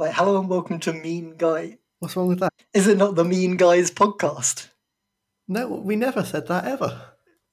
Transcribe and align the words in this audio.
Like, 0.00 0.14
hello 0.14 0.40
and 0.40 0.48
welcome 0.48 0.80
to 0.80 0.94
Mean 0.94 1.34
Guy. 1.36 1.76
What's 1.98 2.16
wrong 2.16 2.28
with 2.28 2.40
that? 2.40 2.54
Is 2.72 2.86
it 2.86 2.96
not 2.96 3.16
the 3.16 3.22
Mean 3.22 3.58
Guys 3.58 3.90
podcast? 3.90 4.68
No, 5.46 5.68
we 5.68 5.94
never 5.94 6.24
said 6.24 6.46
that 6.46 6.64
ever. 6.64 7.02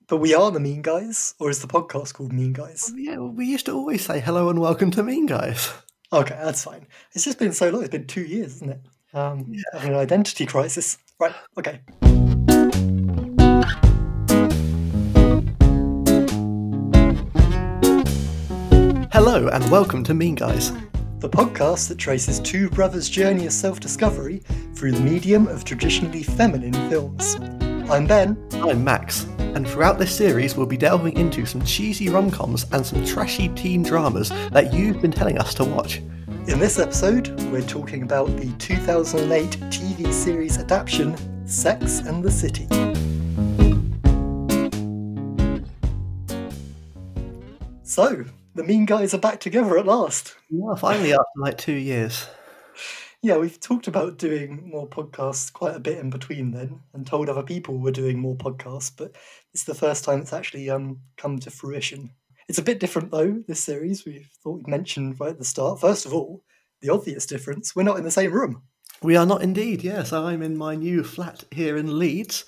But 0.07 0.19
we 0.19 0.33
are 0.33 0.49
the 0.49 0.61
Mean 0.61 0.81
Guys, 0.81 1.33
or 1.41 1.49
is 1.49 1.59
the 1.59 1.67
podcast 1.67 2.13
called 2.13 2.31
Mean 2.31 2.53
Guys? 2.53 2.89
Yeah, 2.95 3.17
we 3.17 3.45
used 3.45 3.65
to 3.65 3.73
always 3.73 4.05
say 4.05 4.21
hello 4.21 4.47
and 4.47 4.61
welcome 4.61 4.91
to 4.91 5.03
Mean 5.03 5.25
Guys. 5.25 5.73
Okay, 6.13 6.39
that's 6.41 6.63
fine. 6.63 6.87
It's 7.11 7.25
just 7.25 7.37
been 7.37 7.51
so 7.51 7.69
long. 7.69 7.81
It's 7.81 7.91
been 7.91 8.07
two 8.07 8.23
years, 8.23 8.55
isn't 8.55 8.69
it? 8.69 8.81
Um, 9.13 9.53
Having 9.73 9.91
an 9.91 9.97
identity 9.97 10.45
crisis. 10.45 10.97
Right. 11.19 11.35
Okay. 11.57 11.81
Hello 19.11 19.49
and 19.49 19.69
welcome 19.69 20.05
to 20.05 20.13
Mean 20.13 20.35
Guys. 20.35 20.71
The 21.19 21.29
podcast 21.29 21.87
that 21.87 21.97
traces 21.97 22.39
two 22.39 22.69
brothers' 22.69 23.09
journey 23.09 23.47
of 23.47 23.51
self-discovery 23.51 24.43
through 24.75 24.91
the 24.91 24.99
medium 24.99 25.47
of 25.47 25.65
traditionally 25.65 26.21
feminine 26.21 26.73
films. 26.91 27.37
I'm 27.89 28.05
Ben. 28.05 28.37
I'm 28.53 28.83
Max, 28.83 29.23
and 29.39 29.67
throughout 29.67 29.97
this 29.97 30.15
series 30.15 30.55
we'll 30.55 30.67
be 30.67 30.77
delving 30.77 31.17
into 31.17 31.47
some 31.47 31.63
cheesy 31.63 32.09
rom-coms 32.09 32.67
and 32.71 32.85
some 32.85 33.03
trashy 33.03 33.49
teen 33.49 33.81
dramas 33.81 34.29
that 34.51 34.71
you've 34.71 35.01
been 35.01 35.11
telling 35.11 35.39
us 35.39 35.55
to 35.55 35.63
watch. 35.63 36.03
In 36.47 36.59
this 36.59 36.77
episode, 36.77 37.29
we're 37.51 37.63
talking 37.63 38.03
about 38.03 38.27
the 38.37 38.51
2008 38.59 39.49
TV 39.71 40.13
series 40.13 40.59
adaptation 40.59 41.17
Sex 41.47 41.97
and 41.97 42.23
the 42.23 42.31
City. 42.31 42.67
So, 47.81 48.23
the 48.57 48.63
Mean 48.63 48.85
Guys 48.85 49.13
are 49.13 49.19
back 49.19 49.39
together 49.39 49.77
at 49.77 49.85
last. 49.85 50.35
Yeah, 50.49 50.73
finally 50.75 51.13
after 51.13 51.23
like 51.37 51.59
two 51.59 51.73
years. 51.73 52.27
Yeah, 53.21 53.37
we've 53.37 53.59
talked 53.59 53.87
about 53.87 54.17
doing 54.17 54.69
more 54.69 54.87
podcasts 54.87 55.53
quite 55.53 55.75
a 55.75 55.79
bit 55.79 55.99
in 55.99 56.09
between 56.09 56.51
then, 56.51 56.79
and 56.93 57.05
told 57.05 57.29
other 57.29 57.43
people 57.43 57.77
we're 57.77 57.91
doing 57.91 58.19
more 58.19 58.35
podcasts, 58.35 58.91
but 58.95 59.15
it's 59.53 59.63
the 59.63 59.75
first 59.75 60.03
time 60.03 60.21
it's 60.21 60.33
actually 60.33 60.71
um, 60.71 60.99
come 61.17 61.37
to 61.39 61.51
fruition. 61.51 62.09
It's 62.49 62.57
a 62.57 62.63
bit 62.63 62.79
different 62.79 63.11
though, 63.11 63.43
this 63.47 63.63
series. 63.63 64.05
We 64.05 64.25
thought 64.43 64.57
we'd 64.57 64.67
mention 64.67 65.15
right 65.19 65.31
at 65.31 65.37
the 65.37 65.45
start. 65.45 65.79
First 65.79 66.07
of 66.07 66.13
all, 66.13 66.43
the 66.81 66.89
obvious 66.89 67.27
difference 67.27 67.75
we're 67.75 67.83
not 67.83 67.97
in 67.97 68.03
the 68.03 68.11
same 68.11 68.31
room. 68.31 68.63
We 69.03 69.15
are 69.15 69.25
not 69.27 69.43
indeed, 69.43 69.83
yes. 69.83 70.11
I'm 70.11 70.41
in 70.41 70.57
my 70.57 70.73
new 70.73 71.03
flat 71.03 71.43
here 71.51 71.77
in 71.77 71.99
Leeds. 71.99 72.43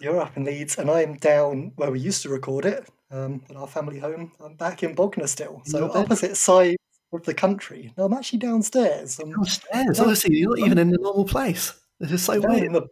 You're 0.00 0.20
up 0.20 0.36
in 0.36 0.44
Leeds, 0.44 0.78
and 0.78 0.88
I'm 0.88 1.16
down 1.16 1.72
where 1.76 1.90
we 1.90 1.98
used 1.98 2.22
to 2.22 2.28
record 2.28 2.64
it, 2.64 2.88
um, 3.12 3.42
at 3.50 3.56
our 3.56 3.66
family 3.66 3.98
home. 3.98 4.32
I'm 4.44 4.54
back 4.54 4.82
in 4.82 4.94
Bognor 4.94 5.26
still, 5.26 5.62
so 5.64 5.90
opposite 5.92 6.36
side 6.36 6.76
of 7.12 7.22
the 7.24 7.34
country. 7.34 7.92
No, 7.96 8.06
I'm 8.06 8.12
actually 8.14 8.40
downstairs. 8.40 9.20
I'm 9.20 9.30
Downstairs, 9.30 10.00
honestly, 10.00 10.36
you're 10.36 10.50
not 10.50 10.66
even 10.66 10.78
in 10.78 10.90
the 10.90 10.98
normal 10.98 11.24
place. 11.24 11.78
This 12.00 12.12
is 12.12 12.22
so 12.22 12.40
down 12.40 12.52
weird. 12.52 12.64
in 12.64 12.72
the 12.72 12.86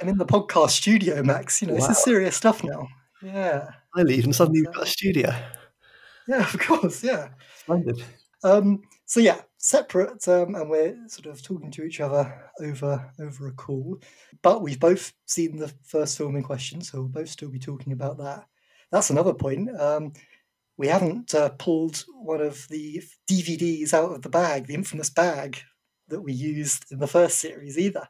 I'm 0.00 0.08
in 0.08 0.18
the 0.18 0.26
podcast 0.26 0.70
studio, 0.70 1.22
Max. 1.22 1.60
You 1.60 1.68
know, 1.68 1.74
this 1.74 1.88
is 1.88 2.02
serious 2.02 2.36
stuff 2.36 2.64
now. 2.64 2.88
Yeah, 3.22 3.70
I 3.94 4.02
leave 4.02 4.24
and 4.24 4.34
suddenly 4.34 4.60
you've 4.60 4.74
got 4.74 4.84
a 4.84 4.86
studio. 4.86 5.34
yeah, 6.28 6.40
of 6.40 6.58
course, 6.58 7.02
yeah. 7.02 7.28
Splendid. 7.58 8.02
Um, 8.42 8.82
so 9.06 9.20
yeah, 9.20 9.40
separate, 9.58 10.26
um, 10.28 10.54
and 10.54 10.68
we're 10.68 10.96
sort 11.08 11.26
of 11.26 11.42
talking 11.42 11.70
to 11.72 11.84
each 11.84 12.00
other 12.00 12.50
over 12.60 13.10
over 13.20 13.48
a 13.48 13.52
call. 13.52 13.98
But 14.42 14.62
we've 14.62 14.80
both 14.80 15.12
seen 15.26 15.56
the 15.56 15.72
first 15.82 16.18
film 16.18 16.36
in 16.36 16.42
question, 16.42 16.80
so 16.80 16.98
we'll 16.98 17.08
both 17.08 17.28
still 17.28 17.50
be 17.50 17.58
talking 17.58 17.92
about 17.92 18.18
that. 18.18 18.46
That's 18.94 19.10
another 19.10 19.34
point. 19.34 19.68
Um, 19.76 20.12
we 20.76 20.86
haven't 20.86 21.34
uh, 21.34 21.48
pulled 21.58 22.04
one 22.14 22.40
of 22.40 22.68
the 22.68 23.02
DVDs 23.28 23.92
out 23.92 24.12
of 24.12 24.22
the 24.22 24.28
bag, 24.28 24.68
the 24.68 24.74
infamous 24.74 25.10
bag 25.10 25.58
that 26.06 26.20
we 26.20 26.32
used 26.32 26.84
in 26.92 27.00
the 27.00 27.08
first 27.08 27.40
series 27.40 27.76
either. 27.76 28.06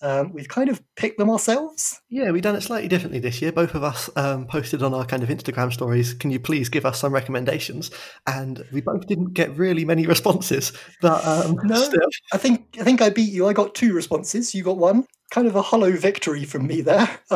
Um, 0.00 0.32
we've 0.32 0.46
kind 0.46 0.68
of 0.68 0.80
picked 0.94 1.18
them 1.18 1.30
ourselves. 1.30 2.00
Yeah, 2.10 2.30
we've 2.30 2.44
done 2.44 2.54
it 2.54 2.60
slightly 2.60 2.86
differently 2.86 3.18
this 3.18 3.42
year. 3.42 3.50
Both 3.50 3.74
of 3.74 3.82
us 3.82 4.08
um, 4.14 4.46
posted 4.46 4.84
on 4.84 4.94
our 4.94 5.04
kind 5.04 5.24
of 5.24 5.30
Instagram 5.30 5.72
stories. 5.72 6.14
Can 6.14 6.30
you 6.30 6.38
please 6.38 6.68
give 6.68 6.86
us 6.86 7.00
some 7.00 7.12
recommendations? 7.12 7.90
And 8.28 8.64
we 8.70 8.82
both 8.82 9.08
didn't 9.08 9.34
get 9.34 9.56
really 9.56 9.84
many 9.84 10.06
responses, 10.06 10.72
but 11.02 11.26
um, 11.26 11.58
No. 11.64 11.74
still, 11.82 12.08
I 12.32 12.38
think 12.38 12.76
I 12.80 12.84
think 12.84 13.02
I 13.02 13.10
beat 13.10 13.32
you. 13.32 13.48
I 13.48 13.52
got 13.52 13.74
two 13.74 13.92
responses. 13.94 14.54
You 14.54 14.62
got 14.62 14.78
one. 14.78 15.06
Kind 15.32 15.48
of 15.48 15.56
a 15.56 15.62
hollow 15.62 15.90
victory 15.90 16.44
from 16.44 16.68
me 16.68 16.82
there. 16.82 17.08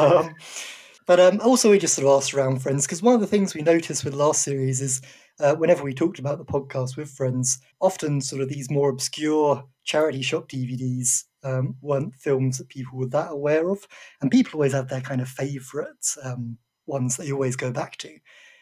But 1.06 1.20
um, 1.20 1.40
also, 1.40 1.70
we 1.70 1.78
just 1.78 1.94
sort 1.94 2.06
of 2.06 2.16
asked 2.16 2.32
around 2.32 2.62
friends 2.62 2.86
because 2.86 3.02
one 3.02 3.14
of 3.14 3.20
the 3.20 3.26
things 3.26 3.54
we 3.54 3.62
noticed 3.62 4.04
with 4.04 4.14
last 4.14 4.42
series 4.42 4.80
is 4.80 5.02
uh, 5.38 5.54
whenever 5.54 5.82
we 5.82 5.92
talked 5.92 6.18
about 6.18 6.38
the 6.38 6.44
podcast 6.44 6.96
with 6.96 7.10
friends, 7.10 7.58
often 7.80 8.20
sort 8.20 8.40
of 8.40 8.48
these 8.48 8.70
more 8.70 8.88
obscure 8.88 9.64
charity 9.84 10.22
shop 10.22 10.48
DVDs 10.48 11.24
um, 11.42 11.76
weren't 11.82 12.14
films 12.14 12.56
that 12.58 12.68
people 12.68 12.98
were 12.98 13.08
that 13.08 13.32
aware 13.32 13.68
of, 13.68 13.86
and 14.20 14.30
people 14.30 14.54
always 14.54 14.72
have 14.72 14.88
their 14.88 15.02
kind 15.02 15.20
of 15.20 15.28
favourite 15.28 16.14
um, 16.22 16.56
ones 16.86 17.16
they 17.16 17.32
always 17.32 17.56
go 17.56 17.70
back 17.70 17.96
to. 17.98 18.18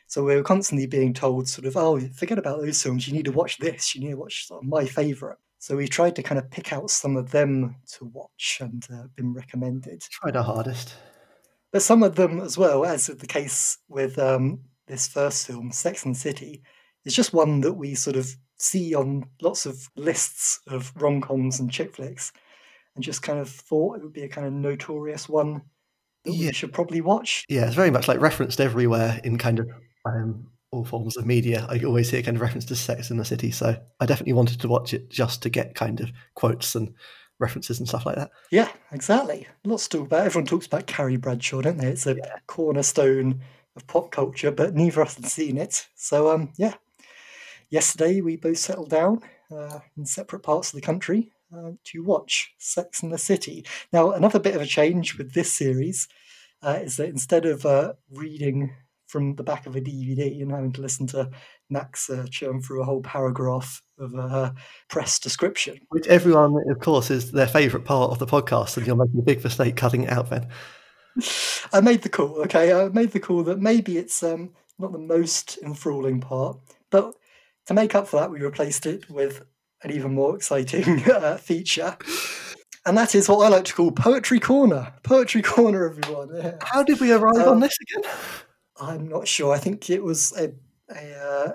So 0.08 0.24
we 0.24 0.34
were 0.34 0.42
constantly 0.42 0.86
being 0.86 1.14
told, 1.14 1.48
sort 1.48 1.66
of, 1.66 1.76
oh, 1.76 1.98
forget 2.14 2.38
about 2.38 2.60
those 2.60 2.82
films. 2.82 3.06
You 3.06 3.14
need 3.14 3.24
to 3.26 3.32
watch 3.32 3.58
this. 3.58 3.94
You 3.94 4.02
need 4.02 4.10
to 4.10 4.16
watch 4.16 4.46
sort 4.46 4.62
of 4.62 4.68
my 4.68 4.84
favourite. 4.84 5.38
So 5.58 5.76
we 5.76 5.86
tried 5.86 6.16
to 6.16 6.22
kind 6.22 6.38
of 6.38 6.50
pick 6.50 6.72
out 6.72 6.90
some 6.90 7.16
of 7.16 7.30
them 7.30 7.76
to 7.92 8.04
watch 8.06 8.58
and 8.60 8.84
uh, 8.92 9.04
been 9.16 9.32
recommended. 9.32 10.02
tried 10.02 10.36
our 10.36 10.44
hardest. 10.44 10.96
But 11.72 11.82
some 11.82 12.02
of 12.02 12.16
them 12.16 12.40
as 12.40 12.58
well, 12.58 12.84
as 12.84 13.08
is 13.08 13.16
the 13.16 13.26
case 13.26 13.78
with 13.88 14.18
um, 14.18 14.60
this 14.86 15.08
first 15.08 15.46
film, 15.46 15.72
Sex 15.72 16.04
and 16.04 16.16
City, 16.16 16.62
is 17.04 17.14
just 17.14 17.32
one 17.32 17.60
that 17.62 17.72
we 17.72 17.94
sort 17.94 18.16
of 18.16 18.28
see 18.58 18.94
on 18.94 19.24
lots 19.40 19.66
of 19.66 19.88
lists 19.96 20.60
of 20.68 20.92
rom-coms 20.96 21.58
and 21.60 21.70
chick 21.72 21.94
flicks, 21.94 22.32
and 22.94 23.02
just 23.02 23.22
kind 23.22 23.38
of 23.38 23.48
thought 23.48 23.96
it 23.96 24.02
would 24.02 24.12
be 24.12 24.22
a 24.22 24.28
kind 24.28 24.46
of 24.46 24.52
notorious 24.52 25.28
one 25.28 25.62
that 26.24 26.32
Yeah. 26.34 26.48
we 26.48 26.52
should 26.52 26.72
probably 26.72 27.00
watch. 27.00 27.44
Yeah, 27.48 27.66
it's 27.66 27.74
very 27.74 27.90
much 27.90 28.06
like 28.06 28.20
referenced 28.20 28.60
everywhere 28.60 29.18
in 29.24 29.38
kind 29.38 29.58
of 29.58 29.68
um, 30.04 30.46
all 30.70 30.84
forms 30.84 31.16
of 31.16 31.26
media. 31.26 31.66
I 31.68 31.80
always 31.84 32.10
hear 32.10 32.22
kind 32.22 32.36
of 32.36 32.40
reference 32.42 32.66
to 32.66 32.76
Sex 32.76 33.10
in 33.10 33.16
the 33.16 33.24
City, 33.24 33.50
so 33.50 33.76
I 33.98 34.06
definitely 34.06 34.34
wanted 34.34 34.60
to 34.60 34.68
watch 34.68 34.92
it 34.92 35.08
just 35.10 35.42
to 35.42 35.48
get 35.48 35.74
kind 35.74 36.00
of 36.00 36.10
quotes 36.34 36.74
and 36.74 36.94
references 37.42 37.78
and 37.78 37.88
stuff 37.88 38.06
like 38.06 38.16
that. 38.16 38.30
Yeah, 38.50 38.70
exactly. 38.92 39.46
Lots 39.64 39.88
to 39.88 39.98
talk 39.98 40.06
about. 40.06 40.26
Everyone 40.26 40.46
talks 40.46 40.66
about 40.66 40.86
Carrie 40.86 41.16
Bradshaw, 41.16 41.60
don't 41.60 41.78
they? 41.78 41.88
It's 41.88 42.06
a 42.06 42.16
cornerstone 42.46 43.42
of 43.76 43.86
pop 43.86 44.10
culture, 44.10 44.50
but 44.50 44.74
neither 44.74 45.02
of 45.02 45.08
us 45.08 45.16
had 45.16 45.26
seen 45.26 45.58
it. 45.58 45.86
So, 45.94 46.32
um, 46.32 46.52
yeah. 46.56 46.74
Yesterday, 47.68 48.20
we 48.20 48.36
both 48.36 48.58
settled 48.58 48.90
down 48.90 49.20
uh, 49.50 49.80
in 49.96 50.04
separate 50.04 50.42
parts 50.42 50.68
of 50.68 50.74
the 50.74 50.86
country 50.86 51.32
uh, 51.54 51.72
to 51.84 52.02
watch 52.02 52.54
Sex 52.58 53.02
and 53.02 53.12
the 53.12 53.18
City. 53.18 53.64
Now, 53.92 54.12
another 54.12 54.38
bit 54.38 54.54
of 54.54 54.62
a 54.62 54.66
change 54.66 55.16
with 55.16 55.32
this 55.32 55.52
series 55.52 56.08
uh, 56.62 56.80
is 56.82 56.96
that 56.96 57.08
instead 57.08 57.46
of 57.46 57.66
uh, 57.66 57.94
reading 58.10 58.74
from 59.12 59.34
the 59.34 59.42
back 59.42 59.66
of 59.66 59.76
a 59.76 59.80
DVD 59.80 60.40
and 60.40 60.50
having 60.50 60.72
to 60.72 60.80
listen 60.80 61.06
to 61.06 61.30
Max 61.68 62.08
uh, 62.08 62.26
churn 62.30 62.62
through 62.62 62.80
a 62.80 62.84
whole 62.84 63.02
paragraph 63.02 63.82
of 63.98 64.14
a 64.14 64.54
press 64.88 65.18
description, 65.18 65.78
Which 65.90 66.06
everyone, 66.06 66.56
of 66.70 66.80
course, 66.80 67.10
is 67.10 67.30
their 67.30 67.46
favourite 67.46 67.84
part 67.84 68.10
of 68.10 68.18
the 68.18 68.26
podcast, 68.26 68.78
and 68.78 68.86
you're 68.86 68.96
making 68.96 69.20
a 69.20 69.22
big 69.22 69.44
mistake 69.44 69.76
cutting 69.76 70.04
it 70.04 70.10
out 70.10 70.30
then. 70.30 70.48
I 71.74 71.82
made 71.82 72.00
the 72.02 72.08
call, 72.08 72.40
okay? 72.44 72.72
I 72.72 72.88
made 72.88 73.12
the 73.12 73.20
call 73.20 73.42
that 73.44 73.60
maybe 73.60 73.98
it's 73.98 74.22
um, 74.22 74.54
not 74.78 74.92
the 74.92 74.98
most 74.98 75.58
enthralling 75.62 76.20
part, 76.20 76.58
but 76.90 77.14
to 77.66 77.74
make 77.74 77.94
up 77.94 78.08
for 78.08 78.18
that, 78.18 78.30
we 78.30 78.40
replaced 78.40 78.86
it 78.86 79.10
with 79.10 79.44
an 79.82 79.90
even 79.90 80.14
more 80.14 80.34
exciting 80.34 81.02
uh, 81.10 81.36
feature. 81.36 81.98
And 82.86 82.96
that 82.96 83.14
is 83.14 83.28
what 83.28 83.44
I 83.44 83.48
like 83.48 83.66
to 83.66 83.74
call 83.74 83.92
Poetry 83.92 84.40
Corner. 84.40 84.92
Poetry 85.02 85.42
Corner, 85.42 85.90
everyone. 85.90 86.34
Yeah. 86.34 86.54
How 86.62 86.82
did 86.82 86.98
we 86.98 87.12
arrive 87.12 87.36
Um, 87.46 87.48
on 87.50 87.60
this 87.60 87.76
again? 87.80 88.10
I'm 88.82 89.08
not 89.08 89.28
sure. 89.28 89.52
I 89.54 89.58
think 89.58 89.88
it 89.90 90.02
was 90.02 90.32
a, 90.36 90.52
a 90.94 91.18
uh, 91.18 91.52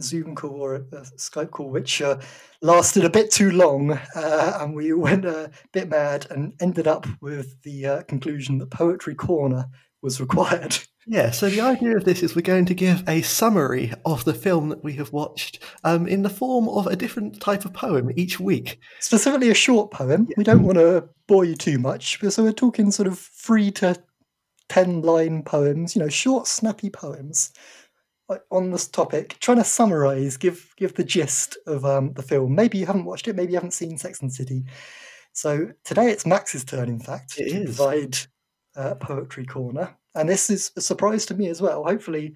Zoom 0.00 0.34
call 0.34 0.60
or 0.60 0.74
a, 0.76 0.80
a 0.80 1.00
Skype 1.16 1.50
call, 1.50 1.70
which 1.70 2.00
uh, 2.00 2.18
lasted 2.60 3.04
a 3.04 3.10
bit 3.10 3.30
too 3.30 3.50
long, 3.50 3.92
uh, 4.14 4.58
and 4.60 4.74
we 4.74 4.92
went 4.92 5.24
a 5.24 5.50
bit 5.72 5.88
mad 5.88 6.26
and 6.30 6.54
ended 6.60 6.86
up 6.86 7.06
with 7.20 7.60
the 7.62 7.86
uh, 7.86 8.02
conclusion 8.02 8.58
that 8.58 8.70
Poetry 8.70 9.14
Corner 9.14 9.68
was 10.02 10.20
required. 10.20 10.78
Yeah, 11.04 11.32
so 11.32 11.48
the 11.50 11.60
idea 11.62 11.96
of 11.96 12.04
this 12.04 12.22
is 12.22 12.36
we're 12.36 12.42
going 12.42 12.66
to 12.66 12.74
give 12.74 13.02
a 13.08 13.22
summary 13.22 13.92
of 14.04 14.24
the 14.24 14.34
film 14.34 14.68
that 14.68 14.84
we 14.84 14.92
have 14.92 15.12
watched 15.12 15.58
um, 15.82 16.06
in 16.06 16.22
the 16.22 16.30
form 16.30 16.68
of 16.68 16.86
a 16.86 16.94
different 16.94 17.40
type 17.40 17.64
of 17.64 17.72
poem 17.72 18.12
each 18.14 18.38
week. 18.38 18.78
Specifically, 19.00 19.50
a 19.50 19.54
short 19.54 19.90
poem. 19.90 20.28
We 20.36 20.44
don't 20.44 20.62
want 20.62 20.78
to 20.78 21.08
bore 21.26 21.44
you 21.44 21.56
too 21.56 21.80
much, 21.80 22.20
so 22.20 22.44
we're 22.44 22.52
talking 22.52 22.92
sort 22.92 23.08
of 23.08 23.18
three 23.18 23.72
to 23.72 24.00
ten 24.68 25.02
line 25.02 25.42
poems. 25.42 25.94
You 25.96 26.02
know, 26.02 26.08
short, 26.08 26.46
snappy 26.46 26.90
poems 26.90 27.52
on 28.50 28.70
this 28.70 28.88
topic, 28.88 29.36
trying 29.40 29.58
to 29.58 29.64
summarize, 29.64 30.36
give 30.36 30.72
give 30.76 30.94
the 30.94 31.04
gist 31.04 31.58
of 31.66 31.84
um, 31.84 32.12
the 32.14 32.22
film. 32.22 32.54
Maybe 32.54 32.78
you 32.78 32.86
haven't 32.86 33.04
watched 33.04 33.28
it. 33.28 33.36
Maybe 33.36 33.52
you 33.52 33.56
haven't 33.58 33.72
seen 33.72 33.98
Sex 33.98 34.20
and 34.22 34.32
City. 34.32 34.64
So 35.32 35.70
today 35.84 36.10
it's 36.10 36.26
Max's 36.26 36.64
turn, 36.64 36.88
in 36.88 37.00
fact, 37.00 37.38
It 37.38 37.50
to 37.50 37.56
is. 37.62 37.76
provide 37.76 38.18
uh, 38.76 38.94
poetry 38.96 39.44
corner, 39.46 39.94
and 40.14 40.28
this 40.28 40.48
is 40.50 40.72
a 40.76 40.80
surprise 40.80 41.26
to 41.26 41.34
me 41.34 41.48
as 41.48 41.60
well. 41.60 41.84
Hopefully. 41.84 42.34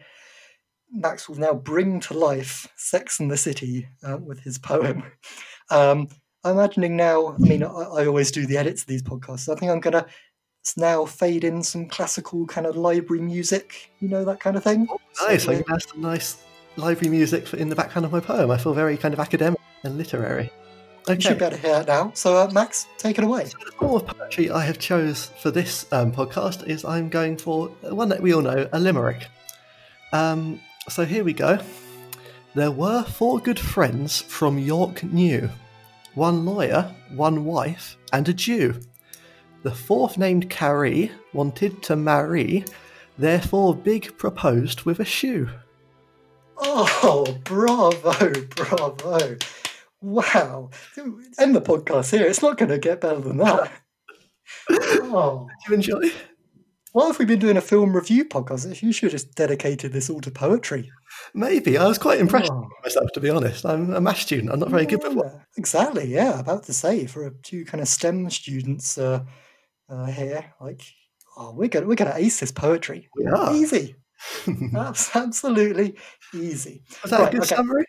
Max 0.93 1.29
will 1.29 1.37
now 1.37 1.53
bring 1.53 1.99
to 1.99 2.15
life 2.15 2.69
Sex 2.77 3.19
and 3.19 3.29
the 3.29 3.37
City 3.37 3.89
uh, 4.05 4.19
with 4.19 4.41
his 4.41 4.57
poem. 4.59 5.03
Um, 5.69 6.07
I'm 6.45 6.53
imagining 6.53 6.97
now. 6.97 7.35
I 7.35 7.39
mean, 7.39 7.65
I, 7.65 7.67
I 7.67 8.07
always 8.07 8.31
do 8.31 8.47
the 8.47 8.57
edits 8.57 8.83
of 8.83 8.87
these 8.87 9.03
podcasts. 9.03 9.53
I 9.53 9.59
think 9.59 9.73
I'm 9.73 9.81
gonna 10.75 10.87
now 10.87 11.05
fade 11.05 11.45
in 11.45 11.63
some 11.63 11.87
classical 11.87 12.47
kind 12.47 12.67
of 12.67 12.77
library 12.77 13.23
music. 13.23 13.91
You 14.01 14.09
know 14.09 14.25
that 14.25 14.41
kind 14.41 14.57
of 14.57 14.65
thing. 14.65 14.87
Oh, 14.91 15.01
nice. 15.27 15.45
So, 15.45 15.53
I 15.53 15.63
can 15.63 15.65
have 15.69 15.83
some 15.83 16.01
nice 16.01 16.43
library 16.77 17.11
music 17.11 17.53
in 17.55 17.69
the 17.69 17.77
background 17.77 18.05
of 18.05 18.13
my 18.13 18.21
poem. 18.21 18.51
I 18.51 18.59
feel 18.59 18.75
very 18.75 18.97
kind 18.97 19.15
of 19.15 19.21
academic 19.21 19.61
and 19.85 19.97
literary. 19.97 20.51
Okay. 21.09 21.15
You 21.15 21.21
should 21.21 21.39
be 21.39 21.45
able 21.45 21.57
to 21.57 21.63
hear 21.63 21.77
it 21.77 21.87
now. 21.87 22.11
So, 22.15 22.37
uh, 22.37 22.51
Max, 22.53 22.87
take 22.99 23.19
it 23.19 23.25
away. 23.25 23.45
So 23.45 23.59
the 23.65 23.71
form 23.73 23.95
of 23.95 24.07
poetry 24.07 24.51
I 24.51 24.65
have 24.65 24.79
chose 24.79 25.31
for 25.41 25.53
this 25.53 25.87
um, 25.93 26.13
podcast 26.13 26.67
is 26.67 26.85
I'm 26.85 27.09
going 27.09 27.37
for 27.37 27.69
one 27.83 28.09
that 28.09 28.21
we 28.21 28.35
all 28.35 28.43
know, 28.43 28.69
a 28.73 28.81
limerick. 28.81 29.29
Um, 30.13 30.61
so 30.89 31.05
here 31.05 31.23
we 31.23 31.33
go. 31.33 31.61
There 32.57 32.73
were 32.73 33.05
four 33.05 33.39
good 33.39 33.61
friends 33.61 34.21
from 34.21 34.59
York 34.59 35.05
New, 35.05 35.49
one 36.15 36.45
lawyer, 36.45 36.93
one 37.11 37.45
wife, 37.45 37.97
and 38.13 38.29
a 38.29 38.33
Jew. 38.33 38.81
The 39.67 39.75
fourth 39.75 40.17
named 40.17 40.49
Carrie 40.49 41.11
wanted 41.33 41.83
to 41.83 41.97
marry, 41.97 42.65
therefore 43.19 43.75
Big 43.75 44.17
proposed 44.17 44.83
with 44.83 45.01
a 45.01 45.05
shoe. 45.05 45.49
Oh, 46.57 47.37
bravo, 47.43 48.31
bravo. 48.45 49.37
Wow. 50.01 50.71
End 51.41 51.57
the 51.57 51.61
podcast 51.61 52.17
here. 52.17 52.29
It's 52.29 52.43
not 52.43 52.59
going 52.59 52.69
to 52.69 52.79
get 52.79 53.01
better 53.01 53.19
than 53.19 53.39
that. 53.39 53.73
Oh. 54.71 55.49
Did 55.49 55.69
you 55.69 55.75
enjoy? 55.75 56.13
Why 56.93 57.09
have 57.09 57.19
we 57.19 57.25
been 57.25 57.41
doing 57.41 57.57
a 57.57 57.61
film 57.61 57.93
review 57.93 58.25
podcast? 58.25 58.81
You 58.81 58.93
should 58.93 59.07
have 59.11 59.21
just 59.21 59.35
dedicated 59.35 59.93
this 59.93 60.09
all 60.09 60.21
to 60.21 60.31
poetry. 60.31 60.93
Maybe. 61.35 61.77
I 61.77 61.89
was 61.89 61.99
quite 61.99 62.21
impressed 62.21 62.53
oh. 62.53 62.69
myself, 62.85 63.11
to 63.15 63.21
be 63.21 63.31
honest. 63.31 63.67
I'm 63.67 63.93
a 63.93 64.01
math 64.01 64.21
student. 64.21 64.53
I'm 64.53 64.61
not 64.61 64.71
very 64.71 64.87
good 64.87 65.05
at 65.05 65.11
it. 65.11 65.33
Exactly, 65.57 66.07
yeah. 66.07 66.39
About 66.39 66.63
to 66.67 66.73
say, 66.73 67.07
for 67.07 67.27
a 67.27 67.33
two 67.43 67.65
kind 67.65 67.81
of 67.81 67.89
STEM 67.89 68.31
students 68.31 68.97
uh, 68.97 69.25
uh, 69.89 70.07
here, 70.07 70.53
like, 70.61 70.83
oh, 71.37 71.53
we're 71.53 71.69
gonna 71.69 71.87
we're 71.87 71.95
gonna 71.95 72.15
ace 72.15 72.41
this 72.41 72.53
poetry. 72.53 73.09
We 73.17 73.27
are. 73.27 73.55
Easy. 73.55 73.97
That's 74.73 75.15
absolutely 75.15 75.97
easy. 76.35 76.83
Was 77.03 77.11
that 77.11 77.21
right, 77.21 77.29
a 77.29 77.33
good 77.33 77.43
okay. 77.43 77.55
summary? 77.55 77.85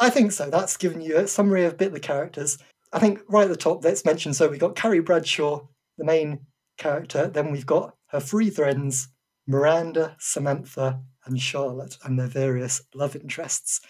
I 0.00 0.10
think 0.10 0.32
so. 0.32 0.50
That's 0.50 0.76
given 0.76 1.00
you 1.00 1.16
a 1.16 1.26
summary 1.26 1.64
of 1.64 1.74
a 1.74 1.76
bit 1.76 1.88
of 1.88 1.94
the 1.94 2.00
characters. 2.00 2.58
I 2.92 2.98
think 2.98 3.20
right 3.28 3.44
at 3.44 3.48
the 3.48 3.56
top, 3.56 3.84
let's 3.84 4.04
mention 4.04 4.34
so 4.34 4.48
we've 4.48 4.60
got 4.60 4.76
Carrie 4.76 5.00
Bradshaw, 5.00 5.66
the 5.98 6.04
main 6.04 6.40
character. 6.78 7.28
Then 7.28 7.50
we've 7.50 7.66
got 7.66 7.94
her 8.08 8.20
three 8.20 8.50
friends, 8.50 9.08
Miranda, 9.46 10.16
Samantha, 10.18 11.00
and 11.26 11.40
Charlotte, 11.40 11.96
and 12.04 12.18
their 12.18 12.28
various 12.28 12.82
love 12.94 13.16
interests. 13.16 13.80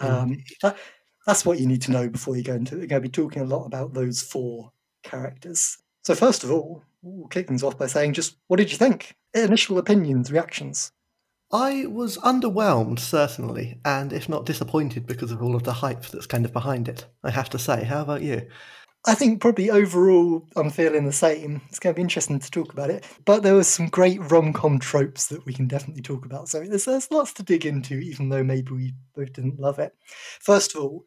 Um, 0.00 0.42
that, 0.62 0.76
that's 1.26 1.46
what 1.46 1.58
you 1.58 1.66
need 1.66 1.82
to 1.82 1.92
know 1.92 2.08
before 2.08 2.36
you 2.36 2.42
go 2.42 2.54
into. 2.54 2.76
We're 2.76 2.86
going 2.86 3.02
to 3.02 3.08
be 3.08 3.12
talking 3.12 3.42
a 3.42 3.46
lot 3.46 3.66
about 3.66 3.94
those 3.94 4.20
four 4.20 4.72
characters. 5.02 5.78
So 6.04 6.14
first 6.14 6.44
of 6.44 6.50
all, 6.50 6.82
we'll 7.02 7.28
kick 7.28 7.48
things 7.48 7.62
off 7.62 7.78
by 7.78 7.86
saying 7.86 8.12
just 8.12 8.36
what 8.48 8.58
did 8.58 8.70
you 8.70 8.78
think? 8.78 9.16
Initial 9.32 9.78
opinions, 9.78 10.30
reactions. 10.30 10.92
I 11.52 11.86
was 11.86 12.18
underwhelmed, 12.18 12.98
certainly, 12.98 13.78
and 13.84 14.12
if 14.12 14.28
not 14.28 14.46
disappointed 14.46 15.06
because 15.06 15.30
of 15.30 15.42
all 15.42 15.54
of 15.54 15.62
the 15.62 15.72
hype 15.72 16.04
that's 16.06 16.26
kind 16.26 16.44
of 16.44 16.52
behind 16.52 16.88
it, 16.88 17.06
I 17.22 17.30
have 17.30 17.48
to 17.50 17.58
say. 17.58 17.84
How 17.84 18.02
about 18.02 18.22
you? 18.22 18.48
I 19.06 19.14
think 19.14 19.40
probably 19.40 19.70
overall 19.70 20.46
I'm 20.56 20.70
feeling 20.70 21.04
the 21.04 21.12
same. 21.12 21.60
It's 21.68 21.78
going 21.78 21.94
to 21.94 21.98
be 21.98 22.02
interesting 22.02 22.40
to 22.40 22.50
talk 22.50 22.72
about 22.72 22.90
it. 22.90 23.04
But 23.26 23.42
there 23.42 23.54
was 23.54 23.68
some 23.68 23.88
great 23.88 24.18
rom 24.30 24.52
com 24.52 24.78
tropes 24.78 25.26
that 25.26 25.44
we 25.44 25.52
can 25.52 25.68
definitely 25.68 26.02
talk 26.02 26.24
about. 26.24 26.48
So 26.48 26.64
there's, 26.64 26.86
there's 26.86 27.10
lots 27.10 27.34
to 27.34 27.42
dig 27.42 27.66
into, 27.66 27.98
even 27.98 28.30
though 28.30 28.42
maybe 28.42 28.72
we 28.72 28.94
both 29.14 29.34
didn't 29.34 29.60
love 29.60 29.78
it. 29.78 29.94
First 30.40 30.74
of 30.74 30.82
all, 30.82 31.04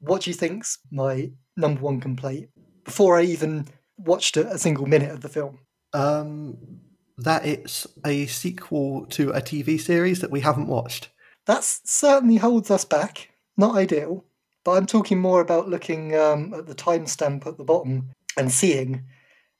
what 0.00 0.22
do 0.22 0.30
you 0.30 0.34
think's 0.34 0.78
my 0.90 1.30
number 1.56 1.80
one 1.80 2.00
complaint 2.00 2.48
before 2.84 3.16
I 3.16 3.22
even 3.22 3.66
watched 4.04 4.36
a, 4.36 4.58
single 4.58 4.86
minute 4.86 5.10
of 5.10 5.20
the 5.20 5.28
film? 5.28 5.58
Um, 5.92 6.56
that 7.18 7.44
it's 7.44 7.86
a 8.04 8.26
sequel 8.26 9.06
to 9.06 9.30
a 9.30 9.40
TV 9.40 9.80
series 9.80 10.20
that 10.20 10.30
we 10.30 10.40
haven't 10.40 10.68
watched. 10.68 11.08
That 11.46 11.64
certainly 11.64 12.36
holds 12.36 12.70
us 12.70 12.84
back. 12.84 13.30
Not 13.56 13.74
ideal, 13.74 14.24
but 14.64 14.72
I'm 14.72 14.86
talking 14.86 15.18
more 15.18 15.40
about 15.40 15.68
looking 15.68 16.16
um, 16.16 16.54
at 16.54 16.66
the 16.66 16.74
timestamp 16.74 17.46
at 17.46 17.58
the 17.58 17.64
bottom 17.64 18.10
and 18.36 18.50
seeing 18.50 19.04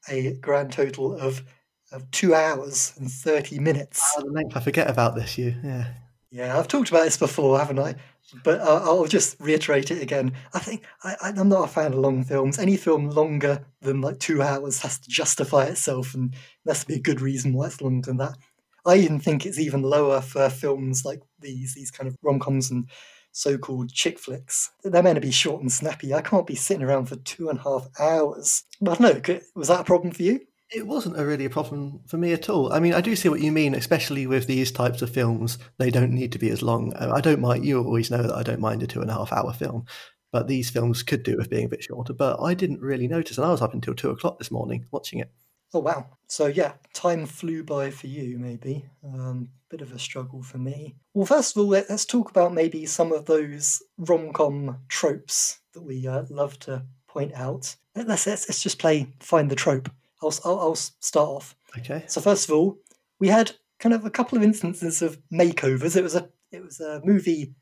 a 0.09 0.33
grand 0.33 0.71
total 0.71 1.15
of, 1.15 1.43
of 1.91 2.09
two 2.11 2.33
hours 2.33 2.93
and 2.97 3.11
30 3.11 3.59
minutes. 3.59 4.01
Oh. 4.17 4.35
I 4.55 4.59
forget 4.59 4.89
about 4.89 5.15
this, 5.15 5.37
you. 5.37 5.55
Yeah. 5.63 5.87
Yeah, 6.31 6.57
I've 6.57 6.69
talked 6.69 6.89
about 6.89 7.03
this 7.03 7.17
before, 7.17 7.59
haven't 7.59 7.79
I? 7.79 7.95
But 8.43 8.61
I'll 8.61 9.05
just 9.05 9.39
reiterate 9.39 9.91
it 9.91 10.01
again. 10.01 10.33
I 10.53 10.59
think 10.59 10.85
I, 11.03 11.15
I'm 11.21 11.49
not 11.49 11.65
a 11.65 11.71
fan 11.71 11.93
of 11.93 11.99
long 11.99 12.23
films. 12.23 12.59
Any 12.59 12.77
film 12.77 13.09
longer 13.09 13.65
than 13.81 14.01
like 14.01 14.19
two 14.19 14.41
hours 14.41 14.79
has 14.81 14.99
to 14.99 15.09
justify 15.09 15.65
itself, 15.65 16.13
and 16.13 16.33
there 16.65 16.73
has 16.73 16.81
to 16.81 16.87
be 16.87 16.95
a 16.95 16.99
good 16.99 17.21
reason 17.21 17.53
why 17.53 17.67
it's 17.67 17.81
longer 17.81 18.07
than 18.07 18.17
that. 18.17 18.37
I 18.85 18.95
even 18.95 19.19
think 19.19 19.45
it's 19.45 19.59
even 19.59 19.83
lower 19.83 20.21
for 20.21 20.49
films 20.49 21.05
like 21.05 21.21
these, 21.39 21.75
these 21.75 21.91
kind 21.91 22.07
of 22.07 22.17
rom 22.23 22.39
coms 22.39 22.71
and 22.71 22.89
so-called 23.31 23.91
chick 23.93 24.19
flicks. 24.19 24.71
They're 24.83 25.03
meant 25.03 25.15
to 25.15 25.21
be 25.21 25.31
short 25.31 25.61
and 25.61 25.71
snappy. 25.71 26.13
I 26.13 26.21
can't 26.21 26.47
be 26.47 26.55
sitting 26.55 26.83
around 26.83 27.05
for 27.05 27.15
two 27.17 27.49
and 27.49 27.59
a 27.59 27.63
half 27.63 27.87
hours. 27.99 28.63
But 28.81 28.99
no, 28.99 29.21
was 29.55 29.67
that 29.67 29.81
a 29.81 29.85
problem 29.85 30.11
for 30.11 30.23
you? 30.23 30.41
It 30.71 30.87
wasn't 30.87 31.19
a 31.19 31.25
really 31.25 31.45
a 31.45 31.49
problem 31.49 31.99
for 32.07 32.17
me 32.17 32.31
at 32.31 32.49
all. 32.49 32.71
I 32.71 32.79
mean, 32.79 32.93
I 32.93 33.01
do 33.01 33.15
see 33.15 33.27
what 33.27 33.41
you 33.41 33.51
mean, 33.51 33.75
especially 33.75 34.25
with 34.25 34.47
these 34.47 34.71
types 34.71 35.01
of 35.01 35.09
films. 35.09 35.57
They 35.77 35.91
don't 35.91 36.13
need 36.13 36.31
to 36.31 36.39
be 36.39 36.49
as 36.49 36.61
long. 36.61 36.93
I 36.93 37.19
don't 37.19 37.41
mind. 37.41 37.65
You 37.65 37.83
always 37.83 38.09
know 38.09 38.23
that 38.23 38.35
I 38.35 38.43
don't 38.43 38.61
mind 38.61 38.81
a 38.81 38.87
two 38.87 39.01
and 39.01 39.11
a 39.11 39.13
half 39.13 39.33
hour 39.33 39.51
film, 39.51 39.85
but 40.31 40.47
these 40.47 40.69
films 40.69 41.03
could 41.03 41.23
do 41.23 41.35
with 41.35 41.49
being 41.49 41.65
a 41.65 41.69
bit 41.69 41.83
shorter. 41.83 42.13
But 42.13 42.41
I 42.41 42.53
didn't 42.53 42.79
really 42.79 43.09
notice, 43.09 43.37
and 43.37 43.45
I 43.45 43.51
was 43.51 43.61
up 43.61 43.73
until 43.73 43.93
two 43.93 44.11
o'clock 44.11 44.39
this 44.39 44.51
morning 44.51 44.85
watching 44.91 45.19
it. 45.19 45.29
Oh 45.73 45.79
wow! 45.79 46.05
So 46.27 46.47
yeah, 46.47 46.73
time 46.93 47.25
flew 47.25 47.63
by 47.63 47.91
for 47.91 48.07
you. 48.07 48.39
Maybe 48.39 48.85
um, 49.03 49.49
bit 49.69 49.81
of 49.81 49.91
a 49.91 49.99
struggle 49.99 50.41
for 50.41 50.57
me. 50.57 50.95
Well, 51.13 51.25
first 51.25 51.55
of 51.55 51.61
all, 51.61 51.67
let's 51.67 52.05
talk 52.05 52.29
about 52.29 52.53
maybe 52.53 52.85
some 52.85 53.11
of 53.11 53.25
those 53.25 53.81
rom 53.97 54.31
com 54.31 54.77
tropes 54.87 55.59
that 55.73 55.81
we 55.81 56.07
uh, 56.07 56.23
love 56.29 56.59
to 56.59 56.83
point 57.07 57.33
out. 57.33 57.75
Let's, 57.95 58.25
let's 58.25 58.47
let's 58.47 58.63
just 58.63 58.79
play 58.79 59.13
find 59.19 59.49
the 59.49 59.55
trope. 59.55 59.89
I'll, 60.21 60.33
I'll, 60.45 60.59
I'll 60.59 60.75
start 60.75 61.29
off. 61.29 61.55
Okay. 61.77 62.03
So 62.07 62.21
first 62.21 62.49
of 62.49 62.55
all, 62.55 62.77
we 63.19 63.27
had 63.27 63.51
kind 63.79 63.93
of 63.93 64.05
a 64.05 64.09
couple 64.09 64.37
of 64.37 64.43
instances 64.43 65.01
of 65.01 65.19
makeovers. 65.31 65.95
It 65.95 66.03
was 66.03 66.15
a 66.15 66.29
it 66.51 66.63
was 66.63 66.79
a 66.79 67.01
movie 67.03 67.53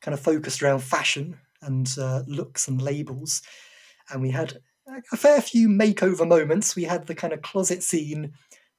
kind 0.00 0.14
of 0.14 0.20
focused 0.20 0.62
around 0.62 0.80
fashion 0.80 1.38
and 1.60 1.92
uh, 1.98 2.22
looks 2.26 2.66
and 2.68 2.80
labels, 2.80 3.42
and 4.10 4.22
we 4.22 4.30
had 4.30 4.58
a 5.12 5.16
fair 5.16 5.40
few 5.40 5.68
makeover 5.68 6.26
moments. 6.26 6.74
We 6.74 6.84
had 6.84 7.06
the 7.06 7.14
kind 7.14 7.32
of 7.32 7.42
closet 7.42 7.82
scene 7.82 8.32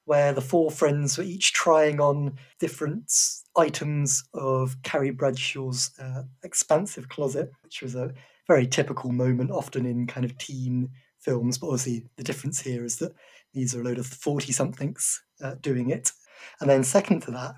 where 0.04 0.32
the 0.32 0.42
four 0.42 0.70
friends 0.70 1.16
were 1.16 1.24
each 1.24 1.52
trying 1.54 1.98
on 1.98 2.36
different 2.58 3.10
items 3.56 4.22
of 4.34 4.82
Carrie 4.82 5.10
Bradshaw's 5.10 5.92
uh, 5.98 6.24
expansive 6.42 7.08
closet, 7.08 7.50
which 7.62 7.80
was 7.80 7.94
a 7.94 8.12
very 8.46 8.66
typical 8.66 9.12
moment, 9.12 9.50
often 9.50 9.86
in 9.86 10.06
kind 10.06 10.26
of 10.26 10.36
teen 10.36 10.90
films, 11.24 11.58
but 11.58 11.68
obviously 11.68 12.04
the 12.16 12.24
difference 12.24 12.60
here 12.60 12.84
is 12.84 12.96
that 12.98 13.14
these 13.52 13.74
are 13.74 13.80
a 13.80 13.84
load 13.84 13.98
of 13.98 14.06
40 14.06 14.52
somethings 14.52 15.22
uh, 15.42 15.54
doing 15.60 15.90
it. 15.90 16.12
And 16.60 16.68
then, 16.68 16.84
second 16.84 17.20
to 17.22 17.30
that, 17.32 17.54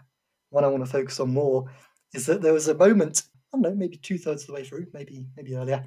what 0.51 0.65
I 0.65 0.69
want 0.69 0.85
to 0.85 0.91
focus 0.91 1.19
on 1.21 1.33
more 1.33 1.71
is 2.15 2.27
that 2.27 2.43
there 2.43 2.53
was 2.53 2.69
a 2.69 2.75
moment, 2.75 3.23
I 3.53 3.57
don't 3.57 3.63
know, 3.63 3.75
maybe 3.75 3.97
two 3.97 4.19
thirds 4.19 4.43
of 4.43 4.49
the 4.49 4.53
way 4.53 4.65
through, 4.65 4.87
maybe 4.93 5.27
maybe 5.37 5.57
earlier, 5.57 5.85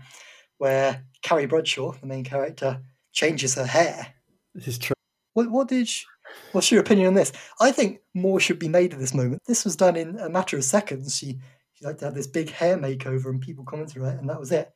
where 0.58 1.06
Carrie 1.22 1.46
Bradshaw, 1.46 1.94
the 1.94 2.08
main 2.08 2.24
character, 2.24 2.82
changes 3.14 3.56
her 3.56 3.66
hair. 3.66 4.14
This 4.54 4.68
is 4.68 4.78
true. 4.78 4.96
What, 5.34 5.50
what 5.50 5.68
did 5.68 5.88
you, 5.88 6.06
what's 6.52 6.72
your 6.72 6.82
opinion 6.82 7.08
on 7.08 7.14
this? 7.14 7.32
I 7.62 7.72
think 7.72 8.00
more 8.14 8.40
should 8.40 8.60
be 8.60 8.68
made 8.68 8.94
of 8.94 9.00
this 9.00 9.14
moment. 9.14 9.42
This 9.48 9.64
was 9.64 9.76
done 9.76 9.96
in 9.96 10.20
a 10.20 10.30
matter 10.30 10.58
of 10.58 10.64
seconds. 10.64 11.18
She 11.18 11.40
she 11.74 11.86
liked 11.86 12.00
to 12.00 12.06
have 12.06 12.16
this 12.16 12.28
big 12.28 12.50
hair 12.50 12.78
makeover 12.78 13.28
and 13.28 13.40
people 13.40 13.64
commented 13.64 14.02
on 14.02 14.10
it, 14.10 14.20
and 14.20 14.30
that 14.30 14.40
was 14.40 14.52
it. 14.52 14.70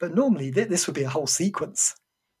But 0.00 0.14
normally, 0.14 0.50
th- 0.50 0.68
this 0.68 0.86
would 0.86 0.96
be 0.96 1.02
a 1.02 1.08
whole 1.08 1.26
sequence. 1.26 1.94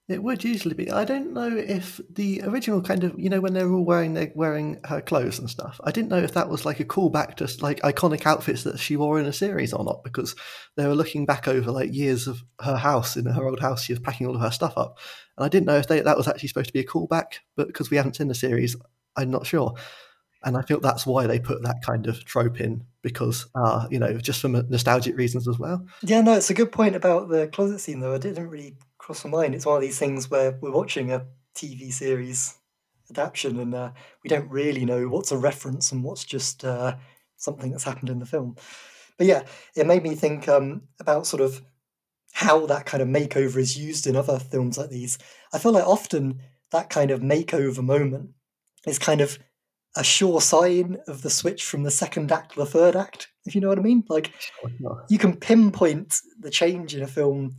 It 0.08 0.22
would 0.22 0.44
usually 0.44 0.74
be. 0.76 0.88
I 0.88 1.04
don't 1.04 1.32
know 1.32 1.56
if 1.56 2.00
the 2.08 2.40
original 2.44 2.80
kind 2.80 3.02
of, 3.02 3.18
you 3.18 3.28
know, 3.28 3.40
when 3.40 3.54
they're 3.54 3.72
all 3.72 3.84
wearing 3.84 4.14
they're 4.14 4.30
wearing 4.36 4.78
her 4.84 5.00
clothes 5.00 5.40
and 5.40 5.50
stuff. 5.50 5.80
I 5.82 5.90
didn't 5.90 6.10
know 6.10 6.18
if 6.18 6.32
that 6.34 6.48
was 6.48 6.64
like 6.64 6.78
a 6.78 6.84
callback 6.84 7.34
to 7.36 7.48
like 7.60 7.80
iconic 7.80 8.24
outfits 8.24 8.62
that 8.62 8.78
she 8.78 8.96
wore 8.96 9.18
in 9.18 9.26
a 9.26 9.32
series 9.32 9.72
or 9.72 9.84
not, 9.84 10.04
because 10.04 10.36
they 10.76 10.86
were 10.86 10.94
looking 10.94 11.26
back 11.26 11.48
over 11.48 11.72
like 11.72 11.92
years 11.92 12.28
of 12.28 12.44
her 12.60 12.76
house 12.76 13.16
in 13.16 13.26
her 13.26 13.46
old 13.48 13.58
house. 13.58 13.82
She 13.82 13.94
was 13.94 14.00
packing 14.00 14.28
all 14.28 14.36
of 14.36 14.40
her 14.42 14.52
stuff 14.52 14.74
up, 14.76 14.98
and 15.36 15.44
I 15.44 15.48
didn't 15.48 15.66
know 15.66 15.76
if 15.76 15.88
they, 15.88 16.00
that 16.00 16.16
was 16.16 16.28
actually 16.28 16.50
supposed 16.50 16.68
to 16.68 16.72
be 16.72 16.80
a 16.80 16.86
callback, 16.86 17.38
but 17.56 17.66
because 17.66 17.90
we 17.90 17.96
haven't 17.96 18.14
seen 18.14 18.28
the 18.28 18.34
series, 18.34 18.76
I'm 19.16 19.32
not 19.32 19.44
sure. 19.44 19.74
And 20.44 20.56
I 20.56 20.62
feel 20.62 20.78
that's 20.78 21.06
why 21.06 21.26
they 21.26 21.40
put 21.40 21.64
that 21.64 21.82
kind 21.84 22.06
of 22.06 22.24
trope 22.24 22.60
in 22.60 22.84
because, 23.02 23.46
uh, 23.56 23.88
you 23.90 23.98
know, 23.98 24.16
just 24.18 24.40
for 24.40 24.48
nostalgic 24.48 25.16
reasons 25.16 25.48
as 25.48 25.58
well. 25.58 25.84
Yeah, 26.02 26.20
no, 26.20 26.34
it's 26.34 26.50
a 26.50 26.54
good 26.54 26.70
point 26.70 26.94
about 26.94 27.28
the 27.28 27.48
closet 27.48 27.80
scene, 27.80 27.98
though. 27.98 28.14
I 28.14 28.18
didn't 28.18 28.48
really 28.48 28.76
cross 29.06 29.24
my 29.24 29.30
mind. 29.30 29.54
It's 29.54 29.64
one 29.64 29.76
of 29.76 29.82
these 29.82 30.00
things 30.00 30.32
where 30.32 30.58
we're 30.60 30.72
watching 30.72 31.12
a 31.12 31.24
TV 31.54 31.92
series 31.92 32.56
adaptation 33.08 33.60
and 33.60 33.72
uh, 33.72 33.92
we 34.24 34.28
don't 34.28 34.50
really 34.50 34.84
know 34.84 35.06
what's 35.06 35.30
a 35.30 35.38
reference 35.38 35.92
and 35.92 36.02
what's 36.02 36.24
just 36.24 36.64
uh, 36.64 36.96
something 37.36 37.70
that's 37.70 37.84
happened 37.84 38.10
in 38.10 38.18
the 38.18 38.26
film. 38.26 38.56
But 39.16 39.28
yeah, 39.28 39.44
it 39.76 39.86
made 39.86 40.02
me 40.02 40.16
think 40.16 40.48
um, 40.48 40.82
about 40.98 41.24
sort 41.24 41.40
of 41.40 41.62
how 42.32 42.66
that 42.66 42.84
kind 42.84 43.00
of 43.00 43.06
makeover 43.06 43.58
is 43.58 43.78
used 43.78 44.08
in 44.08 44.16
other 44.16 44.40
films 44.40 44.76
like 44.76 44.90
these. 44.90 45.18
I 45.54 45.58
feel 45.60 45.70
like 45.70 45.86
often 45.86 46.40
that 46.72 46.90
kind 46.90 47.12
of 47.12 47.20
makeover 47.20 47.84
moment 47.84 48.30
is 48.88 48.98
kind 48.98 49.20
of 49.20 49.38
a 49.96 50.02
sure 50.02 50.40
sign 50.40 50.98
of 51.06 51.22
the 51.22 51.30
switch 51.30 51.64
from 51.64 51.84
the 51.84 51.92
second 51.92 52.32
act 52.32 52.54
to 52.54 52.58
the 52.58 52.66
third 52.66 52.96
act, 52.96 53.28
if 53.44 53.54
you 53.54 53.60
know 53.60 53.68
what 53.68 53.78
I 53.78 53.82
mean. 53.82 54.02
Like 54.08 54.32
you 55.08 55.18
can 55.18 55.36
pinpoint 55.36 56.22
the 56.40 56.50
change 56.50 56.92
in 56.92 57.04
a 57.04 57.06
film 57.06 57.54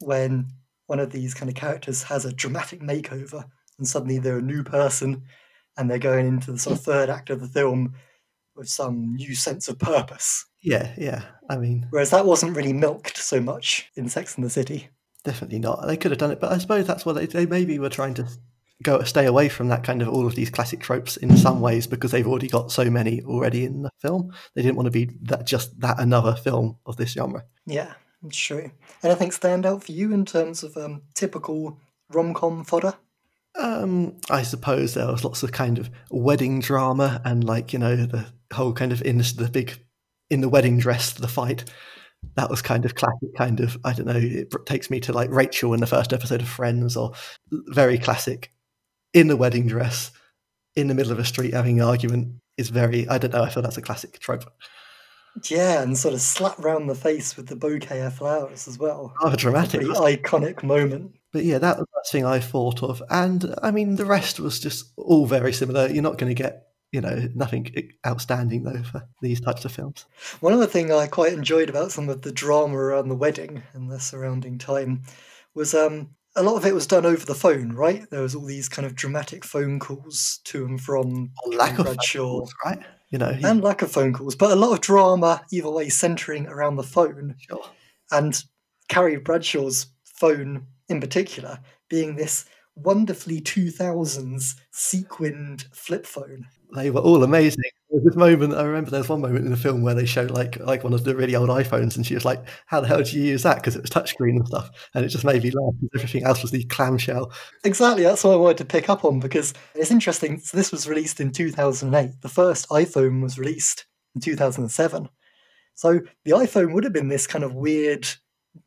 when 0.00 0.48
one 0.86 1.00
of 1.00 1.10
these 1.10 1.34
kind 1.34 1.48
of 1.48 1.54
characters 1.54 2.02
has 2.04 2.24
a 2.24 2.32
dramatic 2.32 2.80
makeover 2.80 3.44
and 3.78 3.86
suddenly 3.86 4.18
they're 4.18 4.38
a 4.38 4.42
new 4.42 4.62
person 4.62 5.22
and 5.76 5.90
they're 5.90 5.98
going 5.98 6.26
into 6.26 6.52
the 6.52 6.58
sort 6.58 6.76
of 6.78 6.84
third 6.84 7.10
act 7.10 7.28
of 7.30 7.40
the 7.40 7.48
film 7.48 7.94
with 8.54 8.68
some 8.68 9.14
new 9.14 9.34
sense 9.34 9.68
of 9.68 9.78
purpose. 9.78 10.46
Yeah, 10.62 10.94
yeah. 10.96 11.22
I 11.50 11.58
mean, 11.58 11.86
Whereas 11.90 12.10
that 12.10 12.24
wasn't 12.26 12.56
really 12.56 12.72
milked 12.72 13.18
so 13.18 13.40
much 13.40 13.90
in 13.96 14.08
Sex 14.08 14.36
and 14.36 14.44
the 14.44 14.50
City. 14.50 14.88
definitely 15.24 15.58
not. 15.58 15.86
They 15.86 15.96
could 15.96 16.10
have 16.12 16.18
done 16.18 16.30
it, 16.30 16.40
but 16.40 16.52
I 16.52 16.58
suppose 16.58 16.86
that's 16.86 17.04
what 17.04 17.14
they, 17.14 17.26
they 17.26 17.46
maybe 17.46 17.78
were 17.78 17.88
trying 17.90 18.14
to 18.14 18.26
go 18.82 19.02
stay 19.02 19.26
away 19.26 19.48
from 19.48 19.68
that 19.68 19.82
kind 19.84 20.02
of 20.02 20.08
all 20.08 20.26
of 20.26 20.34
these 20.34 20.50
classic 20.50 20.80
tropes 20.80 21.16
in 21.16 21.36
some 21.36 21.60
ways 21.60 21.86
because 21.86 22.10
they've 22.10 22.26
already 22.26 22.48
got 22.48 22.70
so 22.70 22.88
many 22.90 23.22
already 23.22 23.64
in 23.64 23.82
the 23.82 23.90
film. 24.00 24.32
They 24.54 24.62
didn't 24.62 24.76
want 24.76 24.86
to 24.86 24.90
be 24.90 25.10
that 25.22 25.46
just 25.46 25.78
that 25.80 25.98
another 26.00 26.34
film 26.36 26.76
of 26.86 26.96
this 26.96 27.12
genre. 27.12 27.44
Yeah, 27.66 27.92
true. 28.30 28.70
Anything 29.02 29.30
stand 29.30 29.66
out 29.66 29.84
for 29.84 29.92
you 29.92 30.12
in 30.12 30.24
terms 30.24 30.62
of 30.62 30.76
um, 30.76 31.02
typical 31.14 31.78
rom 32.10 32.34
com 32.34 32.64
fodder? 32.64 32.94
Um, 33.58 34.16
I 34.28 34.42
suppose 34.42 34.94
there 34.94 35.06
was 35.06 35.24
lots 35.24 35.42
of 35.42 35.52
kind 35.52 35.78
of 35.78 35.90
wedding 36.10 36.60
drama 36.60 37.22
and 37.24 37.42
like 37.42 37.72
you 37.72 37.78
know 37.78 37.96
the 37.96 38.26
whole 38.52 38.72
kind 38.72 38.92
of 38.92 39.02
in 39.02 39.18
the 39.18 39.50
big 39.52 39.78
in 40.30 40.40
the 40.40 40.48
wedding 40.48 40.78
dress 40.78 41.12
the 41.12 41.28
fight. 41.28 41.64
That 42.34 42.50
was 42.50 42.60
kind 42.60 42.84
of 42.84 42.94
classic, 42.94 43.34
kind 43.36 43.60
of 43.60 43.78
I 43.84 43.92
don't 43.92 44.06
know. 44.06 44.16
It 44.16 44.52
takes 44.66 44.90
me 44.90 45.00
to 45.00 45.12
like 45.12 45.30
Rachel 45.30 45.74
in 45.74 45.80
the 45.80 45.86
first 45.86 46.12
episode 46.12 46.42
of 46.42 46.48
Friends, 46.48 46.96
or 46.96 47.12
very 47.50 47.98
classic 47.98 48.52
in 49.14 49.28
the 49.28 49.36
wedding 49.36 49.66
dress 49.66 50.10
in 50.74 50.88
the 50.88 50.94
middle 50.94 51.12
of 51.12 51.18
a 51.18 51.24
street 51.24 51.54
having 51.54 51.80
an 51.80 51.86
argument 51.86 52.34
is 52.56 52.68
very. 52.68 53.08
I 53.08 53.18
don't 53.18 53.32
know. 53.32 53.42
I 53.42 53.48
feel 53.48 53.62
that's 53.62 53.78
a 53.78 53.82
classic 53.82 54.18
trope. 54.18 54.44
Yeah, 55.44 55.82
and 55.82 55.96
sort 55.96 56.14
of 56.14 56.20
slap 56.20 56.58
round 56.58 56.88
the 56.88 56.94
face 56.94 57.36
with 57.36 57.46
the 57.48 57.56
bouquet 57.56 58.00
of 58.00 58.14
flowers 58.14 58.66
as 58.66 58.78
well. 58.78 59.14
Oh, 59.20 59.34
dramatic. 59.34 59.82
Pretty 59.82 59.94
iconic 59.94 60.62
moment. 60.62 61.12
But 61.32 61.44
yeah, 61.44 61.58
that 61.58 61.78
was 61.78 61.86
the 61.92 62.10
thing 62.10 62.24
I 62.24 62.40
thought 62.40 62.82
of. 62.82 63.02
And 63.10 63.54
I 63.62 63.70
mean, 63.70 63.96
the 63.96 64.06
rest 64.06 64.40
was 64.40 64.58
just 64.58 64.92
all 64.96 65.26
very 65.26 65.52
similar. 65.52 65.88
You're 65.88 66.02
not 66.02 66.18
going 66.18 66.34
to 66.34 66.42
get, 66.42 66.68
you 66.92 67.00
know, 67.00 67.28
nothing 67.34 67.92
outstanding 68.06 68.62
though 68.64 68.82
for 68.82 69.06
these 69.20 69.40
types 69.40 69.64
of 69.64 69.72
films. 69.72 70.06
One 70.40 70.54
other 70.54 70.66
thing 70.66 70.90
I 70.92 71.06
quite 71.06 71.32
enjoyed 71.32 71.68
about 71.68 71.92
some 71.92 72.08
of 72.08 72.22
the 72.22 72.32
drama 72.32 72.76
around 72.76 73.08
the 73.08 73.16
wedding 73.16 73.62
and 73.74 73.90
the 73.90 74.00
surrounding 74.00 74.56
time 74.58 75.02
was 75.54 75.74
um, 75.74 76.10
a 76.36 76.42
lot 76.42 76.56
of 76.56 76.64
it 76.66 76.74
was 76.74 76.86
done 76.86 77.04
over 77.04 77.26
the 77.26 77.34
phone, 77.34 77.72
right? 77.72 78.08
There 78.10 78.22
was 78.22 78.34
all 78.34 78.44
these 78.44 78.68
kind 78.68 78.86
of 78.86 78.94
dramatic 78.94 79.44
phone 79.44 79.78
calls 79.78 80.40
to 80.44 80.64
and 80.64 80.80
from 80.80 81.30
lack 81.46 81.78
of 81.78 81.86
Bradshaw. 81.86 82.22
calls, 82.22 82.54
right? 82.64 82.80
You 83.10 83.18
know, 83.18 83.32
he, 83.32 83.44
and 83.44 83.62
lack 83.62 83.82
of 83.82 83.92
phone 83.92 84.12
calls, 84.12 84.34
but 84.34 84.50
a 84.50 84.56
lot 84.56 84.72
of 84.72 84.80
drama 84.80 85.42
either 85.52 85.70
way 85.70 85.88
centering 85.88 86.46
around 86.46 86.76
the 86.76 86.82
phone. 86.82 87.36
Sure. 87.38 87.64
And 88.10 88.42
Carrie 88.88 89.18
Bradshaw's 89.18 89.86
phone 90.04 90.66
in 90.88 91.00
particular 91.00 91.60
being 91.88 92.16
this 92.16 92.46
wonderfully 92.76 93.40
2000s 93.40 94.54
sequined 94.70 95.66
flip 95.72 96.06
phone. 96.06 96.46
they 96.74 96.90
were 96.90 97.00
all 97.00 97.22
amazing. 97.24 97.62
There 97.90 98.00
was 98.00 98.04
this 98.04 98.16
moment, 98.16 98.54
I 98.54 98.64
remember 98.64 98.90
there's 98.90 99.08
one 99.08 99.20
moment 99.22 99.44
in 99.44 99.50
the 99.50 99.56
film 99.56 99.82
where 99.82 99.94
they 99.94 100.04
show 100.04 100.24
like 100.24 100.58
like 100.60 100.84
one 100.84 100.92
of 100.92 101.04
the 101.04 101.14
really 101.16 101.34
old 101.36 101.48
iPhones, 101.48 101.96
and 101.96 102.04
she 102.04 102.14
was 102.14 102.24
like, 102.24 102.44
"How 102.66 102.80
the 102.80 102.88
hell 102.88 102.98
did 102.98 103.12
you 103.12 103.22
use 103.22 103.42
that?" 103.44 103.56
Because 103.56 103.76
it 103.76 103.82
was 103.82 103.90
touchscreen 103.90 104.36
and 104.36 104.46
stuff, 104.46 104.70
and 104.94 105.04
it 105.04 105.08
just 105.08 105.24
made 105.24 105.42
me 105.42 105.50
laugh 105.52 105.74
because 105.80 106.00
everything 106.02 106.24
else 106.24 106.42
was 106.42 106.50
the 106.50 106.64
clamshell. 106.64 107.32
Exactly, 107.64 108.02
that's 108.02 108.24
what 108.24 108.34
I 108.34 108.36
wanted 108.36 108.58
to 108.58 108.64
pick 108.64 108.88
up 108.90 109.04
on 109.04 109.20
because 109.20 109.54
it's 109.74 109.90
interesting. 109.90 110.38
So 110.40 110.56
this 110.56 110.72
was 110.72 110.88
released 110.88 111.20
in 111.20 111.32
2008. 111.32 112.20
The 112.20 112.28
first 112.28 112.68
iPhone 112.68 113.22
was 113.22 113.38
released 113.38 113.86
in 114.14 114.20
2007. 114.20 115.08
So 115.74 116.00
the 116.24 116.32
iPhone 116.32 116.72
would 116.74 116.84
have 116.84 116.92
been 116.92 117.08
this 117.08 117.26
kind 117.26 117.44
of 117.44 117.54
weird, 117.54 118.08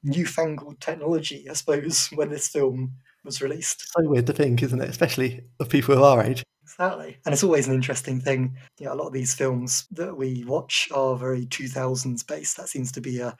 newfangled 0.03 0.79
technology, 0.79 1.47
I 1.49 1.53
suppose, 1.53 2.07
when 2.15 2.29
this 2.29 2.47
film 2.47 2.93
was 3.23 3.41
released. 3.41 3.91
So 3.91 4.07
weird 4.09 4.27
to 4.27 4.33
think, 4.33 4.63
isn't 4.63 4.81
it? 4.81 4.89
Especially 4.89 5.41
of 5.59 5.69
people 5.69 5.95
of 5.95 6.03
our 6.03 6.23
age. 6.23 6.43
Exactly. 6.63 7.17
And 7.25 7.33
it's 7.33 7.43
always 7.43 7.67
an 7.67 7.73
interesting 7.73 8.21
thing. 8.21 8.55
You 8.79 8.85
know, 8.85 8.93
a 8.93 8.95
lot 8.95 9.07
of 9.07 9.13
these 9.13 9.33
films 9.33 9.87
that 9.91 10.15
we 10.15 10.43
watch 10.45 10.87
are 10.93 11.15
very 11.17 11.45
2000s 11.45 12.25
based. 12.25 12.57
That 12.57 12.69
seems 12.69 12.91
to 12.93 13.01
be 13.01 13.19
a, 13.19 13.35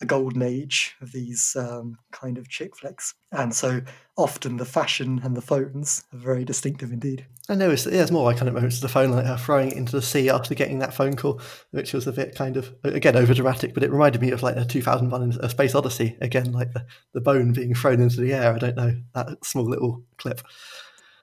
a 0.00 0.06
golden 0.06 0.42
age 0.42 0.96
of 1.00 1.12
these 1.12 1.56
um, 1.56 1.96
kind 2.12 2.38
of 2.38 2.48
chick 2.48 2.76
flicks. 2.76 3.14
And 3.32 3.54
so 3.54 3.80
often 4.16 4.56
the 4.56 4.64
fashion 4.64 5.20
and 5.22 5.36
the 5.36 5.42
phones 5.42 6.04
are 6.12 6.18
very 6.18 6.44
distinctive 6.44 6.92
indeed. 6.92 7.26
I 7.48 7.54
know 7.54 7.70
it's, 7.70 7.86
yeah, 7.86 7.92
there's 7.92 8.12
more 8.12 8.30
iconic 8.32 8.54
moments 8.54 8.76
of 8.76 8.82
the 8.82 8.88
phone, 8.88 9.10
like 9.10 9.26
her 9.26 9.36
throwing 9.36 9.70
it 9.70 9.76
into 9.76 9.92
the 9.92 10.02
sea 10.02 10.30
after 10.30 10.54
getting 10.54 10.78
that 10.80 10.94
phone 10.94 11.14
call, 11.14 11.40
which 11.70 11.92
was 11.92 12.06
a 12.06 12.12
bit 12.12 12.34
kind 12.34 12.56
of, 12.56 12.74
again, 12.84 13.16
over 13.16 13.34
dramatic, 13.34 13.74
but 13.74 13.82
it 13.82 13.90
reminded 13.90 14.20
me 14.20 14.30
of 14.30 14.42
like 14.42 14.54
the 14.54 14.64
2001 14.64 15.38
A 15.40 15.48
Space 15.48 15.74
Odyssey. 15.74 16.16
Again, 16.20 16.52
like 16.52 16.72
the, 16.72 16.86
the 17.12 17.20
bone 17.20 17.52
being 17.52 17.74
thrown 17.74 18.00
into 18.00 18.20
the 18.20 18.32
air. 18.32 18.54
I 18.54 18.58
don't 18.58 18.76
know, 18.76 18.94
that 19.14 19.44
small 19.44 19.64
little 19.64 20.02
clip. 20.16 20.40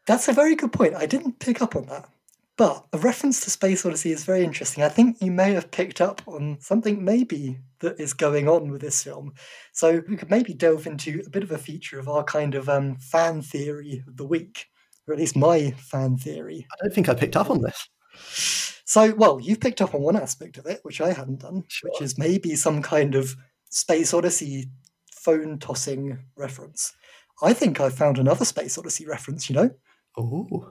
That's 0.07 0.27
a 0.27 0.33
very 0.33 0.55
good 0.55 0.73
point. 0.73 0.95
I 0.95 1.05
didn't 1.05 1.39
pick 1.39 1.61
up 1.61 1.75
on 1.75 1.85
that. 1.87 2.09
But 2.57 2.85
a 2.93 2.97
reference 2.97 3.39
to 3.41 3.49
Space 3.49 3.85
Odyssey 3.85 4.11
is 4.11 4.23
very 4.25 4.43
interesting. 4.43 4.83
I 4.83 4.89
think 4.89 5.17
you 5.21 5.31
may 5.31 5.53
have 5.53 5.71
picked 5.71 6.01
up 6.01 6.21
on 6.27 6.57
something 6.59 7.03
maybe 7.03 7.57
that 7.79 7.99
is 7.99 8.13
going 8.13 8.47
on 8.47 8.69
with 8.69 8.81
this 8.81 9.01
film. 9.03 9.33
So 9.73 10.01
we 10.07 10.15
could 10.17 10.29
maybe 10.29 10.53
delve 10.53 10.85
into 10.85 11.23
a 11.25 11.29
bit 11.29 11.43
of 11.43 11.51
a 11.51 11.57
feature 11.57 11.97
of 11.97 12.07
our 12.07 12.23
kind 12.23 12.53
of 12.53 12.69
um, 12.69 12.97
fan 12.97 13.41
theory 13.41 14.03
of 14.07 14.17
the 14.17 14.25
week, 14.27 14.67
or 15.07 15.13
at 15.13 15.19
least 15.19 15.35
my 15.35 15.71
fan 15.71 16.17
theory. 16.17 16.67
I 16.71 16.75
don't 16.83 16.93
think 16.93 17.09
I 17.09 17.15
picked 17.15 17.37
up 17.37 17.49
on 17.49 17.61
this. 17.61 17.87
So, 18.85 19.13
well, 19.15 19.39
you've 19.39 19.61
picked 19.61 19.81
up 19.81 19.95
on 19.95 20.01
one 20.01 20.17
aspect 20.17 20.57
of 20.57 20.65
it, 20.65 20.81
which 20.83 20.99
I 20.99 21.13
hadn't 21.13 21.39
done, 21.39 21.63
Sure. 21.69 21.89
which 21.91 22.01
is 22.01 22.17
maybe 22.17 22.55
some 22.55 22.81
kind 22.81 23.15
of 23.15 23.35
Space 23.69 24.13
Odyssey 24.13 24.69
phone 25.15 25.57
tossing 25.57 26.19
reference. 26.35 26.93
I 27.41 27.53
think 27.53 27.79
I 27.79 27.89
found 27.89 28.17
another 28.19 28.43
Space 28.45 28.77
Odyssey 28.77 29.07
reference, 29.07 29.49
you 29.49 29.55
know? 29.55 29.71
Oh, 30.17 30.69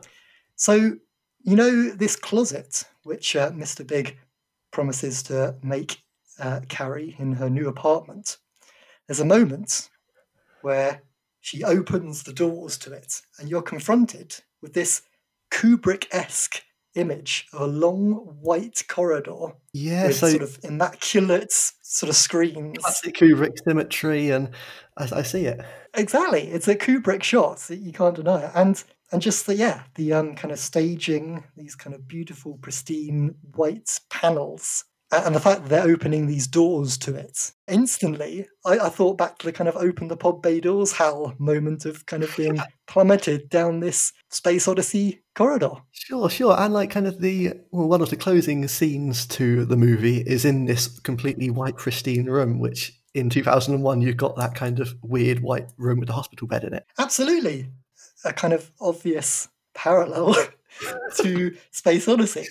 So, 0.56 0.96
you 1.42 1.56
know, 1.56 1.90
this 1.90 2.16
closet, 2.16 2.84
which 3.02 3.34
uh, 3.36 3.50
Mr. 3.50 3.86
Big 3.86 4.18
promises 4.70 5.22
to 5.24 5.56
make 5.62 6.02
uh, 6.38 6.60
Carrie 6.68 7.16
in 7.18 7.32
her 7.32 7.50
new 7.50 7.68
apartment, 7.68 8.38
there's 9.06 9.20
a 9.20 9.24
moment 9.24 9.90
where 10.62 11.02
she 11.40 11.64
opens 11.64 12.22
the 12.22 12.32
doors 12.32 12.76
to 12.78 12.92
it, 12.92 13.22
and 13.38 13.48
you're 13.48 13.62
confronted 13.62 14.36
with 14.60 14.74
this 14.74 15.02
Kubrick 15.50 16.06
esque 16.12 16.62
image 16.94 17.46
of 17.52 17.62
a 17.62 17.66
long 17.66 18.12
white 18.40 18.82
corridor 18.88 19.52
yeah. 19.72 20.08
with 20.08 20.16
So 20.16 20.28
sort 20.28 20.42
of 20.42 20.58
immaculate 20.62 21.52
sort 21.52 22.10
of 22.10 22.16
screens. 22.16 22.78
classic 22.78 23.16
Kubrick 23.16 23.58
symmetry, 23.64 24.30
and 24.30 24.50
I, 24.96 25.08
I 25.18 25.22
see 25.22 25.46
it. 25.46 25.60
Exactly, 25.94 26.42
it's 26.42 26.68
a 26.68 26.76
Kubrick 26.76 27.22
shot. 27.22 27.68
You 27.70 27.92
can't 27.92 28.16
deny 28.16 28.44
it, 28.44 28.52
and 28.54 28.82
and 29.12 29.20
just 29.20 29.46
the 29.46 29.54
yeah, 29.54 29.82
the 29.94 30.12
um 30.12 30.34
kind 30.34 30.52
of 30.52 30.58
staging 30.58 31.44
these 31.56 31.74
kind 31.74 31.94
of 31.94 32.06
beautiful, 32.06 32.58
pristine 32.58 33.34
white 33.54 33.98
panels, 34.10 34.84
and 35.12 35.34
the 35.34 35.40
fact 35.40 35.62
that 35.62 35.68
they're 35.68 35.92
opening 35.92 36.26
these 36.26 36.46
doors 36.46 36.96
to 36.98 37.14
it 37.14 37.52
instantly. 37.68 38.46
I, 38.64 38.78
I 38.78 38.88
thought 38.88 39.18
back 39.18 39.38
to 39.38 39.46
the 39.46 39.52
kind 39.52 39.68
of 39.68 39.76
open 39.76 40.08
the 40.08 40.16
pod 40.16 40.42
bay 40.42 40.60
doors 40.60 40.92
HAL 40.92 41.34
moment 41.38 41.84
of 41.84 42.06
kind 42.06 42.22
of 42.22 42.34
being 42.36 42.58
plummeted 42.86 43.48
down 43.48 43.80
this 43.80 44.12
space 44.30 44.68
odyssey 44.68 45.22
corridor. 45.34 45.72
Sure, 45.90 46.30
sure. 46.30 46.56
And 46.58 46.72
like 46.72 46.90
kind 46.90 47.06
of 47.06 47.20
the 47.20 47.54
well, 47.72 47.88
one 47.88 48.02
of 48.02 48.10
the 48.10 48.16
closing 48.16 48.66
scenes 48.68 49.26
to 49.28 49.64
the 49.64 49.76
movie 49.76 50.18
is 50.18 50.44
in 50.44 50.66
this 50.66 51.00
completely 51.00 51.50
white, 51.50 51.76
pristine 51.76 52.26
room, 52.26 52.60
which 52.60 52.92
in 53.14 53.28
2001 53.28 54.00
you've 54.00 54.16
got 54.16 54.36
that 54.36 54.54
kind 54.54 54.78
of 54.78 54.94
weird 55.02 55.40
white 55.40 55.68
room 55.76 55.98
with 55.98 56.08
a 56.10 56.14
hospital 56.14 56.46
bed 56.46 56.62
in 56.62 56.74
it. 56.74 56.86
Absolutely, 56.98 57.68
a 58.24 58.32
kind 58.32 58.52
of 58.52 58.70
obvious 58.80 59.48
parallel 59.74 60.34
to 61.18 61.56
Space 61.70 62.08
Odyssey. 62.08 62.46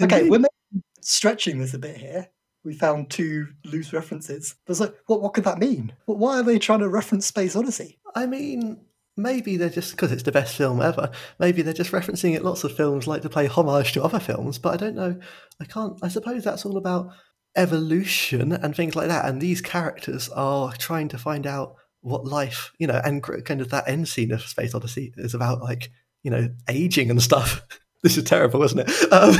Okay, 0.00 0.20
Indeed. 0.26 0.30
we're 0.30 0.80
stretching 1.00 1.58
this 1.58 1.74
a 1.74 1.78
bit 1.78 1.96
here. 1.96 2.28
We 2.64 2.74
found 2.74 3.10
two 3.10 3.48
loose 3.64 3.92
references. 3.92 4.54
But 4.64 4.70
it's 4.72 4.80
like, 4.80 4.94
what, 5.06 5.20
what 5.20 5.34
could 5.34 5.44
that 5.44 5.58
mean? 5.58 5.92
Wh- 6.06 6.10
Why 6.10 6.38
are 6.38 6.42
they 6.44 6.58
trying 6.58 6.78
to 6.80 6.88
reference 6.88 7.26
Space 7.26 7.56
Odyssey? 7.56 7.98
I 8.14 8.26
mean, 8.26 8.80
maybe 9.16 9.56
they're 9.56 9.68
just 9.68 9.90
because 9.92 10.12
it's 10.12 10.22
the 10.22 10.30
best 10.32 10.56
film 10.56 10.80
ever. 10.80 11.10
Maybe 11.40 11.62
they're 11.62 11.72
just 11.74 11.90
referencing 11.92 12.36
it. 12.36 12.44
Lots 12.44 12.62
of 12.62 12.76
films 12.76 13.06
like 13.08 13.22
to 13.22 13.28
play 13.28 13.46
homage 13.46 13.92
to 13.92 14.02
other 14.04 14.20
films, 14.20 14.58
but 14.58 14.74
I 14.74 14.76
don't 14.76 14.94
know. 14.94 15.18
I 15.60 15.64
can't. 15.64 15.98
I 16.02 16.08
suppose 16.08 16.44
that's 16.44 16.64
all 16.64 16.76
about 16.76 17.10
evolution 17.56 18.52
and 18.52 18.74
things 18.76 18.94
like 18.96 19.08
that. 19.08 19.24
And 19.26 19.40
these 19.40 19.60
characters 19.60 20.28
are 20.30 20.72
trying 20.74 21.08
to 21.08 21.18
find 21.18 21.46
out 21.46 21.76
what 22.02 22.24
life, 22.26 22.72
you 22.78 22.86
know, 22.86 23.00
and 23.04 23.22
kind 23.22 23.60
of 23.60 23.70
that 23.70 23.88
end 23.88 24.08
scene 24.08 24.32
of 24.32 24.42
Space 24.42 24.74
Odyssey 24.74 25.12
is 25.16 25.34
about, 25.34 25.60
like 25.62 25.90
you 26.22 26.30
know, 26.30 26.50
aging 26.68 27.10
and 27.10 27.22
stuff. 27.22 27.62
This 28.02 28.16
is 28.16 28.24
terrible, 28.24 28.64
isn't 28.64 28.80
it? 28.80 28.90
Um, 29.12 29.36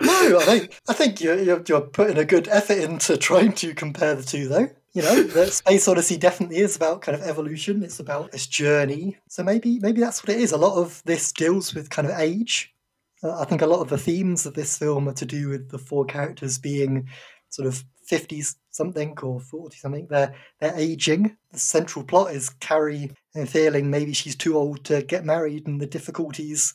No, 0.00 0.38
I 0.38 0.44
think 0.44 0.78
I 0.88 0.92
think 0.92 1.20
you're, 1.20 1.40
you're 1.66 1.80
putting 1.80 2.18
a 2.18 2.24
good 2.24 2.46
effort 2.48 2.78
into 2.78 3.16
trying 3.16 3.52
to 3.54 3.74
compare 3.74 4.14
the 4.14 4.22
two, 4.22 4.46
though. 4.46 4.68
you 4.92 5.02
know, 5.02 5.22
the 5.22 5.46
Space 5.46 5.88
Odyssey 5.88 6.16
definitely 6.18 6.58
is 6.58 6.76
about 6.76 7.00
kind 7.02 7.16
of 7.20 7.26
evolution. 7.26 7.82
It's 7.82 7.98
about 7.98 8.30
this 8.30 8.46
journey. 8.46 9.16
So 9.28 9.42
maybe 9.42 9.78
maybe 9.80 10.00
that's 10.00 10.22
what 10.22 10.36
it 10.36 10.40
is. 10.40 10.52
A 10.52 10.58
lot 10.58 10.76
of 10.76 11.02
this 11.04 11.32
deals 11.32 11.74
with 11.74 11.90
kind 11.90 12.06
of 12.06 12.18
age. 12.18 12.74
Uh, 13.22 13.40
I 13.40 13.44
think 13.46 13.62
a 13.62 13.66
lot 13.66 13.80
of 13.80 13.88
the 13.88 13.98
themes 13.98 14.46
of 14.46 14.54
this 14.54 14.76
film 14.78 15.08
are 15.08 15.14
to 15.14 15.26
do 15.26 15.48
with 15.48 15.70
the 15.70 15.78
four 15.78 16.04
characters 16.04 16.58
being 16.58 17.08
sort 17.50 17.68
of 17.68 17.84
50s 18.10 18.56
something 18.70 19.18
or 19.20 19.40
40 19.40 19.76
something. 19.76 20.06
They're 20.08 20.34
they're 20.60 20.76
aging. 20.76 21.36
The 21.52 21.58
central 21.58 22.04
plot 22.04 22.32
is 22.32 22.48
Carrie 22.48 23.10
and 23.34 23.48
feeling 23.48 23.90
maybe 23.90 24.12
she's 24.12 24.36
too 24.36 24.56
old 24.56 24.84
to 24.84 25.02
get 25.02 25.24
married 25.24 25.66
and 25.66 25.80
the 25.80 25.86
difficulties 25.86 26.74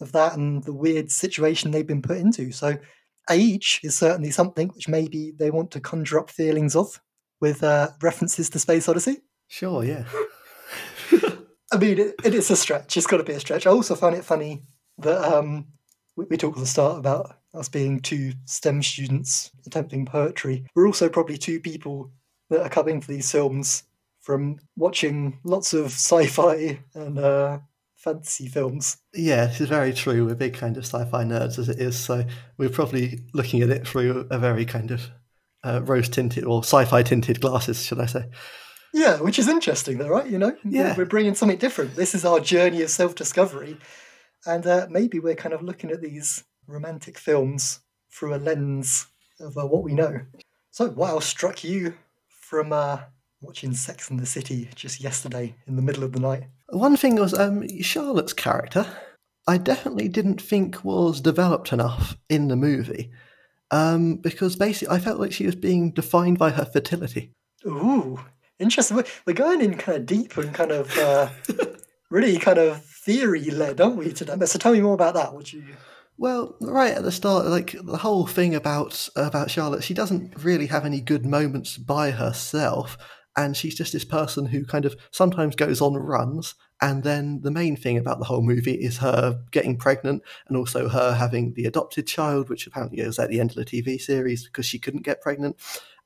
of 0.00 0.12
that 0.12 0.36
and 0.36 0.62
the 0.64 0.72
weird 0.72 1.10
situation 1.10 1.70
they've 1.70 1.86
been 1.86 2.02
put 2.02 2.18
into. 2.18 2.52
So 2.52 2.76
age 3.30 3.80
is 3.82 3.96
certainly 3.96 4.30
something 4.30 4.68
which 4.68 4.88
maybe 4.88 5.32
they 5.36 5.50
want 5.50 5.70
to 5.72 5.80
conjure 5.80 6.18
up 6.18 6.30
feelings 6.30 6.76
of 6.76 7.00
with 7.40 7.62
uh, 7.62 7.90
references 8.02 8.50
to 8.50 8.58
Space 8.58 8.88
Odyssey. 8.88 9.22
Sure, 9.48 9.84
yeah. 9.84 10.04
I 11.72 11.76
mean, 11.78 11.98
it, 11.98 12.14
it 12.24 12.34
is 12.34 12.50
a 12.50 12.56
stretch. 12.56 12.96
It's 12.96 13.06
got 13.06 13.18
to 13.18 13.24
be 13.24 13.32
a 13.32 13.40
stretch. 13.40 13.66
I 13.66 13.70
also 13.70 13.94
find 13.94 14.14
it 14.14 14.24
funny 14.24 14.62
that 14.98 15.20
um, 15.22 15.66
we, 16.16 16.26
we 16.30 16.36
talked 16.36 16.56
at 16.56 16.60
the 16.60 16.66
start 16.66 16.98
about 16.98 17.36
us 17.54 17.68
being 17.68 18.00
two 18.00 18.32
STEM 18.44 18.82
students 18.82 19.50
attempting 19.66 20.04
poetry. 20.06 20.66
We're 20.74 20.86
also 20.86 21.08
probably 21.08 21.38
two 21.38 21.60
people 21.60 22.10
that 22.50 22.60
are 22.60 22.68
coming 22.68 23.00
for 23.00 23.12
these 23.12 23.30
films 23.30 23.84
from 24.20 24.58
watching 24.76 25.38
lots 25.44 25.72
of 25.72 25.86
sci-fi 25.86 26.80
and 26.94 27.18
uh, 27.18 27.58
fantasy 27.96 28.48
films. 28.48 28.96
Yeah, 29.14 29.46
this 29.46 29.60
is 29.60 29.68
very 29.68 29.92
true. 29.92 30.26
We're 30.26 30.34
big 30.34 30.54
kind 30.54 30.76
of 30.76 30.84
sci-fi 30.84 31.24
nerds 31.24 31.58
as 31.58 31.68
it 31.68 31.78
is, 31.78 31.98
so 31.98 32.24
we're 32.58 32.70
probably 32.70 33.20
looking 33.32 33.62
at 33.62 33.70
it 33.70 33.86
through 33.86 34.26
a 34.30 34.38
very 34.38 34.64
kind 34.64 34.90
of 34.90 35.10
uh, 35.62 35.80
rose 35.82 36.08
tinted 36.08 36.44
or 36.44 36.62
sci-fi 36.62 37.02
tinted 37.02 37.40
glasses, 37.40 37.82
should 37.82 38.00
I 38.00 38.06
say? 38.06 38.24
Yeah, 38.92 39.20
which 39.20 39.38
is 39.38 39.48
interesting, 39.48 39.98
though, 39.98 40.08
right? 40.08 40.30
You 40.30 40.38
know, 40.38 40.56
yeah, 40.64 40.94
we're 40.96 41.04
bringing 41.04 41.34
something 41.34 41.58
different. 41.58 41.96
This 41.96 42.14
is 42.14 42.24
our 42.24 42.40
journey 42.40 42.82
of 42.82 42.90
self-discovery, 42.90 43.76
and 44.46 44.66
uh, 44.66 44.86
maybe 44.88 45.18
we're 45.18 45.34
kind 45.34 45.54
of 45.54 45.62
looking 45.62 45.90
at 45.90 46.00
these 46.00 46.44
romantic 46.66 47.18
films 47.18 47.80
through 48.10 48.34
a 48.34 48.36
lens 48.36 49.06
of 49.40 49.56
uh, 49.56 49.66
what 49.66 49.82
we 49.82 49.94
know. 49.94 50.20
So, 50.70 50.88
what 50.88 51.10
else 51.10 51.26
struck 51.26 51.64
you 51.64 51.94
from 52.28 52.72
uh, 52.72 52.98
watching 53.40 53.74
Sex 53.74 54.10
and 54.10 54.18
the 54.18 54.26
City 54.26 54.68
just 54.74 55.00
yesterday 55.00 55.54
in 55.66 55.76
the 55.76 55.82
middle 55.82 56.04
of 56.04 56.12
the 56.12 56.20
night? 56.20 56.44
One 56.68 56.96
thing 56.96 57.16
was 57.16 57.34
um, 57.34 57.66
Charlotte's 57.80 58.32
character. 58.32 58.86
I 59.46 59.58
definitely 59.58 60.08
didn't 60.08 60.40
think 60.40 60.84
was 60.84 61.20
developed 61.20 61.72
enough 61.72 62.16
in 62.28 62.48
the 62.48 62.56
movie 62.56 63.10
um, 63.70 64.16
because 64.16 64.56
basically 64.56 64.94
I 64.94 65.00
felt 65.00 65.20
like 65.20 65.32
she 65.32 65.46
was 65.46 65.54
being 65.54 65.90
defined 65.90 66.38
by 66.38 66.50
her 66.50 66.64
fertility. 66.64 67.32
Ooh, 67.66 68.20
interesting. 68.58 69.02
We're 69.26 69.34
going 69.34 69.60
in 69.60 69.76
kind 69.76 69.98
of 69.98 70.06
deep 70.06 70.36
and 70.36 70.54
kind 70.54 70.70
of 70.70 70.96
uh, 70.96 71.28
really 72.10 72.38
kind 72.38 72.58
of 72.58 72.84
theory 72.84 73.50
led, 73.50 73.80
aren't 73.80 73.96
we, 73.96 74.12
today? 74.12 74.34
So 74.46 74.58
tell 74.58 74.72
me 74.72 74.80
more 74.80 74.94
about 74.94 75.14
that. 75.14 75.34
Would 75.34 75.52
you? 75.52 75.64
Well, 76.16 76.56
right 76.60 76.92
at 76.92 77.02
the 77.02 77.12
start, 77.12 77.46
like 77.46 77.74
the 77.82 77.98
whole 77.98 78.26
thing 78.26 78.54
about 78.54 79.08
about 79.16 79.50
Charlotte, 79.50 79.82
she 79.82 79.94
doesn't 79.94 80.44
really 80.44 80.66
have 80.66 80.86
any 80.86 81.00
good 81.00 81.26
moments 81.26 81.76
by 81.76 82.12
herself, 82.12 82.96
and 83.36 83.56
she's 83.56 83.74
just 83.74 83.92
this 83.92 84.04
person 84.04 84.46
who 84.46 84.64
kind 84.64 84.84
of 84.84 84.96
sometimes 85.10 85.56
goes 85.56 85.80
on 85.80 85.94
runs 85.94 86.54
and 86.80 87.02
then 87.02 87.40
the 87.42 87.50
main 87.50 87.76
thing 87.76 87.96
about 87.96 88.18
the 88.18 88.24
whole 88.24 88.42
movie 88.42 88.74
is 88.74 88.98
her 88.98 89.40
getting 89.52 89.76
pregnant 89.76 90.22
and 90.48 90.56
also 90.56 90.88
her 90.88 91.14
having 91.14 91.54
the 91.54 91.64
adopted 91.64 92.06
child 92.06 92.48
which 92.48 92.66
apparently 92.66 93.04
was 93.04 93.18
at 93.18 93.30
the 93.30 93.40
end 93.40 93.50
of 93.50 93.56
the 93.56 93.64
tv 93.64 94.00
series 94.00 94.44
because 94.44 94.66
she 94.66 94.78
couldn't 94.78 95.04
get 95.04 95.20
pregnant. 95.20 95.56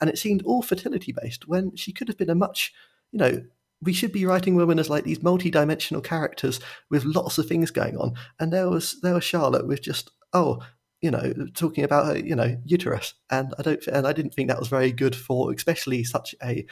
And 0.00 0.08
it 0.08 0.18
seemed 0.18 0.42
all 0.42 0.62
fertility 0.62 1.12
based 1.12 1.48
when 1.48 1.74
she 1.74 1.92
could 1.92 2.08
have 2.08 2.18
been 2.18 2.30
a 2.30 2.34
much 2.34 2.72
you 3.10 3.18
know 3.18 3.44
we 3.82 3.92
should 3.92 4.12
be 4.12 4.26
writing 4.26 4.54
women 4.54 4.78
as 4.78 4.90
like 4.90 5.04
these 5.04 5.22
multi-dimensional 5.22 6.02
characters 6.02 6.60
with 6.90 7.04
lots 7.04 7.38
of 7.38 7.46
things 7.46 7.70
going 7.70 7.96
on 7.96 8.14
and 8.40 8.52
there 8.52 8.68
was 8.68 9.00
there 9.02 9.14
was 9.14 9.24
charlotte 9.24 9.66
with 9.66 9.82
just 9.82 10.10
oh 10.32 10.60
you 11.00 11.10
know, 11.10 11.32
talking 11.54 11.84
about 11.84 12.06
her, 12.06 12.18
you 12.18 12.34
know, 12.34 12.60
uterus, 12.64 13.14
and 13.30 13.54
I 13.58 13.62
don't, 13.62 13.86
and 13.86 14.06
I 14.06 14.12
didn't 14.12 14.34
think 14.34 14.48
that 14.48 14.58
was 14.58 14.68
very 14.68 14.90
good 14.90 15.14
for, 15.14 15.52
especially 15.52 16.02
such 16.02 16.34
a 16.42 16.66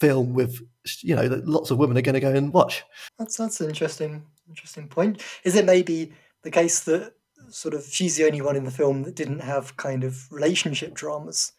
film 0.00 0.34
with 0.34 0.60
you 1.00 1.14
know 1.14 1.28
that 1.28 1.46
lots 1.46 1.70
of 1.70 1.78
women 1.78 1.96
are 1.96 2.02
going 2.02 2.14
to 2.14 2.20
go 2.20 2.32
and 2.32 2.52
watch. 2.52 2.84
That's 3.18 3.36
that's 3.36 3.60
an 3.60 3.68
interesting 3.68 4.24
interesting 4.48 4.88
point. 4.88 5.22
Is 5.42 5.56
it 5.56 5.64
maybe 5.64 6.12
the 6.42 6.50
case 6.50 6.84
that 6.84 7.14
sort 7.48 7.74
of 7.74 7.84
she's 7.84 8.16
the 8.16 8.26
only 8.26 8.40
one 8.40 8.56
in 8.56 8.64
the 8.64 8.70
film 8.70 9.02
that 9.02 9.16
didn't 9.16 9.40
have 9.40 9.76
kind 9.76 10.04
of 10.04 10.30
relationship 10.30 10.94
dramas? 10.94 11.52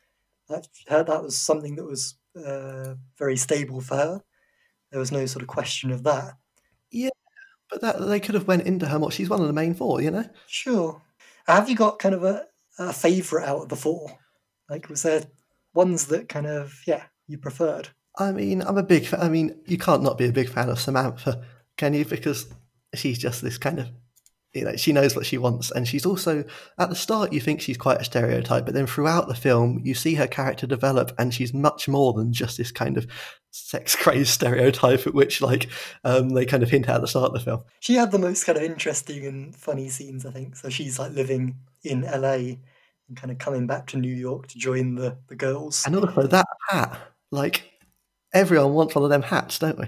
That 0.47 0.67
that 0.87 1.23
was 1.23 1.37
something 1.37 1.75
that 1.75 1.85
was 1.85 2.15
uh, 2.37 2.95
very 3.17 3.35
stable 3.35 3.81
for 3.81 3.95
her. 3.95 4.23
There 4.95 5.01
was 5.01 5.11
no 5.11 5.25
sort 5.25 5.43
of 5.43 5.49
question 5.49 5.91
of 5.91 6.03
that. 6.03 6.35
Yeah, 6.89 7.09
but 7.69 7.81
that 7.81 7.99
they 7.99 8.21
could 8.21 8.33
have 8.33 8.47
went 8.47 8.65
into 8.65 8.85
her 8.85 8.97
more. 8.97 9.11
She's 9.11 9.29
one 9.29 9.41
of 9.41 9.47
the 9.47 9.51
main 9.51 9.73
four, 9.73 9.99
you 9.99 10.09
know. 10.09 10.23
Sure. 10.47 11.01
Have 11.47 11.69
you 11.69 11.75
got 11.75 11.99
kind 11.99 12.15
of 12.15 12.23
a, 12.23 12.45
a 12.79 12.93
favorite 12.93 13.43
out 13.43 13.63
of 13.63 13.67
the 13.67 13.75
four? 13.75 14.17
Like, 14.69 14.87
was 14.87 15.03
there 15.03 15.25
ones 15.73 16.05
that 16.05 16.29
kind 16.29 16.47
of 16.47 16.81
yeah 16.87 17.03
you 17.27 17.37
preferred? 17.37 17.89
I 18.17 18.31
mean, 18.31 18.61
I'm 18.61 18.77
a 18.77 18.83
big 18.83 19.05
fan. 19.05 19.19
I 19.19 19.27
mean, 19.27 19.59
you 19.65 19.77
can't 19.77 20.01
not 20.01 20.17
be 20.17 20.27
a 20.27 20.31
big 20.31 20.47
fan 20.47 20.69
of 20.69 20.79
Samantha, 20.79 21.43
can 21.75 21.93
you? 21.93 22.05
Because 22.05 22.47
she's 22.93 23.19
just 23.19 23.41
this 23.41 23.57
kind 23.57 23.79
of, 23.79 23.89
you 24.55 24.63
know, 24.63 24.75
she 24.75 24.93
knows 24.93 25.15
what 25.15 25.25
she 25.25 25.37
wants. 25.37 25.69
And 25.71 25.87
she's 25.87 26.05
also, 26.05 26.45
at 26.79 26.89
the 26.89 26.95
start, 26.95 27.33
you 27.33 27.41
think 27.41 27.59
she's 27.59 27.77
quite 27.77 27.99
a 27.99 28.05
stereotype, 28.05 28.65
but 28.65 28.73
then 28.73 28.87
throughout 28.87 29.27
the 29.27 29.35
film, 29.35 29.81
you 29.83 29.93
see 29.93 30.15
her 30.15 30.27
character 30.27 30.65
develop 30.65 31.11
and 31.19 31.33
she's 31.33 31.53
much 31.53 31.87
more 31.87 32.13
than 32.13 32.31
just 32.31 32.57
this 32.57 32.71
kind 32.71 32.97
of 32.97 33.05
sex 33.51 33.95
crazed 34.01 34.29
stereotype 34.29 35.05
at 35.05 35.13
which, 35.13 35.41
like, 35.41 35.69
um, 36.05 36.29
they 36.29 36.45
kind 36.45 36.63
of 36.63 36.69
hint 36.69 36.87
at 36.87 36.95
at 36.95 37.01
the 37.01 37.07
start 37.07 37.27
of 37.27 37.33
the 37.33 37.39
film. 37.39 37.63
She 37.81 37.95
had 37.95 38.11
the 38.11 38.19
most 38.19 38.45
kind 38.45 38.57
of 38.57 38.63
interesting 38.63 39.25
and 39.25 39.55
funny 39.55 39.89
scenes, 39.89 40.25
I 40.25 40.31
think. 40.31 40.55
So 40.55 40.69
she's 40.69 40.97
like 40.97 41.11
living 41.11 41.57
in 41.83 42.01
LA 42.01 42.55
and 43.07 43.17
kind 43.17 43.31
of 43.31 43.37
coming 43.37 43.67
back 43.67 43.87
to 43.87 43.97
New 43.97 44.13
York 44.13 44.47
to 44.47 44.57
join 44.57 44.95
the, 44.95 45.17
the 45.27 45.35
girls. 45.35 45.83
And 45.85 45.95
also 45.97 46.27
that 46.27 46.47
hat, 46.69 46.99
like, 47.31 47.73
everyone 48.33 48.73
wants 48.73 48.95
one 48.95 49.03
of 49.03 49.09
them 49.09 49.21
hats, 49.21 49.59
don't 49.59 49.77
we? 49.77 49.87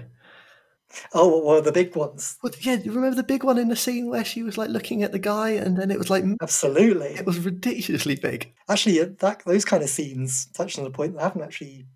Oh, 1.12 1.38
one 1.38 1.58
of 1.58 1.64
the 1.64 1.72
big 1.72 1.94
ones. 1.96 2.38
Well, 2.42 2.52
yeah, 2.60 2.76
do 2.76 2.84
you 2.84 2.92
remember 2.92 3.16
the 3.16 3.22
big 3.22 3.44
one 3.44 3.58
in 3.58 3.68
the 3.68 3.76
scene 3.76 4.08
where 4.08 4.24
she 4.24 4.42
was 4.42 4.56
like 4.56 4.70
looking 4.70 5.02
at 5.02 5.12
the 5.12 5.18
guy, 5.18 5.50
and 5.50 5.76
then 5.76 5.90
it 5.90 5.98
was 5.98 6.10
like 6.10 6.24
absolutely, 6.40 7.08
it 7.08 7.26
was 7.26 7.38
ridiculously 7.38 8.16
big. 8.16 8.52
Actually, 8.68 9.00
uh, 9.00 9.06
that 9.18 9.44
those 9.44 9.64
kind 9.64 9.82
of 9.82 9.90
scenes 9.90 10.46
touched 10.46 10.78
on 10.78 10.86
a 10.86 10.90
point 10.90 11.14
that 11.14 11.20
I 11.20 11.24
haven't 11.24 11.42
actually 11.42 11.86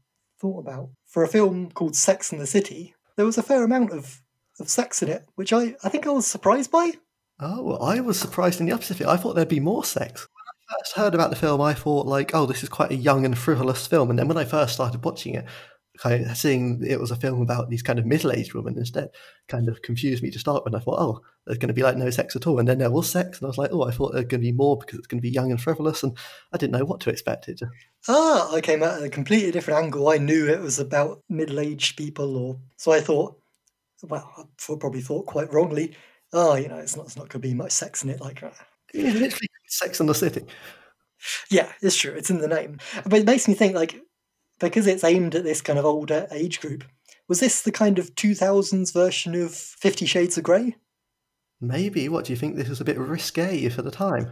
thought 0.41 0.61
about. 0.61 0.91
For 1.07 1.23
a 1.23 1.29
film 1.29 1.71
called 1.71 1.97
Sex 1.97 2.33
and 2.33 2.41
the 2.41 2.47
City, 2.47 2.95
there 3.17 3.27
was 3.27 3.39
a 3.39 3.43
fair 3.43 3.65
amount 3.65 3.93
of 3.93 4.23
of 4.61 4.69
sex 4.69 5.03
in 5.03 5.09
it, 5.09 5.27
which 5.37 5.53
I 5.53 5.75
I 5.83 5.89
think 5.89 6.07
I 6.07 6.11
was 6.11 6.27
surprised 6.27 6.71
by. 6.71 6.93
Oh, 7.41 7.63
well, 7.63 7.83
I 7.83 8.01
was 8.01 8.21
surprised 8.21 8.61
in 8.61 8.67
the 8.67 8.73
opposite. 8.73 9.01
I 9.03 9.17
thought 9.17 9.35
there'd 9.35 9.49
be 9.49 9.61
more 9.61 9.85
sex. 9.85 10.29
When 10.29 10.77
I 10.77 10.79
first 10.79 10.93
heard 10.93 11.15
about 11.15 11.31
the 11.31 11.37
film, 11.37 11.61
I 11.61 11.75
thought 11.75 12.07
like, 12.07 12.35
oh, 12.35 12.47
this 12.47 12.63
is 12.63 12.69
quite 12.69 12.93
a 12.93 12.97
young 12.97 13.25
and 13.25 13.37
frivolous 13.37 13.87
film, 13.87 14.11
and 14.11 14.19
then 14.19 14.29
when 14.29 14.37
I 14.37 14.45
first 14.45 14.75
started 14.75 15.05
watching 15.05 15.35
it, 15.35 15.47
kind 15.99 16.25
of 16.25 16.37
seeing 16.37 16.83
it 16.87 16.99
was 16.99 17.11
a 17.11 17.17
film 17.17 17.43
about 17.43 17.69
these 17.69 17.83
kind 17.83 17.99
of 17.99 18.07
middle-aged 18.07 18.55
women 18.55 18.77
instead 18.79 19.11
kind 19.49 19.69
of 19.69 19.83
confused 19.83 20.23
me 20.23 20.31
to 20.31 20.39
start 20.39 20.65
with. 20.65 20.75
I 20.75 20.79
thought, 20.79 21.01
oh, 21.01 21.21
there's 21.47 21.59
going 21.59 21.69
to 21.69 21.75
be 21.75 21.83
like 21.83 21.97
no 21.97 22.11
sex 22.11 22.35
at 22.37 22.47
all, 22.47 22.59
and 22.59 22.69
then 22.69 22.79
there 22.79 22.91
was 22.91 23.09
sex, 23.09 23.39
and 23.39 23.47
I 23.47 23.49
was 23.49 23.59
like, 23.59 23.71
oh, 23.73 23.83
I 23.83 23.91
thought 23.91 24.13
there's 24.13 24.27
going 24.27 24.41
to 24.41 24.47
be 24.47 24.53
more 24.53 24.77
because 24.79 24.99
it's 24.99 25.07
going 25.07 25.21
to 25.21 25.23
be 25.23 25.31
young 25.31 25.51
and 25.51 25.61
frivolous, 25.61 26.03
and 26.03 26.17
I 26.53 26.57
didn't 26.57 26.79
know 26.79 26.85
what 26.85 27.01
to 27.01 27.11
expect. 27.11 27.49
It. 27.49 27.61
Ah, 28.09 28.53
I 28.53 28.61
came 28.61 28.83
at 28.83 29.03
a 29.03 29.09
completely 29.09 29.51
different 29.51 29.85
angle. 29.85 30.09
I 30.09 30.19
knew 30.19 30.49
it 30.49 30.61
was 30.61 30.79
about 30.79 31.23
middle-aged 31.29 31.97
people, 31.97 32.37
or 32.37 32.59
so 32.77 32.93
I 32.93 33.01
thought. 33.01 33.39
Well, 34.03 34.29
I 34.37 34.75
probably 34.79 35.01
thought 35.01 35.27
quite 35.27 35.53
wrongly. 35.53 35.95
Oh, 36.33 36.57
you 36.57 36.69
know, 36.69 36.79
it's 36.79 36.97
not, 36.97 37.07
it's 37.07 37.17
not 37.17 37.29
going 37.29 37.43
to 37.43 37.49
be 37.49 37.55
much 37.55 37.73
sex 37.73 38.03
in 38.03 38.11
it, 38.11 38.21
like. 38.21 38.41
that. 38.41 38.55
Yeah, 38.95 39.13
literally, 39.13 39.49
Sex 39.69 40.01
in 40.01 40.07
the 40.07 40.15
City. 40.15 40.45
Yeah, 41.51 41.71
it's 41.81 41.97
true. 41.97 42.13
It's 42.13 42.31
in 42.31 42.39
the 42.39 42.49
name, 42.49 42.79
but 43.05 43.21
it 43.21 43.27
makes 43.27 43.49
me 43.49 43.55
think 43.55 43.75
like 43.75 44.01
because 44.67 44.87
it's 44.87 45.05
aimed 45.05 45.35
at 45.35 45.45
this 45.45 45.61
kind 45.61 45.79
of 45.79 45.85
older 45.85 46.27
age 46.31 46.61
group. 46.61 46.85
Was 47.29 47.41
this 47.41 47.63
the 47.63 47.73
kind 47.73 47.99
of 47.99 48.15
2000s 48.15 48.93
version 48.93 49.35
of 49.35 49.55
Fifty 49.55 50.07
Shades 50.07 50.37
of 50.37 50.45
Grey? 50.45 50.77
Maybe. 51.61 52.09
What 52.09 52.25
do 52.25 52.33
you 52.33 52.37
think? 52.37 52.57
This 52.57 52.69
was 52.69 52.81
a 52.81 52.85
bit 52.85 52.99
risque 52.99 53.69
for 53.69 53.83
the 53.83 53.91
time. 53.91 54.31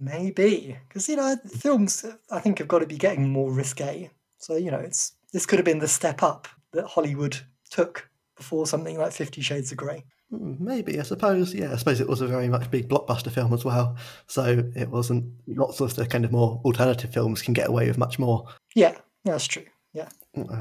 Maybe, 0.00 0.78
because 0.86 1.08
you 1.08 1.16
know 1.16 1.36
films 1.56 2.04
I 2.30 2.38
think 2.38 2.58
have 2.58 2.68
got 2.68 2.80
to 2.80 2.86
be 2.86 2.98
getting 2.98 3.30
more 3.30 3.52
risque. 3.52 4.10
So 4.38 4.56
you 4.56 4.70
know, 4.70 4.78
it's 4.78 5.14
this 5.32 5.46
could 5.46 5.58
have 5.58 5.66
been 5.66 5.80
the 5.80 5.88
step 5.88 6.22
up 6.22 6.46
that 6.72 6.86
Hollywood 6.86 7.38
took 7.70 8.08
before 8.36 8.66
something 8.66 8.96
like 8.96 9.12
Fifty 9.12 9.40
Shades 9.40 9.72
of 9.72 9.78
Grey. 9.78 10.04
Hmm, 10.30 10.54
maybe, 10.60 11.00
I 11.00 11.02
suppose. 11.02 11.54
Yeah, 11.54 11.72
I 11.72 11.76
suppose 11.76 12.00
it 12.00 12.08
was 12.08 12.20
a 12.20 12.26
very 12.26 12.48
much 12.48 12.70
big 12.70 12.88
blockbuster 12.88 13.32
film 13.32 13.52
as 13.52 13.64
well. 13.64 13.96
So 14.26 14.70
it 14.76 14.90
wasn't. 14.90 15.32
Lots 15.48 15.80
of 15.80 15.96
the 15.96 16.06
kind 16.06 16.24
of 16.24 16.30
more 16.30 16.60
alternative 16.64 17.12
films 17.12 17.42
can 17.42 17.54
get 17.54 17.68
away 17.68 17.88
with 17.88 17.98
much 17.98 18.18
more. 18.18 18.46
Yeah, 18.74 18.96
that's 19.24 19.46
true. 19.46 19.64
Yeah. 19.92 20.08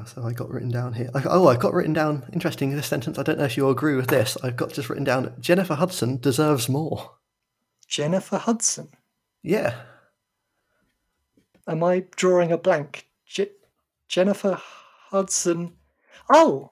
So 0.06 0.24
I 0.24 0.34
got 0.34 0.50
written 0.50 0.70
down 0.70 0.94
here. 0.94 1.10
Oh, 1.14 1.48
I've 1.48 1.60
got 1.60 1.74
written 1.74 1.94
down. 1.94 2.28
Interesting. 2.34 2.76
This 2.76 2.88
sentence. 2.88 3.20
I 3.20 3.24
don't 3.24 3.38
know 3.38 3.46
if 3.46 3.58
you 3.58 3.70
agree 3.70 3.96
with 3.96 4.08
this. 4.08 4.38
I've 4.44 4.56
got 4.56 4.74
just 4.74 4.90
written 4.90 5.04
down. 5.04 5.36
Jennifer 5.40 5.76
Hudson 5.76 6.18
deserves 6.18 6.68
more. 6.70 7.12
Jennifer 7.88 8.38
Hudson. 8.38 8.90
Yeah. 9.44 9.76
Am 11.68 11.84
I 11.84 12.06
drawing 12.16 12.52
a 12.52 12.58
blank? 12.58 13.08
Je- 13.26 13.52
Jennifer 14.08 14.60
Hudson. 15.10 15.74
Oh, 16.32 16.72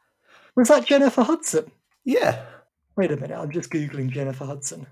was 0.55 0.69
that 0.69 0.85
Jennifer 0.85 1.23
Hudson? 1.23 1.71
Yeah. 2.05 2.43
Wait 2.95 3.11
a 3.11 3.17
minute, 3.17 3.37
I'm 3.37 3.51
just 3.51 3.69
googling 3.69 4.09
Jennifer 4.09 4.45
Hudson. 4.45 4.87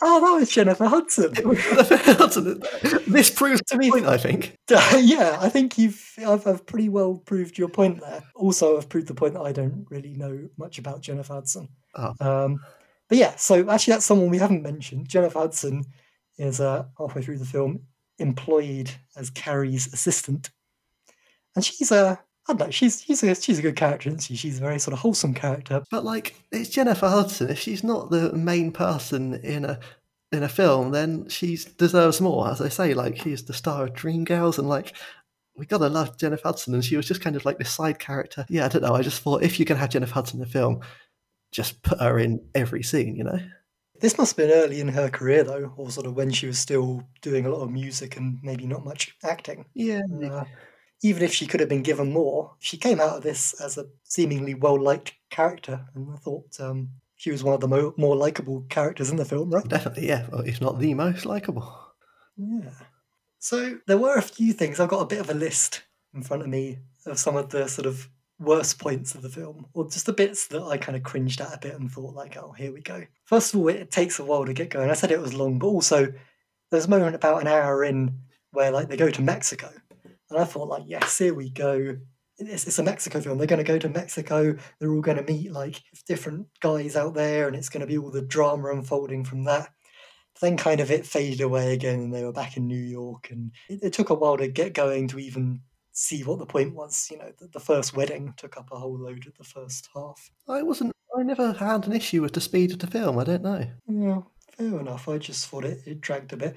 Oh, 0.00 0.20
that 0.20 0.40
was 0.40 0.50
Jennifer 0.50 0.86
Hudson. 0.86 1.32
this 3.06 3.30
proves 3.30 3.62
To 3.68 3.76
me, 3.76 3.90
point, 3.90 4.06
I 4.06 4.16
think. 4.16 4.56
yeah, 4.68 5.36
I 5.40 5.48
think 5.48 5.78
you've 5.78 6.14
I've, 6.26 6.46
I've 6.46 6.66
pretty 6.66 6.88
well 6.88 7.22
proved 7.24 7.58
your 7.58 7.68
point 7.68 8.00
there. 8.00 8.22
Also, 8.34 8.76
I've 8.76 8.88
proved 8.88 9.06
the 9.06 9.14
point 9.14 9.34
that 9.34 9.42
I 9.42 9.52
don't 9.52 9.86
really 9.90 10.14
know 10.14 10.48
much 10.56 10.78
about 10.78 11.02
Jennifer 11.02 11.34
Hudson. 11.34 11.68
Oh. 11.94 12.14
Um, 12.20 12.60
but 13.08 13.18
yeah, 13.18 13.36
so 13.36 13.68
actually, 13.70 13.92
that's 13.92 14.06
someone 14.06 14.30
we 14.30 14.38
haven't 14.38 14.62
mentioned. 14.62 15.08
Jennifer 15.08 15.38
Hudson 15.38 15.84
is 16.38 16.60
uh, 16.60 16.84
halfway 16.98 17.22
through 17.22 17.38
the 17.38 17.44
film 17.44 17.82
employed 18.18 18.90
as 19.16 19.30
Carrie's 19.30 19.92
assistant, 19.92 20.50
and 21.54 21.64
she's 21.64 21.92
a 21.92 22.18
I 22.48 22.54
don't 22.54 22.66
know, 22.66 22.70
she's 22.70 23.02
she's 23.02 23.22
a 23.22 23.34
she's 23.34 23.58
a 23.58 23.62
good 23.62 23.76
character, 23.76 24.08
isn't 24.08 24.22
she? 24.22 24.34
She's 24.34 24.58
a 24.58 24.60
very 24.60 24.78
sort 24.78 24.94
of 24.94 24.98
wholesome 24.98 25.34
character. 25.34 25.82
But 25.90 26.04
like, 26.04 26.34
it's 26.50 26.70
Jennifer 26.70 27.08
Hudson. 27.08 27.50
If 27.50 27.58
she's 27.58 27.84
not 27.84 28.10
the 28.10 28.32
main 28.32 28.72
person 28.72 29.34
in 29.34 29.64
a 29.64 29.78
in 30.32 30.42
a 30.42 30.48
film, 30.48 30.90
then 30.90 31.28
she 31.28 31.58
deserves 31.78 32.20
more. 32.20 32.50
As 32.50 32.60
I 32.60 32.68
say, 32.68 32.94
like 32.94 33.18
she's 33.18 33.44
the 33.44 33.52
star 33.52 33.84
of 33.84 33.92
Dreamgirls, 33.92 34.58
and 34.58 34.68
like 34.68 34.96
we 35.56 35.66
gotta 35.66 35.88
love 35.88 36.18
Jennifer 36.18 36.48
Hudson, 36.48 36.74
and 36.74 36.84
she 36.84 36.96
was 36.96 37.06
just 37.06 37.20
kind 37.20 37.36
of 37.36 37.44
like 37.44 37.58
this 37.58 37.70
side 37.70 37.98
character. 37.98 38.44
Yeah, 38.48 38.64
I 38.64 38.68
don't 38.68 38.82
know. 38.82 38.94
I 38.94 39.02
just 39.02 39.22
thought 39.22 39.44
if 39.44 39.60
you 39.60 39.66
can 39.66 39.76
have 39.76 39.90
Jennifer 39.90 40.14
Hudson 40.14 40.40
in 40.40 40.46
a 40.46 40.50
film, 40.50 40.80
just 41.52 41.82
put 41.82 42.00
her 42.00 42.18
in 42.18 42.44
every 42.54 42.82
scene. 42.82 43.14
You 43.14 43.24
know? 43.24 43.38
This 44.00 44.18
must 44.18 44.36
have 44.36 44.48
been 44.48 44.58
early 44.58 44.80
in 44.80 44.88
her 44.88 45.08
career, 45.08 45.44
though, 45.44 45.72
or 45.76 45.90
sort 45.92 46.06
of 46.06 46.16
when 46.16 46.32
she 46.32 46.48
was 46.48 46.58
still 46.58 47.04
doing 47.20 47.46
a 47.46 47.50
lot 47.50 47.62
of 47.62 47.70
music 47.70 48.16
and 48.16 48.40
maybe 48.42 48.66
not 48.66 48.84
much 48.84 49.14
acting. 49.22 49.64
Yeah. 49.74 50.00
Uh, 50.28 50.42
even 51.02 51.22
if 51.22 51.32
she 51.32 51.46
could 51.46 51.60
have 51.60 51.68
been 51.68 51.82
given 51.82 52.12
more, 52.12 52.52
she 52.60 52.76
came 52.76 53.00
out 53.00 53.16
of 53.16 53.22
this 53.22 53.54
as 53.60 53.76
a 53.76 53.86
seemingly 54.04 54.54
well 54.54 54.80
liked 54.80 55.14
character, 55.30 55.84
and 55.94 56.08
I 56.12 56.16
thought 56.16 56.60
um, 56.60 56.90
she 57.16 57.30
was 57.30 57.44
one 57.44 57.54
of 57.54 57.60
the 57.60 57.68
mo- 57.68 57.94
more 57.96 58.16
likable 58.16 58.64
characters 58.68 59.10
in 59.10 59.16
the 59.16 59.24
film, 59.24 59.50
right? 59.50 59.66
Definitely, 59.66 60.08
yeah. 60.08 60.26
Well, 60.30 60.42
if 60.42 60.60
not 60.60 60.78
the 60.78 60.94
most 60.94 61.26
likable. 61.26 61.76
Yeah. 62.36 62.70
So 63.38 63.78
there 63.86 63.98
were 63.98 64.16
a 64.16 64.22
few 64.22 64.52
things. 64.52 64.78
I've 64.78 64.88
got 64.88 65.00
a 65.00 65.06
bit 65.06 65.20
of 65.20 65.28
a 65.28 65.34
list 65.34 65.82
in 66.14 66.22
front 66.22 66.42
of 66.42 66.48
me 66.48 66.78
of 67.06 67.18
some 67.18 67.36
of 67.36 67.50
the 67.50 67.68
sort 67.68 67.86
of 67.86 68.08
worst 68.38 68.78
points 68.78 69.14
of 69.14 69.22
the 69.22 69.28
film, 69.28 69.66
or 69.74 69.88
just 69.88 70.06
the 70.06 70.12
bits 70.12 70.46
that 70.48 70.62
I 70.62 70.76
kind 70.76 70.96
of 70.96 71.02
cringed 71.02 71.40
at 71.40 71.54
a 71.54 71.58
bit 71.58 71.74
and 71.74 71.90
thought, 71.90 72.14
like, 72.14 72.36
oh, 72.36 72.52
here 72.52 72.72
we 72.72 72.80
go. 72.80 73.04
First 73.24 73.54
of 73.54 73.60
all, 73.60 73.68
it 73.68 73.90
takes 73.90 74.18
a 74.18 74.24
while 74.24 74.44
to 74.44 74.52
get 74.52 74.70
going. 74.70 74.90
I 74.90 74.94
said 74.94 75.10
it 75.10 75.20
was 75.20 75.34
long, 75.34 75.58
but 75.58 75.66
also 75.66 76.12
there's 76.70 76.86
a 76.86 76.90
moment 76.90 77.16
about 77.16 77.40
an 77.40 77.48
hour 77.48 77.84
in 77.84 78.20
where 78.52 78.70
like 78.70 78.88
they 78.88 78.96
go 78.96 79.10
to 79.10 79.22
Mexico, 79.22 79.70
and 80.32 80.42
I 80.42 80.44
thought, 80.44 80.68
like, 80.68 80.84
yes, 80.86 81.18
here 81.18 81.34
we 81.34 81.50
go. 81.50 81.96
It's, 82.38 82.66
it's 82.66 82.78
a 82.78 82.82
Mexico 82.82 83.20
film. 83.20 83.38
They're 83.38 83.46
going 83.46 83.64
to 83.64 83.72
go 83.72 83.78
to 83.78 83.88
Mexico. 83.88 84.56
They're 84.78 84.92
all 84.92 85.00
going 85.00 85.18
to 85.18 85.32
meet 85.32 85.52
like 85.52 85.80
different 86.06 86.46
guys 86.60 86.96
out 86.96 87.14
there, 87.14 87.46
and 87.46 87.56
it's 87.56 87.68
going 87.68 87.82
to 87.82 87.86
be 87.86 87.98
all 87.98 88.10
the 88.10 88.22
drama 88.22 88.70
unfolding 88.70 89.24
from 89.24 89.44
that 89.44 89.70
then 90.40 90.56
kind 90.56 90.80
of 90.80 90.90
it 90.90 91.06
faded 91.06 91.40
away 91.40 91.72
again 91.72 92.00
and 92.00 92.12
they 92.12 92.24
were 92.24 92.32
back 92.32 92.56
in 92.56 92.66
New 92.66 92.74
York 92.74 93.30
and 93.30 93.52
it, 93.68 93.78
it 93.82 93.92
took 93.92 94.10
a 94.10 94.14
while 94.14 94.36
to 94.36 94.48
get 94.48 94.74
going 94.74 95.06
to 95.08 95.18
even 95.18 95.60
see 95.92 96.22
what 96.24 96.38
the 96.38 96.46
point 96.46 96.74
was. 96.74 97.08
You 97.10 97.18
know, 97.18 97.32
the, 97.38 97.48
the 97.48 97.60
first 97.60 97.96
wedding 97.96 98.34
took 98.36 98.56
up 98.56 98.70
a 98.72 98.78
whole 98.78 98.98
load 98.98 99.26
of 99.26 99.36
the 99.38 99.44
first 99.44 99.88
half. 99.94 100.30
I 100.48 100.62
wasn't. 100.62 100.92
I 101.16 101.22
never 101.22 101.52
had 101.52 101.86
an 101.86 101.92
issue 101.92 102.22
with 102.22 102.32
the 102.32 102.40
speed 102.40 102.72
of 102.72 102.78
the 102.78 102.86
film. 102.86 103.18
I 103.18 103.24
don't 103.24 103.42
know. 103.42 103.66
Yeah, 103.86 104.22
fair 104.56 104.80
enough. 104.80 105.08
I 105.08 105.18
just 105.18 105.46
thought 105.46 105.64
it, 105.64 105.82
it 105.86 106.00
dragged 106.00 106.32
a 106.32 106.36
bit. 106.36 106.56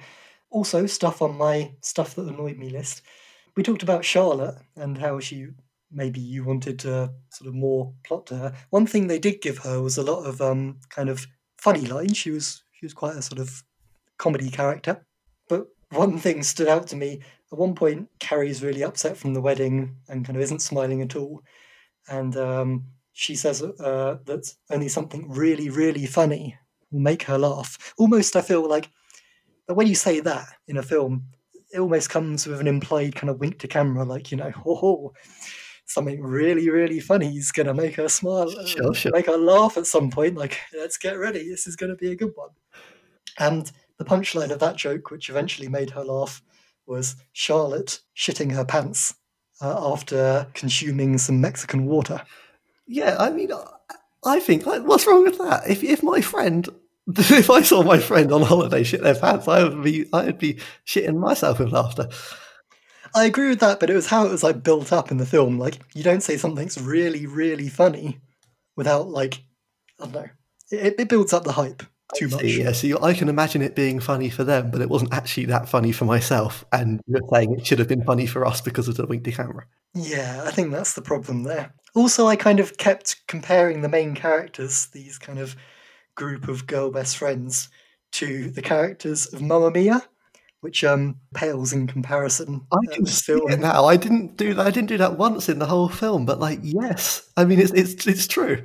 Also, 0.50 0.86
stuff 0.86 1.22
on 1.22 1.36
my 1.36 1.72
stuff 1.82 2.14
that 2.14 2.26
annoyed 2.26 2.56
me 2.56 2.70
list. 2.70 3.02
We 3.56 3.62
talked 3.62 3.82
about 3.82 4.04
Charlotte 4.04 4.56
and 4.76 4.98
how 4.98 5.18
she 5.20 5.48
maybe 5.90 6.20
you 6.20 6.44
wanted 6.44 6.84
uh, 6.84 7.08
sort 7.30 7.48
of 7.48 7.54
more 7.54 7.94
plot 8.04 8.26
to 8.26 8.36
her. 8.36 8.52
One 8.70 8.86
thing 8.86 9.06
they 9.06 9.18
did 9.18 9.40
give 9.40 9.58
her 9.58 9.80
was 9.80 9.96
a 9.96 10.02
lot 10.02 10.24
of 10.24 10.40
um, 10.40 10.78
kind 10.90 11.08
of 11.08 11.26
funny 11.58 11.86
lines. 11.86 12.16
She 12.16 12.30
was 12.30 12.62
she 12.72 12.84
was 12.84 12.92
quite 12.92 13.16
a 13.16 13.22
sort 13.22 13.40
of 13.40 13.62
comedy 14.18 14.50
character. 14.50 15.06
But 15.48 15.68
one 15.90 16.18
thing 16.18 16.42
stood 16.42 16.68
out 16.68 16.86
to 16.88 16.96
me. 16.96 17.20
At 17.52 17.58
one 17.58 17.74
point, 17.74 18.08
Carrie's 18.18 18.62
really 18.62 18.82
upset 18.82 19.16
from 19.16 19.32
the 19.32 19.40
wedding 19.40 19.96
and 20.08 20.24
kind 20.24 20.36
of 20.36 20.42
isn't 20.42 20.62
smiling 20.62 21.00
at 21.00 21.16
all. 21.16 21.42
And 22.08 22.36
um, 22.36 22.84
she 23.12 23.36
says 23.36 23.62
uh, 23.62 24.18
that 24.24 24.52
only 24.70 24.88
something 24.88 25.30
really, 25.30 25.70
really 25.70 26.06
funny 26.06 26.58
will 26.90 27.00
make 27.00 27.22
her 27.24 27.38
laugh. 27.38 27.94
Almost, 27.96 28.36
I 28.36 28.42
feel 28.42 28.68
like 28.68 28.90
when 29.66 29.86
you 29.86 29.94
say 29.94 30.20
that 30.20 30.48
in 30.66 30.76
a 30.76 30.82
film, 30.82 31.26
it 31.72 31.78
almost 31.80 32.10
comes 32.10 32.46
with 32.46 32.60
an 32.60 32.66
implied 32.66 33.14
kind 33.14 33.30
of 33.30 33.38
wink 33.40 33.58
to 33.60 33.68
camera, 33.68 34.04
like, 34.04 34.30
you 34.30 34.36
know, 34.36 34.52
oh, 34.66 35.12
something 35.86 36.20
really, 36.22 36.68
really 36.70 37.00
funny 37.00 37.36
is 37.36 37.52
going 37.52 37.66
to 37.66 37.74
make 37.74 37.94
her 37.96 38.08
smile, 38.08 38.50
uh, 38.50 38.66
Sure, 38.66 38.94
sure. 38.94 39.12
make 39.12 39.26
her 39.26 39.36
laugh 39.36 39.76
at 39.76 39.86
some 39.86 40.10
point. 40.10 40.36
Like, 40.36 40.58
let's 40.76 40.96
get 40.98 41.18
ready. 41.18 41.48
This 41.48 41.66
is 41.66 41.76
going 41.76 41.90
to 41.90 41.96
be 41.96 42.10
a 42.12 42.16
good 42.16 42.32
one. 42.34 42.50
And 43.38 43.70
the 43.98 44.04
punchline 44.04 44.50
of 44.50 44.58
that 44.60 44.76
joke, 44.76 45.10
which 45.10 45.28
eventually 45.30 45.68
made 45.68 45.90
her 45.90 46.04
laugh, 46.04 46.42
was 46.86 47.16
Charlotte 47.32 48.00
shitting 48.16 48.52
her 48.52 48.64
pants 48.64 49.14
uh, 49.60 49.92
after 49.92 50.46
consuming 50.54 51.18
some 51.18 51.40
Mexican 51.40 51.86
water. 51.86 52.22
Yeah, 52.86 53.16
I 53.18 53.30
mean, 53.30 53.52
I- 53.52 53.72
I 54.24 54.40
think 54.40 54.66
like, 54.66 54.82
what's 54.82 55.06
wrong 55.06 55.22
with 55.22 55.38
that? 55.38 55.68
If 55.70 55.84
if 55.84 56.02
my 56.02 56.20
friend, 56.20 56.68
if 57.16 57.50
I 57.50 57.62
saw 57.62 57.82
my 57.82 57.98
friend 57.98 58.32
on 58.32 58.42
holiday 58.42 58.82
shit 58.82 59.02
their 59.02 59.14
pants, 59.14 59.46
I 59.46 59.62
would 59.62 59.82
be 59.82 60.06
I 60.12 60.24
would 60.24 60.38
be 60.38 60.58
shitting 60.86 61.18
myself 61.18 61.60
with 61.60 61.72
laughter. 61.72 62.08
I 63.14 63.24
agree 63.24 63.48
with 63.48 63.60
that, 63.60 63.80
but 63.80 63.90
it 63.90 63.94
was 63.94 64.08
how 64.08 64.26
it 64.26 64.30
was 64.30 64.42
like 64.42 64.62
built 64.62 64.92
up 64.92 65.10
in 65.10 65.16
the 65.16 65.26
film. 65.26 65.58
Like 65.58 65.78
you 65.94 66.02
don't 66.02 66.22
say 66.22 66.36
something's 66.36 66.80
really, 66.80 67.26
really 67.26 67.68
funny 67.68 68.20
without 68.76 69.08
like 69.08 69.42
I 70.00 70.04
don't 70.04 70.14
know. 70.14 70.28
It, 70.70 70.96
it 70.98 71.08
builds 71.08 71.32
up 71.32 71.44
the 71.44 71.52
hype 71.52 71.82
too 72.14 72.28
much. 72.28 72.40
See, 72.40 72.62
yeah, 72.62 72.72
so 72.72 73.02
I 73.02 73.14
can 73.14 73.28
imagine 73.28 73.62
it 73.62 73.74
being 73.74 74.00
funny 74.00 74.28
for 74.28 74.44
them, 74.44 74.70
but 74.70 74.80
it 74.80 74.88
wasn't 74.88 75.14
actually 75.14 75.46
that 75.46 75.68
funny 75.68 75.92
for 75.92 76.04
myself. 76.04 76.64
And 76.72 77.00
you're 77.06 77.20
saying 77.32 77.52
it 77.52 77.66
should 77.66 77.78
have 77.78 77.88
been 77.88 78.04
funny 78.04 78.26
for 78.26 78.44
us 78.44 78.60
because 78.60 78.88
of 78.88 78.96
the 78.96 79.06
wink 79.06 79.24
to 79.24 79.32
camera. 79.32 79.66
Yeah, 79.94 80.42
I 80.44 80.50
think 80.50 80.72
that's 80.72 80.94
the 80.94 81.02
problem 81.02 81.44
there. 81.44 81.72
Also, 81.94 82.26
I 82.26 82.36
kind 82.36 82.60
of 82.60 82.76
kept 82.76 83.26
comparing 83.28 83.80
the 83.80 83.88
main 83.88 84.14
characters, 84.14 84.86
these 84.86 85.18
kind 85.18 85.38
of 85.38 85.56
group 86.16 86.48
of 86.48 86.66
girl 86.66 86.90
best 86.90 87.16
friends, 87.16 87.68
to 88.12 88.50
the 88.50 88.62
characters 88.62 89.32
of 89.32 89.40
Mamma 89.42 89.70
Mia, 89.70 90.02
which 90.60 90.82
um 90.84 91.16
pales 91.34 91.72
in 91.72 91.86
comparison. 91.86 92.66
I 92.72 92.94
can 92.94 93.06
film. 93.06 93.50
it 93.52 93.60
now. 93.60 93.84
I 93.84 93.96
didn't 93.96 94.36
do 94.36 94.54
that. 94.54 94.66
I 94.66 94.70
didn't 94.70 94.88
do 94.88 94.98
that 94.98 95.18
once 95.18 95.48
in 95.48 95.58
the 95.58 95.66
whole 95.66 95.88
film, 95.88 96.26
but 96.26 96.40
like, 96.40 96.58
yes. 96.62 97.30
I 97.36 97.44
mean, 97.44 97.60
it's 97.60 97.72
it's 97.72 98.06
it's 98.06 98.26
true. 98.26 98.62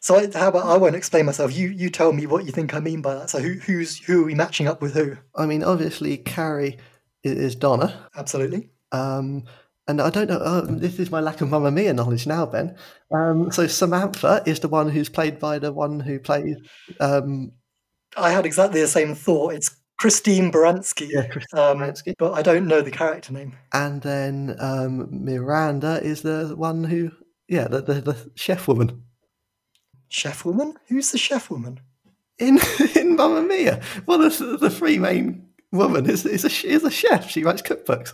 So 0.00 0.16
I, 0.16 0.28
how 0.38 0.48
about 0.48 0.66
I 0.66 0.76
won't 0.76 0.94
explain 0.96 1.26
myself. 1.26 1.54
You 1.56 1.68
you 1.68 1.90
tell 1.90 2.12
me 2.12 2.26
what 2.26 2.44
you 2.44 2.52
think 2.52 2.74
I 2.74 2.80
mean 2.80 3.02
by 3.02 3.14
that. 3.14 3.30
So 3.30 3.40
who 3.40 3.54
who's 3.54 3.98
who 3.98 4.22
are 4.22 4.26
we 4.26 4.34
matching 4.34 4.68
up 4.68 4.80
with 4.80 4.94
who? 4.94 5.16
I 5.34 5.46
mean, 5.46 5.64
obviously, 5.64 6.16
Carrie 6.18 6.78
i- 7.24 7.28
is 7.28 7.56
Donna. 7.56 8.08
Absolutely. 8.16 8.70
Um, 8.92 9.44
and 9.88 10.00
I 10.00 10.10
don't 10.10 10.28
know. 10.28 10.38
Uh, 10.38 10.66
this 10.68 10.98
is 10.98 11.10
my 11.10 11.20
lack 11.20 11.40
of 11.40 11.50
Mamma 11.50 11.70
Mia 11.70 11.92
knowledge 11.92 12.26
now, 12.26 12.46
Ben. 12.46 12.76
Um, 13.14 13.50
so 13.52 13.66
Samantha 13.66 14.42
is 14.46 14.60
the 14.60 14.68
one 14.68 14.88
who's 14.90 15.08
played 15.08 15.38
by 15.38 15.58
the 15.58 15.72
one 15.72 16.00
who 16.00 16.18
plays. 16.18 16.56
Um, 17.00 17.52
I 18.16 18.30
had 18.30 18.46
exactly 18.46 18.80
the 18.80 18.88
same 18.88 19.14
thought. 19.14 19.54
It's 19.54 19.76
Christine 19.98 20.50
Baranski. 20.52 21.08
yeah, 21.10 21.26
Christine 21.26 21.58
Um, 21.58 21.78
Baranski. 21.78 22.14
but 22.18 22.32
I 22.32 22.42
don't 22.42 22.66
know 22.66 22.80
the 22.80 22.90
character 22.90 23.32
name. 23.32 23.54
And 23.72 24.02
then 24.02 24.56
um, 24.58 25.08
Miranda 25.10 26.00
is 26.02 26.22
the 26.22 26.54
one 26.56 26.84
who, 26.84 27.10
yeah, 27.48 27.68
the, 27.68 27.80
the, 27.82 27.94
the 28.00 28.30
chef 28.34 28.68
woman 28.68 29.02
Chef 30.08 30.44
woman? 30.44 30.74
Who's 30.88 31.10
the 31.12 31.18
chef 31.18 31.50
woman? 31.50 31.80
in 32.38 32.58
in 32.94 33.16
Mamma 33.16 33.42
Mia. 33.42 33.80
One 34.04 34.20
of 34.22 34.36
the, 34.38 34.56
the 34.56 34.70
three 34.70 34.98
main 34.98 35.48
women 35.72 36.08
is 36.08 36.24
is 36.26 36.44
a 36.44 36.66
is 36.68 36.84
a 36.84 36.90
chef. 36.90 37.28
She 37.30 37.42
writes 37.42 37.62
cookbooks. 37.62 38.12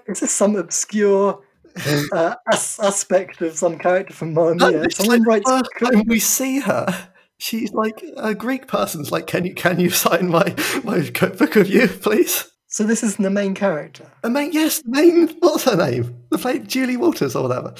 Is 0.06 0.20
this 0.20 0.32
some 0.32 0.56
obscure 0.56 1.42
uh, 2.12 2.34
as- 2.52 2.78
aspect 2.82 3.40
of 3.40 3.56
some 3.56 3.78
character 3.78 4.12
from 4.14 4.34
Mamma 4.34 4.54
No, 4.54 4.70
Mia? 4.70 4.82
it's 4.84 4.96
Someone 4.96 5.22
like 5.24 5.44
writes. 5.46 5.68
first 5.80 6.06
we 6.06 6.18
see 6.18 6.60
her. 6.60 7.08
She's 7.38 7.72
like 7.72 8.02
a 8.18 8.34
Greek 8.34 8.68
person's 8.68 9.10
like, 9.10 9.26
can 9.26 9.44
you 9.44 9.54
can 9.54 9.80
you 9.80 9.90
sign 9.90 10.28
my 10.28 10.54
my 10.84 11.02
cookbook 11.12 11.56
of 11.56 11.68
you, 11.68 11.88
please? 11.88 12.48
So 12.68 12.84
this 12.84 13.02
isn't 13.02 13.22
the 13.22 13.30
main 13.30 13.54
character. 13.54 14.10
The 14.22 14.30
main, 14.30 14.52
yes, 14.52 14.80
the 14.82 14.90
main. 14.90 15.28
What's 15.40 15.64
her 15.64 15.76
name? 15.76 16.16
The 16.30 16.38
play 16.38 16.60
Julie 16.60 16.96
Walters 16.96 17.34
or 17.36 17.42
whatever. 17.42 17.74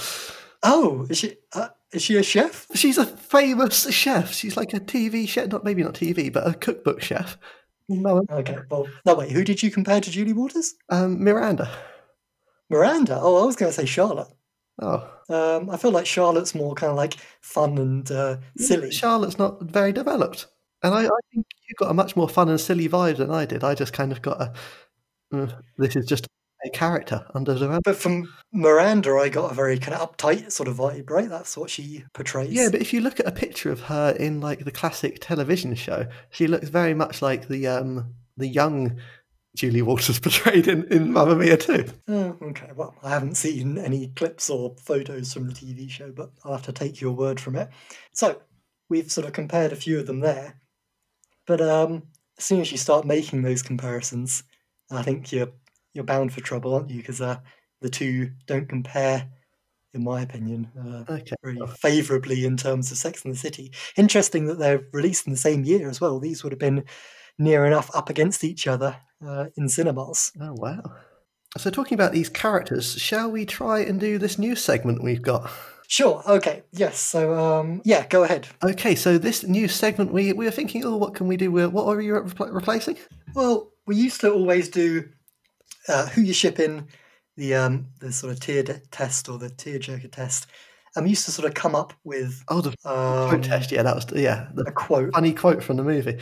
Oh, 0.63 1.07
is 1.09 1.19
she? 1.19 1.37
Uh, 1.55 1.69
is 1.93 2.03
she 2.03 2.17
a 2.17 2.23
chef? 2.23 2.67
She's 2.75 2.99
a 2.99 3.07
famous 3.07 3.91
chef. 3.91 4.33
She's 4.35 4.57
like 4.57 4.75
a 4.75 4.81
TV 4.81 5.29
chef, 5.29 5.49
not 5.49 5.65
maybe 5.65 5.83
not 5.83 5.95
TV, 5.95 6.33
but 6.33 6.47
a 6.47 6.55
cookbook 6.55 7.01
chef. 7.03 7.39
No, 7.89 8.23
Okay. 8.31 8.57
Well, 8.71 8.87
no 9.07 9.15
wait. 9.15 9.31
Who 9.33 9.45
did 9.45 9.63
you 9.63 9.71
compare 9.71 10.01
to 10.01 10.11
Julie 10.11 10.33
Walters? 10.33 10.75
um, 10.91 11.23
Miranda. 11.23 11.71
Miranda. 12.73 13.19
Oh, 13.21 13.43
I 13.43 13.47
was 13.47 13.57
going 13.57 13.71
to 13.71 13.77
say 13.77 13.87
Charlotte. 13.87 14.29
Oh, 14.81 15.09
Um, 15.29 15.71
I 15.71 15.77
feel 15.77 15.91
like 15.93 16.07
Charlotte's 16.07 16.55
more 16.55 16.75
kind 16.75 16.91
of 16.91 16.97
like 16.97 17.15
fun 17.41 17.79
and 17.79 18.11
uh, 18.11 18.39
silly. 18.57 18.91
Charlotte's 18.91 19.39
not 19.39 19.63
very 19.63 19.93
developed, 19.93 20.47
and 20.83 20.95
I, 20.95 21.05
I 21.05 21.19
think 21.33 21.47
you 21.69 21.75
got 21.79 21.91
a 21.91 21.95
much 21.95 22.17
more 22.17 22.29
fun 22.29 22.49
and 22.49 22.61
silly 22.61 22.89
vibe 22.89 23.19
than 23.19 23.31
I 23.31 23.45
did. 23.45 23.63
I 23.63 23.75
just 23.75 23.93
kind 23.93 24.11
of 24.11 24.23
got 24.23 24.41
a. 24.41 24.53
"Mm, 25.33 25.55
this 25.79 25.95
is 25.95 26.07
just 26.07 26.27
a 26.65 26.71
character 26.71 27.27
under 27.35 27.55
the 27.55 27.81
But 27.85 27.97
from 27.97 28.33
Miranda, 28.53 29.15
I 29.17 29.29
got 29.29 29.51
a 29.51 29.55
very 29.55 29.79
kind 29.79 29.95
of 29.95 30.17
uptight 30.17 30.51
sort 30.53 30.69
of 30.69 30.77
vibe, 30.77 31.11
right? 31.11 31.29
That's 31.29 31.57
what 31.57 31.71
she 31.71 32.05
portrays. 32.15 32.53
Yeah, 32.53 32.69
but 32.71 32.81
if 32.81 32.93
you 32.93 33.01
look 33.01 33.21
at 33.21 33.27
a 33.27 33.33
picture 33.33 33.71
of 33.71 33.81
her 33.83 34.13
in 34.19 34.41
like 34.41 34.65
the 34.65 34.71
classic 34.73 35.19
television 35.21 35.75
show, 35.75 36.07
she 36.31 36.47
looks 36.47 36.69
very 36.69 36.95
much 36.95 37.21
like 37.21 37.49
the 37.49 37.67
um 37.67 38.15
the 38.37 38.47
young 38.49 38.99
Julie 39.57 39.83
Walters 39.83 40.19
portrayed 40.19 40.67
in, 40.67 40.85
in 40.85 41.13
Mamma 41.13 41.37
Mia 41.37 41.57
too. 41.57 41.87
Oh, 42.09 42.37
okay. 42.43 42.71
Well, 42.75 42.95
I 43.03 43.11
haven't 43.11 43.37
seen 43.37 43.79
any 43.79 44.09
clips 44.09 44.49
or 44.51 44.75
photos 44.79 45.33
from 45.33 45.47
the 45.49 45.55
TV 45.55 45.89
show, 45.91 46.11
but 46.11 46.31
I'll 46.45 46.53
have 46.53 46.63
to 46.63 46.73
take 46.73 47.01
your 47.01 47.13
word 47.13 47.39
from 47.39 47.57
it. 47.57 47.69
So 48.13 48.41
we've 48.89 49.11
sort 49.13 49.27
of 49.27 49.33
compared 49.33 49.73
a 49.73 49.77
few 49.77 49.99
of 50.01 50.07
them 50.07 50.21
there, 50.21 50.61
but 51.47 51.61
um, 51.61 52.05
as 52.39 52.45
soon 52.45 52.61
as 52.61 52.73
you 52.73 52.79
start 52.79 53.07
making 53.07 53.43
those 53.43 53.63
comparisons, 53.63 54.45
I 54.91 55.03
think 55.03 55.33
you're 55.33 55.53
you're 55.95 56.05
bound 56.05 56.33
for 56.33 56.41
trouble, 56.41 56.75
aren't 56.75 56.91
you? 56.91 56.99
Because 56.99 57.21
uh, 57.21 57.39
the 57.83 57.91
two 57.91 58.31
don't 58.47 58.69
compare, 58.69 59.29
in 59.95 60.05
my 60.05 60.23
opinion, 60.23 60.71
uh, 60.79 61.05
Okay. 61.13 61.37
very 61.45 61.59
favourably 61.79 62.45
in 62.47 62.57
terms 62.57 62.91
of 62.91 62.99
Sex 62.99 63.25
and 63.25 63.35
the 63.35 63.39
City. 63.39 63.73
Interesting 63.97 64.47
that 64.47 64.59
they're 64.59 64.87
released 64.93 65.27
in 65.27 65.33
the 65.33 65.39
same 65.39 65.65
year 65.65 65.89
as 65.91 66.01
well. 66.01 66.19
These 66.19 66.43
would 66.43 66.53
have 66.53 66.59
been 66.61 66.85
near 67.39 67.65
enough 67.67 67.91
up 67.95 68.09
against 68.11 68.45
each 68.45 68.67
other 68.67 68.97
uh, 69.27 69.47
in 69.57 69.69
cinemas. 69.69 70.33
Oh 70.41 70.55
wow. 70.55 70.83
So 71.59 71.71
talking 71.71 71.95
about 71.97 72.13
these 72.13 72.29
characters, 72.31 72.95
shall 72.99 73.31
we 73.31 73.45
try 73.45 73.81
and 73.81 74.01
do 74.01 74.17
this 74.19 74.39
new 74.39 74.57
segment 74.57 75.03
we've 75.03 75.21
got? 75.23 75.51
Sure. 75.87 76.23
Okay. 76.27 76.63
Yes. 76.73 76.99
So, 76.99 77.35
um, 77.39 77.83
yeah. 77.85 78.07
Go 78.07 78.23
ahead. 78.25 78.49
Okay, 78.65 78.95
so 78.95 79.19
this 79.19 79.45
new 79.45 79.69
segment 79.69 80.11
we 80.13 80.33
we 80.33 80.47
were 80.47 80.51
thinking, 80.51 80.85
oh, 80.87 80.97
what 80.97 81.15
can 81.15 81.27
we 81.29 81.37
do? 81.37 81.51
What 81.51 81.87
are 81.87 82.01
you 82.01 82.15
repl- 82.15 82.53
replacing? 82.55 82.97
Well, 83.35 83.71
we 83.87 83.97
used 83.97 84.21
to 84.23 84.33
always 84.33 84.71
do 84.71 85.07
uh, 85.89 86.07
who 86.07 86.23
you 86.23 86.33
ship 86.33 86.59
in 86.59 86.87
the 87.37 87.55
um, 87.55 87.89
the 88.01 88.11
sort 88.13 88.33
of 88.33 88.41
tear 88.41 88.63
de- 88.63 88.81
test 88.91 89.29
or 89.29 89.37
the 89.39 89.51
tier 89.51 89.79
jerker 89.79 90.11
test. 90.11 90.47
And 90.97 91.05
we 91.05 91.11
used 91.11 91.25
to 91.27 91.31
sort 91.31 91.49
of 91.49 91.55
come 91.55 91.75
up 91.75 91.93
with 92.05 92.43
Oh, 92.49 92.61
the 92.63 92.71
um, 92.85 93.29
quote 93.29 93.43
test. 93.45 93.71
Yeah, 93.73 93.83
that 93.83 93.95
was 93.95 94.07
yeah 94.15 94.49
the 94.55 94.63
a 94.63 94.73
quote. 94.73 95.13
funny 95.13 95.35
quote 95.35 95.63
from 95.63 95.77
the 95.77 95.85
movie. 95.85 96.19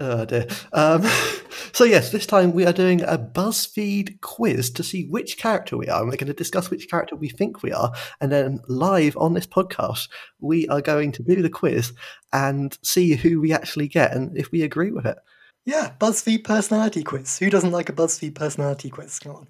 Oh 0.00 0.24
dear. 0.24 0.46
Um, 0.72 1.02
so 1.72 1.84
yes, 1.84 2.10
this 2.10 2.24
time 2.24 2.52
we 2.52 2.64
are 2.64 2.72
doing 2.72 3.02
a 3.02 3.18
BuzzFeed 3.18 4.22
quiz 4.22 4.70
to 4.70 4.82
see 4.82 5.04
which 5.04 5.36
character 5.36 5.76
we 5.76 5.88
are, 5.88 6.00
and 6.00 6.08
we're 6.08 6.16
going 6.16 6.26
to 6.28 6.32
discuss 6.32 6.70
which 6.70 6.88
character 6.88 7.16
we 7.16 7.28
think 7.28 7.62
we 7.62 7.70
are, 7.70 7.92
and 8.18 8.32
then 8.32 8.60
live 8.66 9.14
on 9.18 9.34
this 9.34 9.46
podcast 9.46 10.08
we 10.40 10.66
are 10.68 10.80
going 10.80 11.12
to 11.12 11.22
do 11.22 11.42
the 11.42 11.50
quiz 11.50 11.92
and 12.32 12.78
see 12.82 13.12
who 13.12 13.42
we 13.42 13.52
actually 13.52 13.88
get 13.88 14.12
and 14.12 14.36
if 14.38 14.50
we 14.50 14.62
agree 14.62 14.90
with 14.90 15.04
it. 15.04 15.18
Yeah, 15.66 15.92
BuzzFeed 16.00 16.44
personality 16.44 17.02
quiz. 17.02 17.38
Who 17.38 17.50
doesn't 17.50 17.72
like 17.72 17.90
a 17.90 17.92
BuzzFeed 17.92 18.34
personality 18.34 18.88
quiz? 18.88 19.18
Come 19.18 19.36
on. 19.36 19.48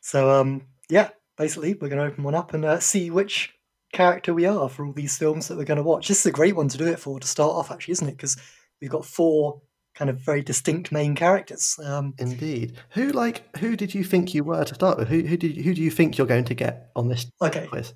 So, 0.00 0.32
um, 0.32 0.62
yeah, 0.90 1.10
basically, 1.38 1.74
we're 1.74 1.88
going 1.88 2.04
to 2.04 2.12
open 2.12 2.24
one 2.24 2.34
up 2.34 2.54
and 2.54 2.64
uh, 2.64 2.80
see 2.80 3.10
which 3.10 3.54
character 3.92 4.34
we 4.34 4.46
are 4.46 4.68
for 4.68 4.84
all 4.84 4.92
these 4.92 5.16
films 5.16 5.46
that 5.46 5.56
we're 5.56 5.64
going 5.64 5.76
to 5.76 5.84
watch. 5.84 6.08
This 6.08 6.20
is 6.20 6.26
a 6.26 6.32
great 6.32 6.56
one 6.56 6.66
to 6.68 6.78
do 6.78 6.88
it 6.88 6.98
for 6.98 7.20
to 7.20 7.28
start 7.28 7.54
off, 7.54 7.70
actually, 7.70 7.92
isn't 7.92 8.08
it? 8.08 8.16
Because 8.16 8.36
we've 8.80 8.90
got 8.90 9.06
four 9.06 9.62
kind 9.96 10.10
of 10.10 10.18
very 10.18 10.42
distinct 10.42 10.92
main 10.92 11.14
characters. 11.14 11.78
Um, 11.82 12.14
Indeed. 12.18 12.76
Who 12.90 13.08
like 13.08 13.56
who 13.56 13.74
did 13.76 13.94
you 13.94 14.04
think 14.04 14.34
you 14.34 14.44
were 14.44 14.64
to 14.64 14.74
start 14.74 14.98
with? 14.98 15.08
Who 15.08 15.22
who 15.22 15.36
did 15.36 15.56
who 15.56 15.74
do 15.74 15.82
you 15.82 15.90
think 15.90 16.16
you're 16.16 16.26
going 16.26 16.44
to 16.44 16.54
get 16.54 16.90
on 16.94 17.08
this 17.08 17.26
okay, 17.42 17.66
quiz? 17.66 17.94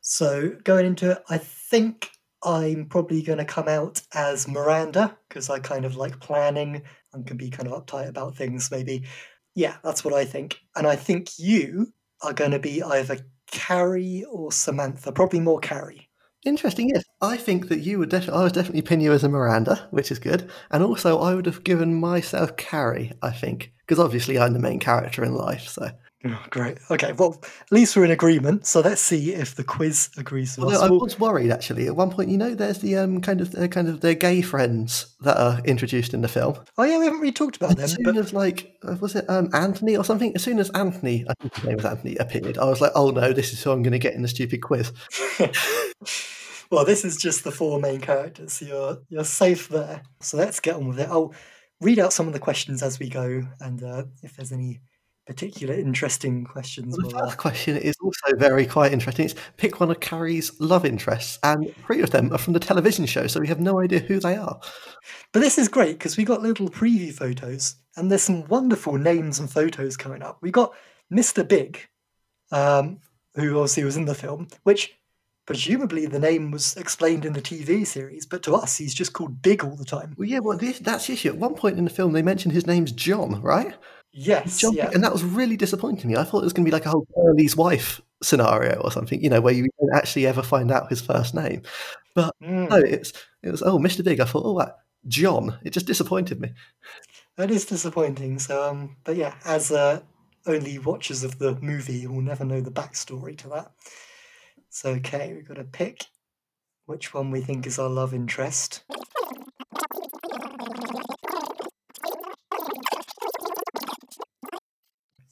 So 0.00 0.56
going 0.64 0.86
into 0.86 1.12
it, 1.12 1.18
I 1.28 1.38
think 1.38 2.10
I'm 2.44 2.86
probably 2.86 3.22
going 3.22 3.38
to 3.38 3.44
come 3.44 3.68
out 3.68 4.02
as 4.14 4.48
Miranda 4.48 5.16
because 5.28 5.50
I 5.50 5.58
kind 5.58 5.84
of 5.84 5.96
like 5.96 6.20
planning 6.20 6.82
and 7.12 7.26
can 7.26 7.36
be 7.36 7.50
kind 7.50 7.68
of 7.68 7.84
uptight 7.84 8.08
about 8.08 8.36
things. 8.36 8.70
Maybe, 8.70 9.04
yeah, 9.54 9.76
that's 9.84 10.04
what 10.04 10.14
I 10.14 10.24
think. 10.24 10.58
And 10.74 10.86
I 10.86 10.96
think 10.96 11.38
you 11.38 11.92
are 12.22 12.32
going 12.32 12.50
to 12.50 12.58
be 12.58 12.82
either 12.82 13.18
Carrie 13.50 14.24
or 14.30 14.50
Samantha. 14.50 15.12
Probably 15.12 15.40
more 15.40 15.60
Carrie. 15.60 16.08
Interesting. 16.44 16.88
Yes, 16.88 17.04
I 17.20 17.36
think 17.36 17.68
that 17.68 17.80
you 17.80 17.98
would 17.98 18.08
definitely. 18.08 18.40
I 18.40 18.44
would 18.44 18.52
definitely 18.52 18.82
pin 18.82 19.00
you 19.00 19.12
as 19.12 19.22
a 19.24 19.28
Miranda, 19.28 19.86
which 19.90 20.10
is 20.10 20.18
good. 20.18 20.50
And 20.70 20.82
also, 20.82 21.18
I 21.20 21.34
would 21.34 21.46
have 21.46 21.62
given 21.64 21.94
myself 21.94 22.56
Carrie. 22.56 23.12
I 23.22 23.30
think 23.30 23.72
because 23.80 23.98
obviously 24.00 24.38
I'm 24.38 24.52
the 24.52 24.58
main 24.58 24.78
character 24.80 25.24
in 25.24 25.34
life. 25.34 25.68
So 25.68 25.90
Oh, 26.24 26.44
great. 26.50 26.78
Okay. 26.90 27.12
Well, 27.12 27.40
at 27.42 27.72
least 27.72 27.96
we're 27.96 28.04
in 28.04 28.12
agreement. 28.12 28.66
So 28.66 28.80
let's 28.80 29.00
see 29.00 29.32
if 29.34 29.56
the 29.56 29.64
quiz 29.64 30.08
agrees 30.16 30.56
with 30.56 30.66
Although 30.66 30.76
us. 30.76 30.82
I 30.82 30.90
was 30.90 31.18
worried 31.18 31.50
actually 31.50 31.88
at 31.88 31.96
one 31.96 32.10
point. 32.10 32.30
You 32.30 32.38
know, 32.38 32.54
there's 32.54 32.78
the 32.78 32.96
um 32.96 33.20
kind 33.20 33.40
of 33.40 33.54
uh, 33.56 33.66
kind 33.66 33.88
of 33.88 34.00
their 34.02 34.14
gay 34.14 34.40
friends 34.40 35.14
that 35.22 35.36
are 35.36 35.60
introduced 35.64 36.14
in 36.14 36.22
the 36.22 36.28
film. 36.28 36.56
oh 36.78 36.84
yeah, 36.84 36.98
we 36.98 37.06
haven't 37.06 37.20
really 37.20 37.32
talked 37.32 37.56
about 37.56 37.70
them. 37.70 37.80
As 37.80 37.92
soon 37.94 38.04
But 38.04 38.16
as 38.16 38.32
like 38.32 38.72
uh, 38.86 38.96
was 39.00 39.16
it 39.16 39.28
um 39.28 39.50
Anthony 39.52 39.96
or 39.96 40.04
something? 40.04 40.32
As 40.36 40.42
soon 40.42 40.60
as 40.60 40.70
Anthony, 40.70 41.24
I 41.28 41.34
think 41.40 41.54
his 41.54 41.64
name 41.64 41.76
was 41.76 41.84
Anthony, 41.84 42.16
appeared, 42.16 42.56
I 42.56 42.66
was 42.66 42.80
like, 42.80 42.92
oh 42.94 43.10
no, 43.10 43.32
this 43.32 43.52
is 43.52 43.62
who 43.62 43.72
I'm 43.72 43.82
going 43.82 43.92
to 43.92 43.98
get 43.98 44.14
in 44.14 44.22
the 44.22 44.28
stupid 44.28 44.62
quiz. 44.62 44.92
well, 46.70 46.84
this 46.84 47.04
is 47.04 47.16
just 47.16 47.42
the 47.42 47.50
four 47.50 47.80
main 47.80 48.00
characters. 48.00 48.52
So 48.52 48.66
you're 48.66 48.98
you're 49.08 49.24
safe 49.24 49.68
there. 49.68 50.02
So 50.20 50.36
let's 50.36 50.60
get 50.60 50.76
on 50.76 50.86
with 50.86 51.00
it. 51.00 51.08
I'll 51.08 51.34
read 51.80 51.98
out 51.98 52.12
some 52.12 52.28
of 52.28 52.32
the 52.32 52.38
questions 52.38 52.80
as 52.80 53.00
we 53.00 53.08
go, 53.08 53.42
and 53.60 53.82
uh, 53.82 54.04
if 54.22 54.36
there's 54.36 54.52
any 54.52 54.80
particular 55.26 55.74
interesting 55.74 56.44
questions, 56.44 56.96
The 56.96 57.16
uh, 57.16 57.26
first 57.26 57.38
question 57.38 57.76
is 57.76 57.94
also 58.02 58.36
very 58.36 58.66
quite 58.66 58.92
interesting. 58.92 59.26
It's 59.26 59.34
pick 59.56 59.80
one 59.80 59.90
of 59.90 60.00
Carrie's 60.00 60.58
love 60.60 60.84
interests, 60.84 61.38
and 61.42 61.74
three 61.86 62.02
of 62.02 62.10
them 62.10 62.32
are 62.32 62.38
from 62.38 62.52
the 62.52 62.60
television 62.60 63.06
show, 63.06 63.26
so 63.26 63.40
we 63.40 63.48
have 63.48 63.60
no 63.60 63.80
idea 63.80 64.00
who 64.00 64.18
they 64.18 64.36
are. 64.36 64.60
But 65.32 65.40
this 65.40 65.58
is 65.58 65.68
great 65.68 65.98
because 65.98 66.16
we 66.16 66.24
got 66.24 66.42
little 66.42 66.68
preview 66.68 67.12
photos, 67.12 67.76
and 67.96 68.10
there's 68.10 68.22
some 68.22 68.46
wonderful 68.48 68.98
names 68.98 69.38
and 69.38 69.50
photos 69.50 69.96
coming 69.96 70.22
up. 70.22 70.38
We 70.42 70.50
got 70.50 70.72
Mr. 71.12 71.46
Big, 71.46 71.80
um, 72.50 72.98
who 73.34 73.58
obviously 73.58 73.84
was 73.84 73.96
in 73.96 74.06
the 74.06 74.14
film, 74.14 74.48
which 74.64 74.92
presumably 75.46 76.06
the 76.06 76.18
name 76.18 76.50
was 76.50 76.76
explained 76.76 77.24
in 77.24 77.32
the 77.32 77.42
TV 77.42 77.86
series, 77.86 78.26
but 78.26 78.42
to 78.42 78.54
us 78.54 78.76
he's 78.76 78.94
just 78.94 79.12
called 79.12 79.42
Big 79.42 79.64
all 79.64 79.76
the 79.76 79.84
time. 79.84 80.14
Well, 80.16 80.28
yeah, 80.28 80.38
well, 80.38 80.58
that's 80.58 81.06
the 81.06 81.12
issue. 81.12 81.28
At 81.28 81.36
one 81.36 81.54
point 81.54 81.78
in 81.78 81.84
the 81.84 81.90
film, 81.90 82.12
they 82.12 82.22
mentioned 82.22 82.54
his 82.54 82.66
name's 82.66 82.92
John, 82.92 83.40
right? 83.42 83.74
Yes, 84.14 84.62
yeah. 84.72 84.90
and 84.92 85.02
that 85.02 85.12
was 85.12 85.24
really 85.24 85.56
disappointing 85.56 86.10
me. 86.10 86.16
I 86.16 86.24
thought 86.24 86.40
it 86.40 86.44
was 86.44 86.52
going 86.52 86.66
to 86.66 86.70
be 86.70 86.72
like 86.72 86.84
a 86.84 86.90
whole 86.90 87.06
Curley's 87.14 87.56
wife 87.56 88.00
scenario 88.22 88.78
or 88.80 88.92
something, 88.92 89.22
you 89.22 89.30
know, 89.30 89.40
where 89.40 89.54
you 89.54 89.68
don't 89.80 89.94
actually 89.96 90.26
ever 90.26 90.42
find 90.42 90.70
out 90.70 90.90
his 90.90 91.00
first 91.00 91.34
name. 91.34 91.62
But 92.14 92.34
Mm, 92.42 92.68
no, 92.68 92.76
it's 92.76 93.12
it 93.42 93.50
was 93.50 93.62
oh, 93.62 93.78
Mr. 93.78 94.04
Big. 94.04 94.20
I 94.20 94.26
thought, 94.26 94.44
oh, 94.44 94.58
that 94.58 94.78
John. 95.08 95.58
It 95.64 95.70
just 95.70 95.86
disappointed 95.86 96.40
me. 96.40 96.52
that 97.36 97.50
is 97.50 97.64
disappointing. 97.64 98.38
So, 98.38 98.62
um, 98.62 98.96
but 99.04 99.16
yeah, 99.16 99.34
as 99.44 99.72
uh, 99.72 100.00
only 100.46 100.78
watchers 100.78 101.24
of 101.24 101.38
the 101.38 101.58
movie 101.60 102.06
will 102.06 102.20
never 102.20 102.44
know 102.44 102.60
the 102.60 102.70
backstory 102.70 103.36
to 103.38 103.48
that. 103.48 103.72
So, 104.68 104.90
okay, 104.90 105.32
we've 105.34 105.48
got 105.48 105.54
to 105.56 105.64
pick 105.64 106.06
which 106.86 107.14
one 107.14 107.30
we 107.30 107.40
think 107.40 107.66
is 107.66 107.78
our 107.78 107.88
love 107.88 108.14
interest. 108.14 108.84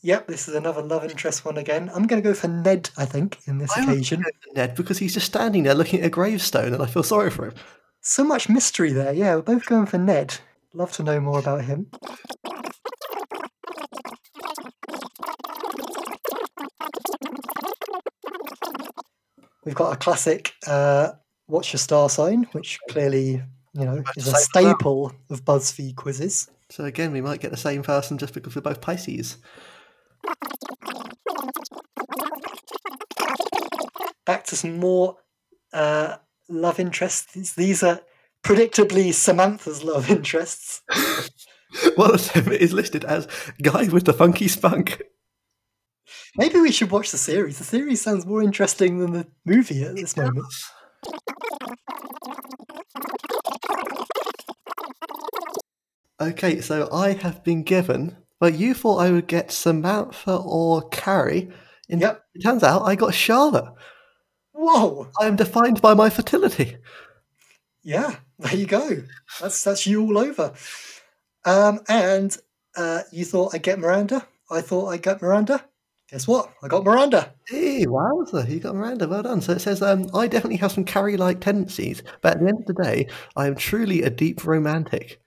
Yep, 0.03 0.29
this 0.29 0.49
is 0.49 0.55
another 0.55 0.81
love 0.83 1.05
interest 1.05 1.45
one 1.45 1.59
again. 1.59 1.91
I'm 1.95 2.07
going 2.07 2.23
to 2.23 2.27
go 2.27 2.33
for 2.35 2.49
Ned, 2.49 2.89
I 2.97 3.05
think, 3.05 3.39
in 3.47 3.59
this 3.59 3.71
I 3.77 3.83
occasion. 3.83 4.23
go 4.23 4.29
for 4.49 4.55
Ned 4.57 4.75
because 4.75 4.99
he's 4.99 5.13
just 5.13 5.27
standing 5.27 5.63
there 5.65 5.75
looking 5.75 6.01
at 6.01 6.07
a 6.07 6.11
gravestone, 6.11 6.73
and 6.73 6.83
I 6.83 6.87
feel 6.87 7.03
sorry 7.03 7.31
for 7.31 7.47
him. 7.47 7.55
So 8.01 8.25
much 8.25 8.49
mystery 8.49 8.93
there. 8.93 9.13
Yeah, 9.13 9.35
we're 9.37 9.43
both 9.43 9.67
going 9.67 9.87
for 9.87 9.99
Ned. 9.99 10.39
Love 10.73 10.93
to 10.93 11.03
know 11.03 11.21
more 11.21 11.39
about 11.39 11.65
him. 11.65 11.89
We've 19.65 19.75
got 19.75 19.93
a 19.93 19.97
classic 19.97 20.55
uh, 20.67 21.13
What's 21.47 21.73
Your 21.73 21.79
Star 21.79 22.09
Sign, 22.09 22.45
which 22.53 22.79
clearly, 22.89 23.43
you 23.75 23.85
know, 23.85 24.03
is 24.17 24.27
a 24.27 24.31
Same 24.31 24.33
for 24.33 24.33
that. 24.33 24.41
staple 24.79 25.13
of 25.29 25.45
BuzzFeed 25.45 25.97
quizzes. 25.97 26.51
So 26.71 26.85
again, 26.85 27.13
we 27.13 27.21
might 27.21 27.41
get 27.41 27.51
the 27.51 27.57
same 27.57 27.83
person 27.83 28.17
just 28.17 28.33
because 28.33 28.55
we're 28.55 28.63
both 28.63 28.81
Pisces. 28.81 29.37
To 34.39 34.57
some 34.57 34.79
more 34.79 35.17
uh, 35.73 36.17
love 36.49 36.79
interests. 36.81 37.33
These- 37.33 37.55
These 37.55 37.83
are 37.83 38.01
predictably 38.43 39.13
Samantha's 39.13 39.83
love 39.85 40.11
interests. 40.17 40.83
One 41.95 42.15
of 42.15 42.33
them 42.33 42.53
is 42.53 42.73
listed 42.73 43.05
as 43.05 43.29
guy 43.63 43.89
with 43.89 44.05
the 44.05 44.13
funky 44.13 44.49
spunk. 44.49 45.03
Maybe 46.37 46.59
we 46.61 46.73
should 46.73 46.91
watch 46.91 47.11
the 47.13 47.19
series. 47.19 47.59
The 47.59 47.65
series 47.65 48.01
sounds 48.03 48.27
more 48.27 48.43
interesting 48.43 48.99
than 48.99 49.13
the 49.13 49.27
movie 49.45 49.83
at 49.85 49.95
this 49.97 50.17
moment. 50.17 50.47
Okay, 56.21 56.61
so 56.61 56.89
I 56.93 57.13
have 57.13 57.43
been 57.45 57.63
given. 57.63 58.17
but 58.39 58.55
you 58.55 58.73
thought 58.73 58.97
I 58.99 59.11
would 59.11 59.27
get 59.27 59.53
Samantha 59.53 60.37
or 60.37 60.89
Carrie. 60.89 61.51
In- 61.91 62.01
Yep. 62.01 62.23
It 62.35 62.43
turns 62.43 62.63
out 62.63 62.83
I 62.87 62.95
got 62.95 63.13
Charlotte. 63.13 63.71
Whoa! 64.63 65.09
I 65.19 65.27
am 65.27 65.37
defined 65.37 65.81
by 65.81 65.95
my 65.95 66.11
fertility. 66.11 66.77
Yeah, 67.83 68.17
there 68.39 68.55
you 68.55 68.67
go. 68.67 69.03
That's 69.41 69.65
that's 69.65 69.87
you 69.87 70.03
all 70.03 70.19
over. 70.19 70.53
Um, 71.47 71.81
and 71.89 72.37
uh, 72.77 73.01
you 73.11 73.25
thought 73.25 73.55
I'd 73.55 73.63
get 73.63 73.79
Miranda. 73.79 74.27
I 74.51 74.61
thought 74.61 74.89
I 74.89 74.99
got 74.99 75.23
Miranda. 75.23 75.65
Guess 76.11 76.29
what? 76.29 76.53
I 76.63 76.69
got 76.69 76.85
Miranda. 76.85 77.33
Hey, 77.49 77.87
wowza, 77.87 78.51
you 78.51 78.61
got 78.61 78.75
Miranda. 78.75 79.09
Well 79.09 79.23
done. 79.23 79.41
So 79.41 79.53
it 79.53 79.61
says, 79.61 79.81
um, 79.81 80.11
I 80.13 80.27
definitely 80.27 80.59
have 80.59 80.73
some 80.73 80.85
Carrie 80.85 81.17
like 81.17 81.41
tendencies, 81.41 82.03
but 82.21 82.35
at 82.35 82.41
the 82.41 82.49
end 82.49 82.59
of 82.61 82.67
the 82.67 82.83
day, 82.83 83.09
I 83.37 83.47
am 83.47 83.55
truly 83.55 84.03
a 84.03 84.11
deep 84.11 84.45
romantic. 84.45 85.23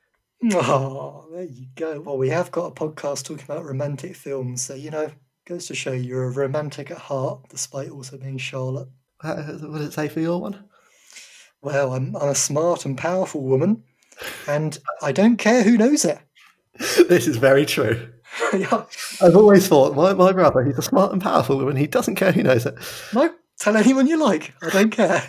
Oh, 0.51 1.25
there 1.33 1.45
you 1.45 1.65
go. 1.75 2.01
Well, 2.01 2.19
we 2.19 2.29
have 2.29 2.51
got 2.51 2.67
a 2.67 2.75
podcast 2.75 3.23
talking 3.23 3.45
about 3.45 3.65
romantic 3.65 4.15
films, 4.15 4.61
so 4.61 4.75
you 4.75 4.91
know, 4.91 5.09
goes 5.47 5.65
to 5.67 5.73
show 5.73 5.91
you're 5.91 6.25
a 6.25 6.31
romantic 6.31 6.91
at 6.91 6.99
heart, 6.99 7.49
despite 7.49 7.89
also 7.89 8.19
being 8.19 8.37
Charlotte. 8.37 8.89
What 9.27 9.77
does 9.77 9.87
it 9.87 9.93
say 9.93 10.09
for 10.09 10.19
your 10.19 10.41
one? 10.41 10.65
Well, 11.61 11.93
I'm, 11.93 12.15
I'm 12.17 12.29
a 12.29 12.35
smart 12.35 12.85
and 12.85 12.97
powerful 12.97 13.41
woman, 13.41 13.83
and 14.49 14.77
I 15.01 15.13
don't 15.13 15.37
care 15.37 15.63
who 15.63 15.77
knows 15.77 16.03
it. 16.03 16.19
this 17.07 17.27
is 17.27 17.37
very 17.37 17.65
true. 17.65 18.09
yeah. 18.53 18.83
I've 19.21 19.37
always 19.37 19.67
thought 19.67 19.95
my, 19.95 20.13
my 20.13 20.33
brother, 20.33 20.63
he's 20.63 20.77
a 20.77 20.81
smart 20.81 21.13
and 21.13 21.21
powerful 21.21 21.57
woman. 21.57 21.77
He 21.77 21.87
doesn't 21.87 22.15
care 22.15 22.33
who 22.33 22.43
knows 22.43 22.65
it. 22.65 22.75
No, 23.13 23.33
tell 23.59 23.77
anyone 23.77 24.07
you 24.07 24.17
like. 24.17 24.53
I 24.61 24.69
don't 24.69 24.89
care. 24.89 25.23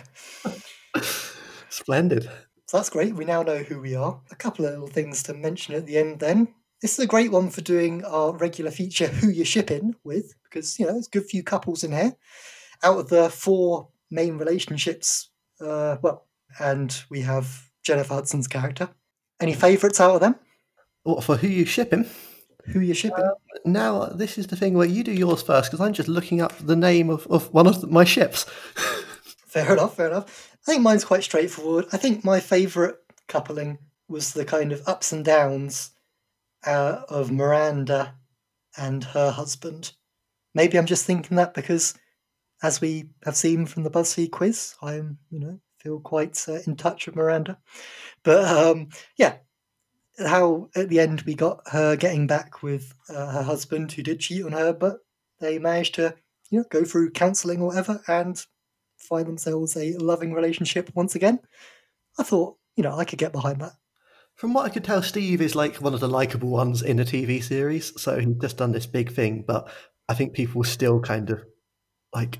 Splendid. 1.69 2.29
So 2.65 2.77
that's 2.77 2.89
great. 2.89 3.15
We 3.15 3.25
now 3.25 3.43
know 3.43 3.59
who 3.59 3.79
we 3.79 3.95
are. 3.95 4.19
A 4.31 4.35
couple 4.35 4.65
of 4.65 4.71
little 4.71 4.87
things 4.87 5.23
to 5.23 5.33
mention 5.33 5.75
at 5.75 5.85
the 5.85 5.97
end 5.97 6.19
then. 6.19 6.49
This 6.81 6.93
is 6.93 7.05
a 7.05 7.07
great 7.07 7.31
one 7.31 7.49
for 7.49 7.61
doing 7.61 8.03
our 8.03 8.35
regular 8.35 8.71
feature, 8.71 9.07
Who 9.07 9.29
You're 9.29 9.45
Shipping 9.45 9.95
with, 10.03 10.33
because, 10.43 10.77
you 10.77 10.85
know, 10.85 10.93
there's 10.93 11.07
a 11.07 11.11
good 11.11 11.25
few 11.25 11.41
couples 11.43 11.83
in 11.83 11.91
here. 11.91 12.13
Out 12.83 12.99
of 12.99 13.09
the 13.09 13.29
four 13.29 13.89
main 14.11 14.37
relationships, 14.37 15.29
uh, 15.61 15.97
well, 16.01 16.27
and 16.59 17.03
we 17.09 17.21
have 17.21 17.69
Jennifer 17.83 18.13
Hudson's 18.13 18.47
character. 18.47 18.89
Any 19.39 19.53
favourites 19.53 19.99
out 19.99 20.15
of 20.15 20.21
them? 20.21 20.35
What, 21.03 21.23
for 21.23 21.37
who 21.37 21.47
you 21.47 21.65
shipping? 21.65 22.05
Who 22.67 22.79
you're 22.79 22.95
shipping? 22.95 23.29
Now, 23.63 24.05
this 24.05 24.37
is 24.37 24.47
the 24.47 24.55
thing 24.55 24.73
where 24.73 24.87
you 24.87 25.03
do 25.03 25.11
yours 25.11 25.41
first 25.41 25.69
because 25.69 25.85
I'm 25.85 25.93
just 25.93 26.09
looking 26.09 26.41
up 26.41 26.53
the 26.57 26.75
name 26.75 27.09
of, 27.09 27.27
of 27.27 27.53
one 27.53 27.67
of 27.67 27.89
my 27.91 28.03
ships. 28.03 28.43
fair 29.45 29.73
enough, 29.73 29.95
fair 29.95 30.07
enough. 30.07 30.57
I 30.67 30.71
think 30.71 30.81
mine's 30.81 31.05
quite 31.05 31.23
straightforward. 31.23 31.85
I 31.91 31.97
think 31.97 32.23
my 32.23 32.39
favourite 32.39 32.95
coupling 33.27 33.77
was 34.07 34.33
the 34.33 34.45
kind 34.45 34.71
of 34.71 34.87
ups 34.87 35.11
and 35.11 35.23
downs 35.23 35.91
uh, 36.65 37.01
of 37.07 37.31
Miranda 37.31 38.15
and 38.77 39.03
her 39.03 39.31
husband. 39.31 39.93
Maybe 40.53 40.77
I'm 40.77 40.85
just 40.85 41.05
thinking 41.05 41.37
that 41.37 41.53
because, 41.53 41.93
as 42.65 42.81
we 42.81 43.09
have 43.23 43.35
seen 43.35 43.67
from 43.67 43.83
the 43.83 43.91
BuzzFeed 43.91 44.31
quiz, 44.31 44.73
I'm, 44.81 45.19
you 45.29 45.39
know, 45.39 45.59
feel 45.77 45.99
quite 45.99 46.43
uh, 46.47 46.59
in 46.65 46.75
touch 46.75 47.05
with 47.05 47.15
Miranda. 47.15 47.59
But 48.23 48.45
um, 48.45 48.89
yeah, 49.17 49.35
how 50.17 50.69
at 50.75 50.89
the 50.89 50.99
end 50.99 51.21
we 51.21 51.35
got 51.35 51.61
her 51.67 51.95
getting 51.95 52.25
back 52.25 52.63
with 52.63 52.91
uh, 53.07 53.31
her 53.33 53.43
husband 53.43 53.91
who 53.91 54.01
did 54.01 54.19
cheat 54.19 54.43
on 54.43 54.53
her, 54.53 54.73
but 54.73 54.97
they 55.39 55.59
managed 55.59 55.95
to, 55.95 56.15
you 56.49 56.59
know, 56.59 56.65
go 56.71 56.83
through 56.83 57.11
counselling 57.11 57.61
or 57.61 57.67
whatever 57.67 58.01
and 58.07 58.43
find 58.97 59.27
themselves 59.27 59.77
a 59.77 59.95
loving 59.97 60.33
relationship 60.33 60.89
once 60.95 61.13
again. 61.13 61.39
I 62.17 62.23
thought, 62.23 62.57
you 62.75 62.83
know, 62.83 62.97
I 62.97 63.05
could 63.05 63.19
get 63.19 63.31
behind 63.31 63.61
that. 63.61 63.73
From 64.33 64.53
what 64.53 64.65
I 64.65 64.69
could 64.69 64.83
tell, 64.83 65.03
Steve 65.03 65.39
is 65.39 65.53
like 65.53 65.75
one 65.75 65.93
of 65.93 65.99
the 65.99 66.09
likable 66.09 66.49
ones 66.49 66.81
in 66.81 66.99
a 66.99 67.05
TV 67.05 67.43
series. 67.43 67.93
So 68.01 68.19
he's 68.19 68.35
just 68.41 68.57
done 68.57 68.71
this 68.71 68.87
big 68.87 69.11
thing, 69.11 69.43
but 69.45 69.69
I 70.09 70.15
think 70.15 70.33
people 70.33 70.63
still 70.63 70.99
kind 70.99 71.29
of 71.29 71.45
like 72.15 72.39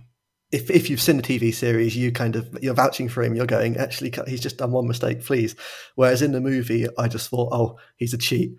if 0.55 0.69
if 0.69 0.89
you've 0.89 1.01
seen 1.01 1.17
the 1.17 1.23
TV 1.23 1.53
series, 1.53 1.95
you 1.97 2.11
kind 2.11 2.35
of 2.35 2.57
you're 2.61 2.73
vouching 2.73 3.09
for 3.09 3.21
him. 3.23 3.35
You're 3.35 3.45
going, 3.45 3.75
actually, 3.77 4.13
he's 4.27 4.39
just 4.41 4.57
done 4.57 4.71
one 4.71 4.87
mistake, 4.87 5.23
please. 5.23 5.55
Whereas 5.95 6.21
in 6.21 6.31
the 6.31 6.39
movie, 6.41 6.87
I 6.97 7.07
just 7.07 7.29
thought, 7.29 7.49
oh, 7.51 7.77
he's 7.97 8.13
a 8.13 8.17
cheat. 8.17 8.55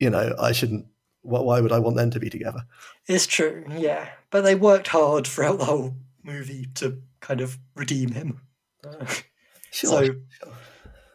You 0.00 0.10
know, 0.10 0.34
I 0.40 0.52
shouldn't. 0.52 0.86
Why 1.22 1.60
would 1.60 1.72
I 1.72 1.78
want 1.78 1.96
them 1.96 2.10
to 2.10 2.20
be 2.20 2.28
together? 2.28 2.64
It's 3.06 3.26
true, 3.26 3.64
yeah. 3.70 4.08
But 4.30 4.42
they 4.42 4.54
worked 4.54 4.88
hard 4.88 5.26
throughout 5.26 5.58
the 5.58 5.64
whole 5.64 5.94
movie 6.22 6.66
to 6.74 7.00
kind 7.20 7.40
of 7.40 7.58
redeem 7.74 8.10
him. 8.12 8.40
Sure. 9.70 9.90
So- 9.90 10.04
sure. 10.04 10.52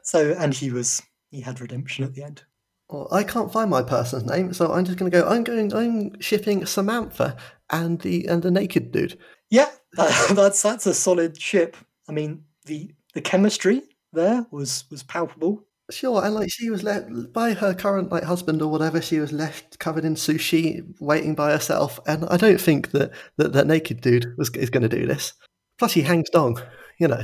so, 0.01 0.35
and 0.38 0.53
he 0.53 0.69
was 0.69 1.01
he 1.31 1.39
had 1.39 1.62
redemption 1.62 2.03
at 2.03 2.13
the 2.13 2.23
end. 2.23 2.43
Well, 2.89 3.07
I 3.09 3.23
can't 3.23 3.53
find 3.53 3.69
my 3.69 3.83
person's 3.83 4.25
name, 4.25 4.51
so 4.51 4.73
I'm 4.73 4.83
just 4.83 4.97
going 4.97 5.09
to 5.09 5.17
go. 5.17 5.25
I'm 5.25 5.45
going. 5.45 5.71
I'm 5.73 6.19
shipping 6.19 6.65
Samantha 6.65 7.38
and 7.69 8.01
the 8.01 8.27
and 8.27 8.41
the 8.43 8.51
naked 8.51 8.91
dude. 8.91 9.17
Yeah, 9.49 9.69
that, 9.93 10.31
that's 10.35 10.62
that's 10.62 10.85
a 10.85 10.93
solid 10.93 11.39
ship. 11.41 11.77
I 12.07 12.12
mean, 12.12 12.43
the 12.65 12.91
the 13.13 13.21
chemistry 13.21 13.83
there 14.13 14.45
was 14.51 14.85
was 14.89 15.03
palpable. 15.03 15.63
Sure, 15.91 16.23
and 16.23 16.35
like 16.35 16.51
she 16.51 16.69
was 16.69 16.83
left 16.83 17.33
by 17.33 17.53
her 17.53 17.73
current 17.73 18.12
like 18.12 18.23
husband 18.23 18.62
or 18.62 18.69
whatever, 18.69 19.01
she 19.01 19.19
was 19.19 19.31
left 19.31 19.79
covered 19.79 20.05
in 20.05 20.13
sushi, 20.13 20.83
waiting 20.99 21.33
by 21.33 21.51
herself. 21.51 21.99
And 22.05 22.25
I 22.25 22.38
don't 22.38 22.62
think 22.62 22.91
that 22.91 23.12
that, 23.38 23.53
that 23.53 23.65
naked 23.67 24.01
dude 24.01 24.35
was 24.38 24.49
is 24.51 24.69
going 24.69 24.88
to 24.88 24.89
do 24.89 25.07
this. 25.07 25.33
Plus, 25.79 25.93
he 25.93 26.01
hangs 26.01 26.29
dong, 26.29 26.62
you 26.99 27.07
know. 27.07 27.23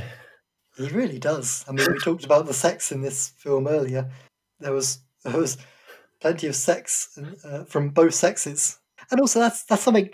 He 0.76 0.88
really 0.88 1.18
does. 1.18 1.64
I 1.68 1.72
mean, 1.72 1.86
we 1.90 1.98
talked 2.00 2.24
about 2.24 2.46
the 2.46 2.54
sex 2.54 2.90
in 2.90 3.02
this 3.02 3.28
film 3.38 3.68
earlier. 3.68 4.10
There 4.60 4.72
was 4.72 4.98
there 5.24 5.36
was 5.36 5.58
plenty 6.20 6.48
of 6.48 6.56
sex 6.56 7.18
uh, 7.44 7.64
from 7.64 7.90
both 7.90 8.14
sexes, 8.14 8.78
and 9.10 9.20
also 9.20 9.38
that's 9.38 9.64
that's 9.64 9.82
something 9.82 10.10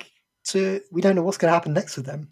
to 0.49 0.81
we 0.91 1.01
don't 1.01 1.17
know 1.17 1.23
what's 1.23 1.39
going 1.39 1.51
to 1.51 1.55
happen 1.55 1.73
next 1.73 1.97
with 1.97 2.07
them, 2.07 2.29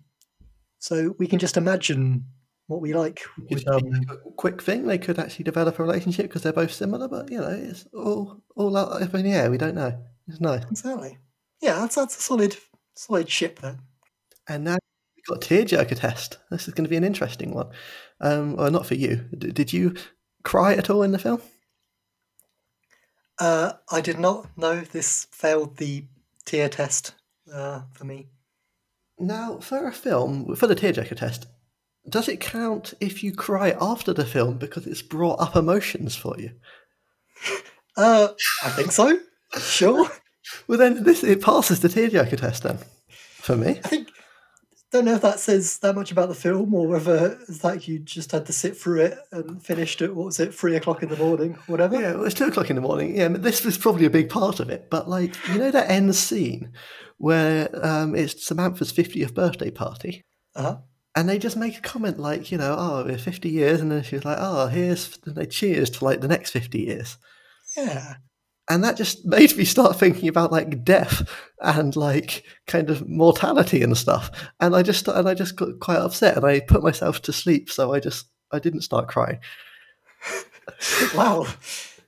so 0.79 1.15
we 1.19 1.27
can 1.27 1.39
just 1.39 1.57
imagine 1.57 2.25
what 2.67 2.81
we 2.81 2.95
like. 2.95 3.23
With, 3.51 3.67
um, 3.69 4.05
Quick 4.37 4.63
thing, 4.63 4.87
they 4.87 4.99
could 4.99 5.19
actually 5.19 5.45
develop 5.45 5.79
a 5.79 5.83
relationship 5.83 6.27
because 6.27 6.43
they're 6.43 6.53
both 6.53 6.73
similar, 6.73 7.09
but 7.09 7.31
you 7.31 7.39
know, 7.39 7.49
it's 7.49 7.87
all 7.93 8.43
all 8.57 8.77
up 8.77 9.15
in 9.15 9.25
the 9.25 9.33
air. 9.33 9.51
We 9.51 9.59
don't 9.59 9.75
know. 9.75 9.99
It's 10.29 10.41
nice. 10.41 10.65
exactly. 10.71 11.19
Yeah, 11.61 11.81
that's 11.81 11.97
that's 11.97 12.17
a 12.17 12.21
solid 12.21 12.57
solid 12.95 13.29
ship 13.29 13.61
there. 13.61 13.79
And 14.49 14.65
now 14.65 14.79
we've 15.17 15.27
got 15.27 15.41
tearjerker 15.41 15.99
test. 15.99 16.39
This 16.51 16.69
is 16.69 16.75
going 16.75 16.85
to 16.85 16.91
be 16.91 16.97
an 16.97 17.05
interesting 17.05 17.53
one. 17.53 17.71
Um, 18.21 18.57
well, 18.57 18.71
not 18.71 18.87
for 18.87 18.95
you. 18.95 19.29
D- 19.37 19.53
did 19.53 19.73
you 19.73 19.95
cry 20.45 20.75
at 20.75 20.91
all 20.91 21.03
in 21.03 21.13
the 21.13 21.19
film? 21.19 21.43
Uh, 23.39 23.73
I 23.91 24.01
did 24.01 24.19
not 24.19 24.57
know 24.57 24.81
this 24.81 25.27
failed 25.31 25.79
the 25.79 26.05
tear 26.45 26.69
test 26.69 27.15
uh, 27.53 27.83
for 27.93 28.05
me. 28.05 28.29
Now, 29.19 29.59
for 29.59 29.87
a 29.87 29.93
film, 29.93 30.55
for 30.57 30.67
the 30.67 30.75
tearjerker 30.75 31.17
test, 31.17 31.47
does 32.09 32.29
it 32.29 32.41
count 32.41 32.95
if 33.01 33.23
you 33.23 33.33
cry 33.33 33.77
after 33.81 34.13
the 34.13 34.25
film 34.25 34.57
because 34.59 34.87
it's 34.87 35.03
brought 35.03 35.41
up 35.41 35.57
emotions 35.57 36.17
for 36.17 36.35
you? 36.39 36.53
Uh, 37.97 38.29
I 38.63 38.71
think 38.71 38.93
so. 38.93 39.19
Sure. 39.59 40.09
Well, 40.67 40.79
then 40.79 41.05
this 41.05 41.23
it 41.23 41.43
passes 41.43 41.81
the 41.81 41.89
tearjerker 41.89 42.39
test 42.39 42.63
then, 42.63 42.79
for 43.09 43.57
me. 43.57 43.81
I 43.85 43.89
think 43.89 44.09
don't 44.93 45.05
know 45.05 45.15
if 45.15 45.23
that 45.23 45.39
says 45.39 45.79
that 45.79 45.95
much 45.95 46.11
about 46.11 46.29
the 46.29 46.35
film 46.35 46.75
or 46.75 46.87
whether 46.89 47.39
it's 47.49 47.63
like 47.63 47.87
you 47.87 47.99
just 48.01 48.33
had 48.33 48.47
to 48.47 48.53
sit 48.53 48.77
through 48.77 49.01
it 49.03 49.19
and 49.31 49.63
finished 49.63 50.03
at 50.03 50.15
what 50.15 50.27
was 50.27 50.41
it 50.41 50.53
three 50.55 50.75
o'clock 50.77 51.03
in 51.03 51.09
the 51.09 51.17
morning, 51.17 51.57
whatever. 51.67 52.01
Yeah, 52.01 52.15
well, 52.15 52.25
it's 52.25 52.35
two 52.35 52.47
o'clock 52.47 52.71
in 52.71 52.77
the 52.77 52.83
morning. 52.83 53.17
Yeah, 53.17 53.29
but 53.29 53.43
this 53.43 53.65
was 53.65 53.79
probably 53.79 54.05
a 54.07 54.11
big 54.11 54.29
part 54.29 54.59
of 54.61 54.69
it. 54.69 54.89
But 54.91 55.09
like, 55.09 55.37
you 55.49 55.59
know, 55.59 55.71
that 55.71 55.91
end 55.91 56.15
scene 56.17 56.73
where 57.19 57.69
um, 57.87 58.15
it's 58.15 58.45
Samantha's 58.47 58.91
fiftieth 58.91 59.35
birthday 59.35 59.71
party, 59.71 60.23
Uh-huh. 60.57 60.79
and 61.15 61.29
they 61.29 61.39
just 61.39 61.57
make 61.57 61.77
a 61.79 61.83
comment 61.83 62.19
like, 62.19 62.51
you 62.51 62.59
know, 62.59 62.75
oh, 62.79 63.05
we're 63.05 63.19
fifty 63.19 63.51
years, 63.51 63.81
and 63.81 63.93
then 63.93 64.03
she's 64.03 64.25
like, 64.25 64.39
oh, 64.41 64.67
here's, 64.67 65.19
and 65.27 65.37
they 65.37 65.47
cheers 65.47 65.91
to 65.91 66.05
like 66.05 66.21
the 66.21 66.29
next 66.29 66.51
fifty 66.51 66.81
years. 66.81 67.17
Yeah. 67.77 68.15
And 68.71 68.83
that 68.83 68.97
just 68.97 69.27
made 69.27 69.55
me 69.57 69.65
start 69.65 69.99
thinking 69.99 70.29
about 70.29 70.51
like 70.51 70.83
death 70.83 71.29
and 71.61 71.95
like 71.97 72.45
kind 72.67 72.89
of 72.89 73.07
mortality 73.07 73.83
and 73.83 73.99
stuff 73.99 74.31
and 74.61 74.75
i 74.75 74.83
just 74.83 75.07
and 75.09 75.29
i 75.29 75.35
just 75.35 75.57
got 75.57 75.79
quite 75.81 75.99
upset 75.99 76.37
and 76.37 76.47
i 76.47 76.61
put 76.61 76.83
myself 76.83 77.21
to 77.21 77.33
sleep 77.33 77.71
so 77.71 77.93
i 77.93 78.01
just 78.01 78.27
i 78.53 78.59
didn't 78.59 78.81
start 78.81 79.09
crying 79.09 79.39
Wow. 81.15 81.47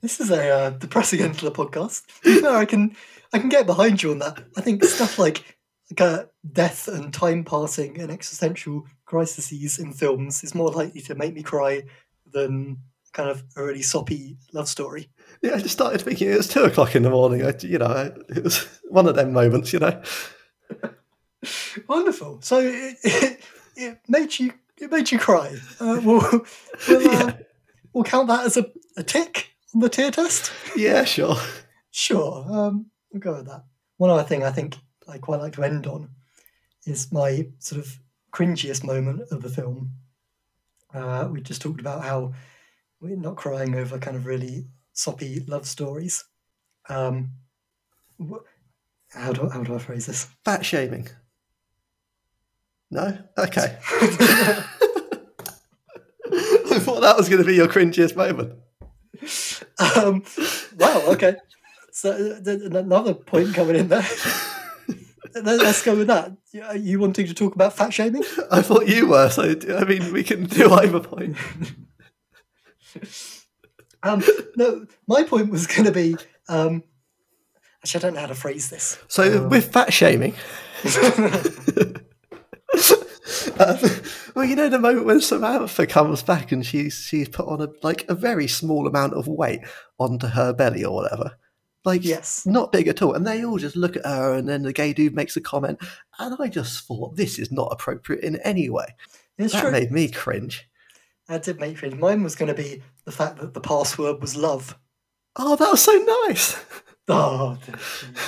This 0.01 0.21
is 0.21 0.31
a 0.31 0.51
uh, 0.51 0.71
depressing 0.71 1.21
end 1.21 1.39
to 1.39 1.45
the 1.45 1.53
podcast. 1.53 2.03
No, 2.43 2.55
I 2.55 2.65
can 2.65 2.97
I 3.33 3.39
can 3.39 3.49
get 3.49 3.67
behind 3.67 4.03
you 4.03 4.11
on 4.11 4.19
that. 4.19 4.43
I 4.57 4.61
think 4.61 4.83
stuff 4.85 5.19
like 5.19 5.57
like 5.91 6.01
uh, 6.01 6.25
death 6.51 6.89
and 6.89 7.13
time 7.13 7.45
passing 7.45 8.01
and 8.01 8.11
existential 8.11 8.87
crises 9.05 9.79
in 9.79 9.93
films 9.93 10.43
is 10.43 10.55
more 10.55 10.71
likely 10.71 11.01
to 11.03 11.15
make 11.15 11.35
me 11.35 11.43
cry 11.43 11.83
than 12.33 12.79
kind 13.13 13.29
of 13.29 13.43
a 13.57 13.63
really 13.65 13.83
soppy 13.83 14.37
love 14.53 14.69
story. 14.69 15.09
yeah 15.43 15.55
i 15.55 15.59
just 15.59 15.73
started 15.75 16.01
thinking 16.01 16.31
it 16.31 16.37
was 16.37 16.49
two 16.49 16.63
o'clock 16.65 16.95
in 16.97 17.03
the 17.03 17.11
morning 17.11 17.45
I, 17.45 17.53
you 17.61 17.79
know 17.79 17.87
I, 17.87 18.07
it 18.35 18.43
was 18.45 18.59
one 18.89 19.07
of 19.07 19.15
them 19.15 19.33
moments 19.33 19.73
you 19.73 19.79
know 19.81 20.03
Wonderful. 21.89 22.41
So 22.43 22.61
it, 22.61 22.97
it, 23.03 23.41
it 23.77 23.99
made 24.09 24.39
you 24.39 24.53
it 24.79 24.91
made 24.91 25.11
you 25.11 25.19
cry. 25.19 25.55
Uh, 25.81 26.01
we'll, 26.03 26.21
we'll, 26.21 26.41
uh, 26.41 27.01
Yeah. 27.01 27.33
we'll 27.93 28.05
count 28.05 28.29
that 28.29 28.47
as 28.47 28.57
a, 28.57 28.67
a 28.97 29.03
tick 29.03 29.51
on 29.75 29.81
the 29.81 29.89
tear 29.89 30.11
test. 30.11 30.53
yeah 30.77 31.05
sure 31.05 31.37
Sure, 31.91 32.47
um, 32.49 32.87
we'll 33.13 33.21
go 33.21 33.35
with 33.35 33.47
that. 33.47 33.65
One 33.99 34.09
other 34.11 34.23
thing 34.23 34.43
I 34.43 34.51
think 34.51 34.77
I 35.09 35.19
quite 35.19 35.41
like 35.41 35.53
to 35.55 35.63
end 35.63 35.87
on 35.87 36.09
is 36.87 37.13
my 37.13 37.49
sort 37.59 37.81
of 37.85 37.99
cringiest 38.33 38.83
moment 38.85 39.23
of 39.31 39.43
the 39.43 39.51
film. 39.51 39.91
Uh, 40.95 41.29
we 41.31 41.41
just 41.43 41.61
talked 41.61 41.81
about 41.81 42.03
how 42.03 42.33
we're 43.03 43.17
not 43.17 43.37
crying 43.37 43.75
over 43.75 43.99
kind 43.99 44.17
of 44.17 44.25
really 44.27 44.67
soppy 44.95 45.41
love 45.47 45.67
stories. 45.67 46.25
Um, 46.89 47.33
wh- 48.19 48.45
How 49.11 49.33
do, 49.33 49.49
how 49.49 49.63
do 49.63 49.75
I 49.75 49.79
phrase 49.79 50.07
this? 50.07 50.29
Fat 50.45 50.65
shaming. 50.65 51.09
No? 52.91 53.19
Okay. 53.39 53.77
I 56.71 56.79
thought 56.79 57.01
that 57.03 57.17
was 57.17 57.29
going 57.29 57.43
to 57.43 57.47
be 57.47 57.55
your 57.55 57.69
cringiest 57.69 58.17
moment. 58.17 58.55
Um, 59.97 60.23
wow, 60.79 61.03
okay. 61.09 61.37
So 61.93 62.41
th- 62.43 62.45
th- 62.61 62.73
another 62.73 63.15
point 63.15 63.55
coming 63.55 63.77
in 63.77 63.89
there. 63.89 64.07
Let- 65.35 65.61
Let's 65.61 65.83
go 65.83 65.97
with 65.97 66.07
that. 66.09 66.33
Are 66.65 66.77
you 66.77 66.99
wanting 67.01 67.27
to 67.27 67.35
talk 67.35 67.55
about 67.55 67.75
fat 67.75 67.93
shaming? 67.93 68.23
I 68.51 68.63
thought 68.63 68.87
you 68.89 69.09
were, 69.09 69.29
so 69.31 69.55
I 69.77 69.85
mean, 69.85 70.13
we 70.13 70.23
can 70.23 70.45
do 70.45 70.73
either 70.73 71.01
point. 71.01 71.37
Um, 74.05 74.21
no, 74.57 74.85
my 75.07 75.23
point 75.23 75.49
was 75.49 75.69
going 75.69 75.85
to 75.85 75.93
be. 75.93 76.17
Um, 76.49 76.83
actually, 77.85 78.01
I 78.01 78.03
don't 78.03 78.15
know 78.15 78.21
how 78.23 78.27
to 78.27 78.35
phrase 78.35 78.69
this. 78.69 78.99
So 79.07 79.47
with 79.47 79.73
fat 79.73 79.93
shaming, 79.93 80.35
um, 83.61 83.79
well, 84.35 84.45
you 84.45 84.57
know 84.57 84.69
the 84.69 84.79
moment 84.81 85.07
when 85.07 85.21
Samantha 85.21 85.87
comes 85.87 86.23
back 86.23 86.51
and 86.53 86.67
she's 86.67 86.95
she's 86.97 87.29
put 87.29 87.47
on 87.47 87.61
a 87.61 87.69
like 87.83 88.05
a 88.09 88.15
very 88.17 88.49
small 88.49 88.87
amount 88.89 89.15
of 89.15 89.29
weight 89.29 89.61
onto 89.99 90.27
her 90.27 90.53
belly 90.53 90.85
or 90.85 90.95
whatever, 90.95 91.39
like 91.85 92.05
Yes. 92.05 92.45
not 92.45 92.73
big 92.73 92.89
at 92.89 93.03
all, 93.03 93.15
and 93.15 93.27
they 93.27 93.45
all 93.45 93.59
just 93.59 93.77
look 93.77 93.97
at 93.97 94.05
her, 94.05 94.35
and 94.35 94.49
then 94.49 94.63
the 94.63 94.73
gay 94.73 94.93
dude 94.93 95.15
makes 95.15 95.37
a 95.37 95.41
comment, 95.41 95.79
and 96.19 96.35
I 96.41 96.49
just 96.49 96.87
thought 96.87 97.15
this 97.15 97.39
is 97.39 97.53
not 97.53 97.69
appropriate 97.71 98.25
in 98.25 98.37
any 98.41 98.69
way. 98.69 98.97
It's 99.39 99.53
that 99.53 99.63
true. 99.63 99.71
made 99.71 99.93
me 99.93 100.09
cringe. 100.09 100.69
That 101.29 101.43
did 101.45 101.61
make 101.61 101.83
me. 101.83 101.91
Mine 101.91 102.23
was 102.23 102.35
going 102.35 102.55
to 102.55 102.63
be 102.63 102.83
the 103.05 103.13
fact 103.13 103.39
that 103.39 103.55
the 103.55 103.61
password 103.61 104.21
was 104.21 104.37
love. 104.37 104.79
Oh, 105.37 105.57
that 105.57 105.71
was 105.71 105.83
so 105.83 105.93
nice. 106.27 106.63
Oh, 107.09 107.59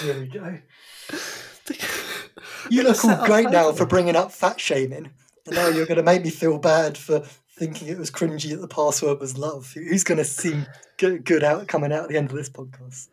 here 0.03 0.19
we 0.19 0.27
go. 0.27 0.59
You 2.69 2.83
look 2.83 3.05
all 3.05 3.25
great 3.25 3.49
now 3.49 3.71
for 3.71 3.87
bringing 3.87 4.17
up 4.17 4.33
fat 4.33 4.61
shaming, 4.61 5.11
and 5.47 5.55
now 5.55 5.69
you're 5.69 5.87
going 5.87 5.97
to 5.97 6.03
make 6.03 6.25
me 6.25 6.31
feel 6.31 6.59
bad 6.59 6.99
for 6.99 7.21
thinking 7.57 7.87
it 7.87 7.99
was 7.99 8.11
cringy 8.11 8.51
that 8.51 8.61
the 8.61 8.69
password 8.69 9.21
was 9.21 9.39
love. 9.39 9.73
Who's 9.73 10.03
going 10.03 10.19
to 10.19 10.25
seem 10.25 10.67
good, 10.99 11.25
good 11.25 11.45
out 11.45 11.69
coming 11.69 11.93
out 11.93 12.03
at 12.03 12.09
the 12.09 12.17
end 12.17 12.31
of 12.31 12.37
this 12.37 12.51
podcast? 12.51 13.09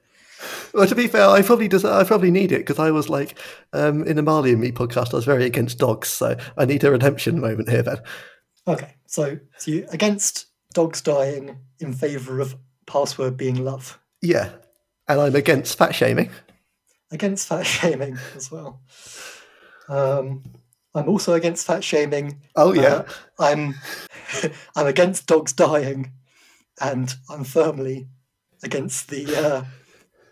Well, 0.74 0.88
to 0.88 0.96
be 0.96 1.08
fair, 1.08 1.30
I 1.30 1.44
probably 1.44 1.68
des- 1.68 1.88
I 1.88 2.04
probably 2.04 2.32
need 2.32 2.52
it 2.52 2.60
because 2.60 2.80
I 2.80 2.90
was 2.90 3.10
like 3.10 3.38
um, 3.74 4.04
in 4.06 4.16
the 4.16 4.24
Marley 4.24 4.52
and 4.52 4.60
Me 4.60 4.72
podcast. 4.72 5.14
I 5.14 5.18
was 5.18 5.26
very 5.26 5.46
against 5.46 5.78
dogs, 5.78 6.08
so 6.10 6.36
I 6.58 6.66
need 6.66 6.84
a 6.84 6.92
redemption 6.92 7.40
moment 7.40 7.70
here. 7.70 7.84
Then 7.84 7.98
Okay, 8.68 8.96
so, 9.08 9.40
so 9.58 9.72
you 9.72 9.88
against 9.92 10.48
dogs 10.74 11.02
dying 11.02 11.58
in 11.80 11.94
favour 11.94 12.40
of 12.40 12.56
password 12.86 13.38
being 13.38 13.64
love. 13.64 14.00
yeah, 14.22 14.50
and 15.08 15.20
I'm 15.20 15.36
against 15.36 15.78
fat 15.78 15.94
shaming. 15.96 16.30
Against 17.12 17.48
fat 17.48 17.66
shaming 17.66 18.18
as 18.36 18.52
well. 18.52 18.82
Um, 19.90 20.44
I'm 20.94 21.08
also 21.10 21.34
against 21.34 21.66
fat 21.68 21.84
shaming. 21.84 22.42
Oh 22.56 22.74
yeah, 22.74 23.04
Uh, 23.04 23.04
I'm 23.40 23.76
I'm 24.76 24.88
against 24.88 25.28
dogs 25.28 25.54
dying, 25.54 26.12
and 26.80 27.14
I'm 27.30 27.44
firmly 27.44 28.08
against 28.64 29.10
the 29.10 29.36
uh, 29.36 29.66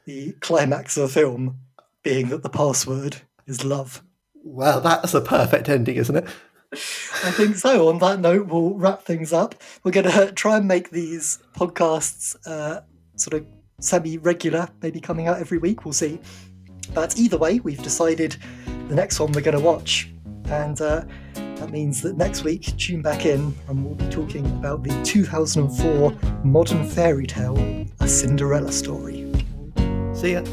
the 0.05 0.33
climax 0.33 0.97
of 0.97 1.03
the 1.03 1.13
film 1.19 1.59
being 2.03 2.29
that 2.29 2.43
the 2.43 2.49
password 2.49 3.17
is 3.47 3.63
love. 3.65 4.03
well, 4.43 4.79
that's 4.81 5.13
a 5.13 5.21
perfect 5.21 5.67
ending, 5.67 5.95
isn't 5.97 6.15
it? 6.15 6.27
I 6.71 7.31
think 7.31 7.55
so. 7.55 7.89
On 7.89 7.97
that 7.99 8.19
note, 8.19 8.47
we'll 8.47 8.75
wrap 8.75 9.03
things 9.03 9.33
up. 9.33 9.55
We're 9.83 9.91
going 9.91 10.09
to 10.09 10.31
try 10.31 10.57
and 10.57 10.67
make 10.67 10.91
these 10.91 11.39
podcasts 11.55 12.35
uh, 12.45 12.81
sort 13.15 13.41
of 13.41 13.47
semi 13.79 14.17
regular, 14.17 14.69
maybe 14.81 14.99
coming 14.99 15.27
out 15.27 15.39
every 15.39 15.57
week. 15.57 15.85
We'll 15.85 15.93
see. 15.93 16.19
But 16.93 17.17
either 17.17 17.37
way, 17.37 17.59
we've 17.59 17.81
decided 17.81 18.35
the 18.87 18.95
next 18.95 19.19
one 19.19 19.31
we're 19.31 19.41
going 19.41 19.57
to 19.57 19.63
watch. 19.63 20.11
And 20.45 20.79
uh, 20.81 21.05
that 21.33 21.71
means 21.71 22.01
that 22.01 22.17
next 22.17 22.43
week, 22.43 22.75
tune 22.77 23.01
back 23.01 23.25
in 23.25 23.53
and 23.67 23.85
we'll 23.85 23.95
be 23.95 24.09
talking 24.09 24.45
about 24.45 24.83
the 24.83 25.03
2004 25.03 26.13
modern 26.43 26.87
fairy 26.87 27.27
tale, 27.27 27.57
A 27.99 28.07
Cinderella 28.07 28.71
Story. 28.71 29.31
See 30.13 30.33
ya. 30.33 30.43